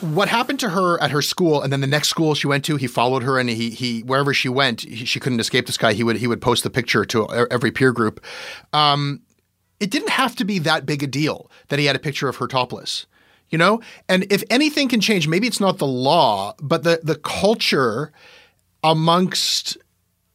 what 0.00 0.28
happened 0.28 0.58
to 0.60 0.70
her 0.70 1.00
at 1.02 1.10
her 1.10 1.22
school 1.22 1.62
and 1.62 1.72
then 1.72 1.80
the 1.80 1.86
next 1.86 2.08
school 2.08 2.34
she 2.34 2.46
went 2.46 2.64
to 2.64 2.76
he 2.76 2.86
followed 2.86 3.22
her 3.22 3.38
and 3.38 3.48
he 3.50 3.70
he 3.70 4.00
wherever 4.00 4.32
she 4.32 4.48
went 4.48 4.82
he, 4.82 5.04
she 5.04 5.20
couldn't 5.20 5.40
escape 5.40 5.66
this 5.66 5.76
guy 5.76 5.92
he 5.92 6.02
would 6.02 6.16
he 6.16 6.26
would 6.26 6.40
post 6.40 6.62
the 6.62 6.70
picture 6.70 7.04
to 7.04 7.28
every 7.50 7.70
peer 7.70 7.92
group. 7.92 8.24
Um, 8.72 9.20
it 9.78 9.90
didn't 9.90 10.10
have 10.10 10.36
to 10.36 10.44
be 10.44 10.58
that 10.60 10.84
big 10.84 11.02
a 11.02 11.06
deal 11.06 11.50
that 11.68 11.78
he 11.78 11.86
had 11.86 11.96
a 11.96 12.00
picture 12.00 12.28
of 12.28 12.36
her 12.36 12.46
topless 12.46 13.06
you 13.48 13.58
know? 13.58 13.80
And 14.08 14.30
if 14.30 14.44
anything 14.48 14.88
can 14.88 15.00
change 15.00 15.28
maybe 15.28 15.46
it's 15.46 15.60
not 15.60 15.78
the 15.78 15.86
law 15.86 16.54
but 16.60 16.82
the 16.82 17.00
the 17.02 17.16
culture 17.16 18.12
amongst 18.82 19.76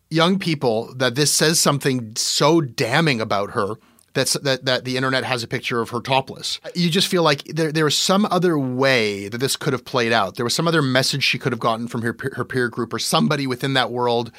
young 0.10 0.38
people 0.38 0.94
that 0.96 1.16
this 1.16 1.32
says 1.32 1.60
something 1.60 2.16
so 2.16 2.62
damning 2.62 3.20
about 3.20 3.52
her 3.52 3.76
that's 4.16 4.34
that 4.34 4.66
that 4.66 4.86
the 4.86 4.98
internet 4.98 5.24
has 5.24 5.44
a 5.44 5.48
picture 5.48 5.82
of 5.82 5.90
her 5.92 6.00
topless. 6.00 6.60
You 6.74 6.90
just 6.90 7.08
feel 7.08 7.22
like 7.22 7.44
there 7.44 7.72
there 7.72 7.86
was 7.86 7.98
some 7.98 8.26
other 8.32 8.58
way 8.58 9.28
that 9.28 9.38
this 9.38 9.56
could 9.56 9.74
have 9.74 9.86
played 9.86 10.12
out. 10.12 10.36
There 10.36 10.46
was 10.46 10.56
some 10.56 10.68
other 10.68 10.82
message 10.82 11.24
she 11.24 11.38
could 11.38 11.52
have 11.52 11.60
gotten 11.60 11.88
from 11.88 12.02
her 12.02 12.16
her 12.34 12.46
peer 12.46 12.70
group 12.70 12.94
or 12.94 13.00
somebody 13.00 13.46
within 13.46 13.74
that 13.74 13.92
world. 13.92 14.32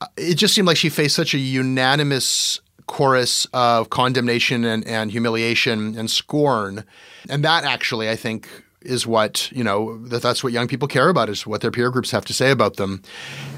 Uh, 0.00 0.06
it 0.16 0.34
just 0.34 0.54
seemed 0.54 0.66
like 0.66 0.76
she 0.76 0.90
faced 0.90 1.16
such 1.16 1.32
a 1.32 1.38
unanimous 1.38 2.60
chorus 2.86 3.46
of 3.52 3.90
condemnation 3.90 4.64
and, 4.64 4.86
and 4.86 5.12
humiliation 5.12 5.96
and 5.96 6.10
scorn. 6.10 6.84
And 7.30 7.44
that 7.44 7.64
actually, 7.64 8.10
I 8.10 8.16
think, 8.16 8.48
is 8.82 9.06
what 9.06 9.50
you 9.52 9.62
know 9.62 9.98
that 10.08 10.20
that's 10.20 10.42
what 10.42 10.52
young 10.52 10.66
people 10.66 10.88
care 10.88 11.08
about 11.08 11.28
is 11.30 11.46
what 11.46 11.60
their 11.60 11.70
peer 11.70 11.90
groups 11.90 12.10
have 12.10 12.24
to 12.24 12.34
say 12.34 12.50
about 12.50 12.76
them. 12.76 13.02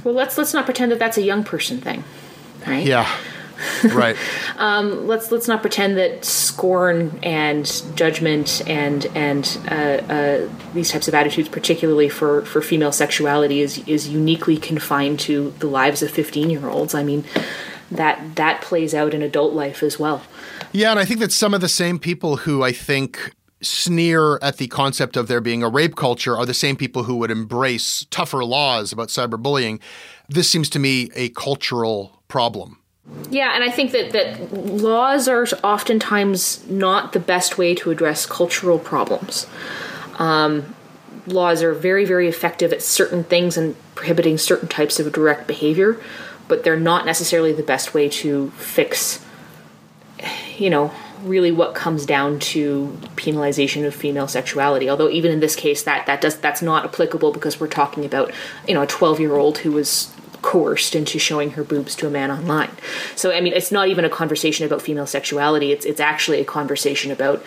Well, 0.05 0.15
let's 0.15 0.37
let's 0.37 0.53
not 0.53 0.67
pretend 0.67 0.93
that 0.93 0.99
that's 0.99 1.17
a 1.17 1.23
young 1.23 1.43
person 1.43 1.81
thing, 1.81 2.05
right? 2.67 2.85
Yeah. 2.85 3.11
right. 3.93 4.17
um, 4.57 5.07
let's 5.07 5.31
let's 5.31 5.49
not 5.49 5.61
pretend 5.61 5.97
that 5.97 6.25
scorn 6.25 7.19
and 7.23 7.83
judgment 7.95 8.63
and 8.69 9.07
and 9.15 9.59
uh, 9.69 9.75
uh, 9.75 10.49
these 10.73 10.91
types 10.91 11.09
of 11.09 11.15
attitudes, 11.15 11.49
particularly 11.49 12.09
for, 12.09 12.43
for 12.43 12.61
female 12.61 12.93
sexuality, 12.93 13.61
is 13.61 13.87
is 13.87 14.09
uniquely 14.09 14.57
confined 14.57 15.21
to 15.21 15.51
the 15.59 15.67
lives 15.67 16.03
of 16.03 16.11
fifteen 16.11 16.51
year 16.51 16.69
olds. 16.69 16.95
I 16.95 17.03
mean, 17.03 17.25
that 17.91 18.37
that 18.37 18.63
plays 18.63 18.95
out 18.95 19.15
in 19.15 19.23
adult 19.23 19.55
life 19.55 19.83
as 19.83 19.99
well. 19.99 20.23
Yeah, 20.73 20.91
and 20.91 20.99
I 20.99 21.05
think 21.05 21.21
that 21.21 21.33
some 21.33 21.55
of 21.55 21.61
the 21.61 21.69
same 21.69 21.99
people 21.99 22.39
who 22.39 22.63
I 22.63 22.73
think 22.73 23.33
sneer 23.63 24.39
at 24.43 24.59
the 24.59 24.69
concept 24.69 25.17
of 25.17 25.29
there 25.29 25.41
being 25.41 25.63
a 25.63 25.69
rape 25.69 25.97
culture 25.97 26.37
are 26.37 26.47
the 26.47 26.55
same 26.55 26.77
people 26.77 27.05
who 27.05 27.17
would 27.17 27.31
embrace 27.31 28.07
tougher 28.11 28.45
laws 28.45 28.93
about 28.93 29.09
cyberbullying. 29.09 29.81
This 30.29 30.51
seems 30.51 30.69
to 30.71 30.79
me 30.79 31.11
a 31.15 31.31
cultural 31.31 32.23
problem. 32.29 32.79
Yeah, 33.31 33.55
and 33.55 33.63
I 33.63 33.71
think 33.71 33.93
that, 33.93 34.13
that 34.13 34.53
laws 34.53 35.29
are 35.29 35.45
oftentimes 35.63 36.67
not 36.69 37.13
the 37.13 37.21
best 37.21 37.59
way 37.59 37.75
to 37.77 37.91
address 37.91 38.27
cultural 38.27 38.79
problems. 38.79 39.47
Um, 40.19 40.75
laws 41.27 41.63
are 41.63 41.75
very, 41.75 42.05
very 42.05 42.29
effective 42.29 42.73
at 42.73 42.83
certain 42.83 43.25
things 43.25 43.57
and 43.57 43.77
prohibiting 43.95 44.39
certain 44.39 44.69
types 44.69 44.99
of 45.01 45.13
direct 45.13 45.47
behavior, 45.47 46.01
but 46.49 46.65
they're 46.65 46.79
not 46.79 47.05
necessarily 47.07 47.53
the 47.53 47.63
best 47.63 47.95
way 47.95 48.09
to 48.09 48.51
fix, 48.53 49.25
you 50.57 50.71
know, 50.71 50.93
really 51.23 51.51
what 51.51 51.75
comes 51.75 52.05
down 52.07 52.39
to 52.39 52.99
penalization 53.17 53.87
of 53.87 53.95
female 53.95 54.29
sexuality. 54.29 54.89
Although 54.89 55.09
even 55.09 55.33
in 55.33 55.41
this 55.41 55.57
case, 55.57 55.83
that 55.85 56.07
that 56.07 56.21
does 56.21 56.37
that's 56.39 56.63
not 56.63 56.85
applicable 56.85 57.33
because 57.33 57.59
we're 57.59 57.67
talking 57.67 58.05
about 58.05 58.33
you 58.69 58.75
know 58.75 58.83
a 58.83 58.87
12 58.87 59.21
year 59.21 59.35
old 59.35 59.59
who 59.59 59.73
was 59.73 60.14
coerced 60.45 60.95
into 60.95 61.19
showing 61.19 61.53
her 61.53 61.65
boobs 61.65 61.97
to 61.97 62.07
a 62.07 62.11
man 62.11 62.31
online. 62.31 62.71
So 63.17 63.33
I 63.33 63.41
mean, 63.41 63.55
it's 63.55 63.73
not 63.73 63.89
even 63.89 64.05
a 64.05 64.11
conversation 64.11 64.67
about 64.67 64.83
female 64.83 65.07
sexuality. 65.07 65.73
It's 65.73 65.87
it's 65.87 66.01
actually 66.01 66.41
a 66.41 66.45
conversation 66.45 67.11
about 67.11 67.43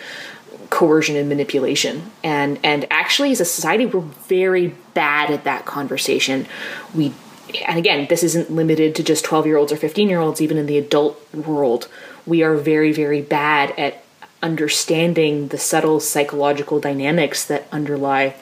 coercion 0.68 1.14
and 1.14 1.28
manipulation. 1.28 2.10
And 2.24 2.58
and 2.64 2.86
actually, 2.90 3.30
as 3.30 3.40
a 3.40 3.44
society, 3.44 3.86
we're 3.86 4.00
very 4.26 4.74
bad 4.94 5.30
at 5.30 5.44
that 5.44 5.64
conversation. 5.64 6.46
We 6.92 7.14
and 7.66 7.78
again, 7.78 8.08
this 8.10 8.24
isn't 8.24 8.50
limited 8.50 8.96
to 8.96 9.04
just 9.04 9.24
12 9.24 9.46
year 9.46 9.56
olds 9.56 9.72
or 9.72 9.76
15 9.76 10.08
year 10.08 10.20
olds, 10.20 10.42
even 10.42 10.58
in 10.58 10.66
the 10.66 10.76
adult 10.76 11.16
world, 11.32 11.88
we 12.26 12.42
are 12.42 12.56
very, 12.56 12.92
very 12.92 13.22
bad 13.22 13.72
at 13.78 14.04
understanding 14.42 15.48
the 15.48 15.58
subtle 15.58 16.00
psychological 16.00 16.78
dynamics 16.78 17.44
that 17.46 17.66
underlie 17.72 18.34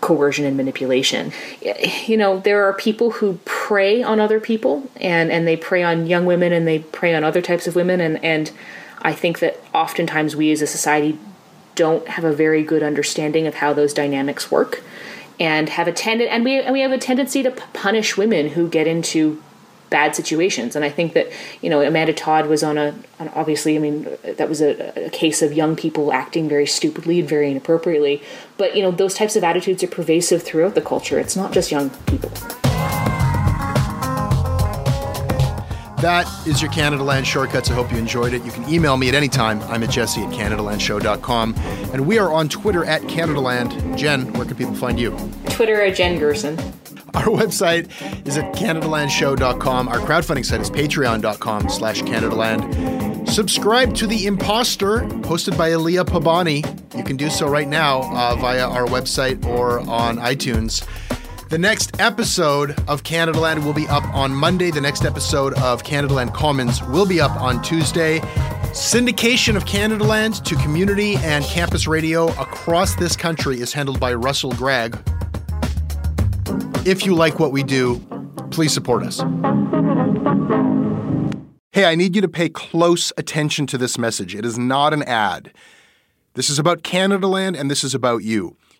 coercion 0.00 0.44
and 0.44 0.56
manipulation. 0.56 1.32
You 2.06 2.16
know, 2.16 2.40
there 2.40 2.64
are 2.64 2.72
people 2.72 3.12
who 3.12 3.38
prey 3.66 4.00
on 4.00 4.20
other 4.20 4.38
people 4.38 4.88
and, 5.00 5.32
and 5.32 5.44
they 5.44 5.56
prey 5.56 5.82
on 5.82 6.06
young 6.06 6.24
women 6.24 6.52
and 6.52 6.68
they 6.68 6.78
prey 6.78 7.16
on 7.16 7.24
other 7.24 7.42
types 7.42 7.66
of 7.66 7.74
women 7.74 8.00
and, 8.00 8.24
and 8.24 8.52
I 9.02 9.12
think 9.12 9.40
that 9.40 9.60
oftentimes 9.74 10.36
we 10.36 10.52
as 10.52 10.62
a 10.62 10.68
society 10.68 11.18
don't 11.74 12.06
have 12.06 12.22
a 12.22 12.32
very 12.32 12.62
good 12.62 12.84
understanding 12.84 13.44
of 13.44 13.54
how 13.54 13.72
those 13.72 13.92
dynamics 13.92 14.52
work 14.52 14.84
and 15.40 15.68
have 15.70 15.88
a 15.88 15.92
tended 15.92 16.28
and 16.28 16.44
we 16.44 16.60
and 16.60 16.72
we 16.72 16.80
have 16.80 16.92
a 16.92 16.98
tendency 16.98 17.42
to 17.42 17.50
punish 17.50 18.16
women 18.16 18.50
who 18.50 18.68
get 18.68 18.86
into 18.86 19.42
bad 19.90 20.14
situations. 20.14 20.76
And 20.76 20.84
I 20.84 20.88
think 20.88 21.14
that 21.14 21.32
you 21.60 21.68
know 21.68 21.80
Amanda 21.82 22.12
Todd 22.12 22.46
was 22.46 22.62
on 22.62 22.78
a 22.78 22.94
on 23.18 23.28
obviously 23.30 23.74
I 23.74 23.80
mean 23.80 24.06
that 24.22 24.48
was 24.48 24.62
a, 24.62 25.06
a, 25.06 25.10
case 25.10 25.42
of 25.42 25.52
young 25.52 25.74
people 25.74 26.12
acting 26.12 26.48
very 26.48 26.66
stupidly 26.66 27.18
and 27.18 27.28
very 27.28 27.50
inappropriately. 27.50 28.22
But 28.58 28.76
you 28.76 28.82
know 28.82 28.92
those 28.92 29.14
types 29.14 29.34
of 29.34 29.42
attitudes 29.42 29.82
are 29.82 29.88
pervasive 29.88 30.44
throughout 30.44 30.76
the 30.76 30.82
culture. 30.82 31.18
It's 31.18 31.34
not 31.34 31.52
just 31.52 31.72
young 31.72 31.90
people. 32.06 32.30
That 35.98 36.26
is 36.46 36.60
your 36.60 36.70
Canada 36.70 37.02
Land 37.02 37.26
Shortcuts. 37.26 37.70
I 37.70 37.74
hope 37.74 37.90
you 37.90 37.96
enjoyed 37.96 38.34
it. 38.34 38.44
You 38.44 38.52
can 38.52 38.68
email 38.68 38.98
me 38.98 39.08
at 39.08 39.14
any 39.14 39.28
time. 39.28 39.62
I'm 39.62 39.82
at 39.82 39.90
jesse 39.90 40.22
at 40.22 40.30
CanadaLandShow.com. 40.30 41.54
And 41.92 42.06
we 42.06 42.18
are 42.18 42.32
on 42.32 42.50
Twitter 42.50 42.84
at 42.84 43.02
CanadaLand. 43.02 43.96
Jen, 43.96 44.30
where 44.34 44.44
can 44.44 44.56
people 44.56 44.74
find 44.74 45.00
you? 45.00 45.16
Twitter 45.48 45.80
at 45.80 45.96
Jen 45.96 46.18
Gerson. 46.18 46.58
Our 47.14 47.24
website 47.24 47.88
is 48.26 48.36
at 48.36 48.52
CanadaLandShow.com. 48.54 49.88
Our 49.88 49.98
crowdfunding 50.00 50.44
site 50.44 50.60
is 50.60 50.70
patreon.com 50.70 51.70
slash 51.70 52.02
CanadaLand. 52.02 53.26
Subscribe 53.26 53.94
to 53.94 54.06
The 54.06 54.26
Imposter, 54.26 55.00
hosted 55.22 55.56
by 55.56 55.70
Aliya 55.70 56.04
Pabani. 56.04 56.62
You 56.94 57.04
can 57.04 57.16
do 57.16 57.30
so 57.30 57.48
right 57.48 57.68
now 57.68 58.02
uh, 58.14 58.36
via 58.36 58.68
our 58.68 58.84
website 58.86 59.42
or 59.46 59.80
on 59.80 60.18
iTunes. 60.18 60.86
The 61.48 61.58
next 61.58 62.00
episode 62.00 62.74
of 62.88 63.04
Canada 63.04 63.38
Land 63.38 63.64
will 63.64 63.72
be 63.72 63.86
up 63.86 64.02
on 64.12 64.34
Monday. 64.34 64.72
The 64.72 64.80
next 64.80 65.04
episode 65.04 65.54
of 65.60 65.84
Canada 65.84 66.12
Land 66.12 66.34
Commons 66.34 66.82
will 66.82 67.06
be 67.06 67.20
up 67.20 67.40
on 67.40 67.62
Tuesday. 67.62 68.18
Syndication 68.72 69.54
of 69.54 69.64
Canada 69.64 70.02
Land 70.02 70.44
to 70.44 70.56
community 70.56 71.14
and 71.18 71.44
campus 71.44 71.86
radio 71.86 72.26
across 72.30 72.96
this 72.96 73.14
country 73.14 73.60
is 73.60 73.72
handled 73.72 74.00
by 74.00 74.12
Russell 74.12 74.50
Gregg. 74.54 74.98
If 76.84 77.06
you 77.06 77.14
like 77.14 77.38
what 77.38 77.52
we 77.52 77.62
do, 77.62 78.00
please 78.50 78.74
support 78.74 79.04
us. 79.04 79.20
Hey, 81.70 81.84
I 81.84 81.94
need 81.94 82.16
you 82.16 82.22
to 82.22 82.28
pay 82.28 82.48
close 82.48 83.12
attention 83.16 83.68
to 83.68 83.78
this 83.78 83.96
message. 83.96 84.34
It 84.34 84.44
is 84.44 84.58
not 84.58 84.92
an 84.92 85.04
ad. 85.04 85.52
This 86.34 86.50
is 86.50 86.58
about 86.58 86.82
Canada 86.82 87.28
Land 87.28 87.54
and 87.54 87.70
this 87.70 87.84
is 87.84 87.94
about 87.94 88.24
you. 88.24 88.56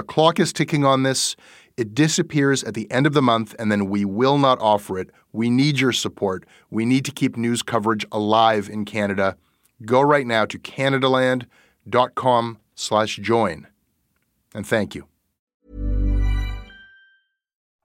The 0.00 0.06
clock 0.06 0.40
is 0.40 0.54
ticking 0.54 0.86
on 0.86 1.02
this. 1.02 1.36
It 1.76 1.94
disappears 1.94 2.64
at 2.64 2.72
the 2.72 2.90
end 2.90 3.06
of 3.06 3.12
the 3.12 3.20
month, 3.20 3.54
and 3.58 3.70
then 3.70 3.90
we 3.90 4.06
will 4.06 4.38
not 4.38 4.58
offer 4.58 4.98
it. 4.98 5.10
We 5.30 5.50
need 5.50 5.78
your 5.78 5.92
support. 5.92 6.46
We 6.70 6.86
need 6.86 7.04
to 7.04 7.12
keep 7.12 7.36
news 7.36 7.62
coverage 7.62 8.06
alive 8.10 8.70
in 8.70 8.86
Canada. 8.86 9.36
Go 9.84 10.00
right 10.00 10.26
now 10.26 10.46
to 10.46 10.58
canadaland.com 10.58 12.58
slash 12.74 13.16
join. 13.16 13.66
And 14.54 14.66
thank 14.66 14.94
you. 14.94 15.06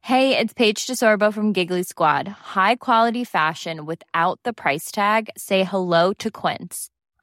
Hey, 0.03 0.37
it's 0.37 0.53
Paige 0.53 0.87
DeSorbo 0.87 1.33
from 1.33 1.51
Giggly 1.51 1.83
Squad. 1.83 2.29
High 2.29 2.77
quality 2.77 3.25
fashion 3.25 3.85
without 3.85 4.39
the 4.43 4.53
price 4.53 4.89
tag. 4.89 5.31
Say 5.35 5.65
hello 5.65 6.13
to 6.13 6.31
Quince. 6.31 6.91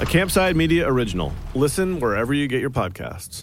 a 0.00 0.04
Campside 0.04 0.56
Media 0.56 0.88
original. 0.88 1.32
Listen 1.54 2.00
wherever 2.00 2.34
you 2.34 2.48
get 2.48 2.60
your 2.60 2.70
podcasts. 2.70 3.42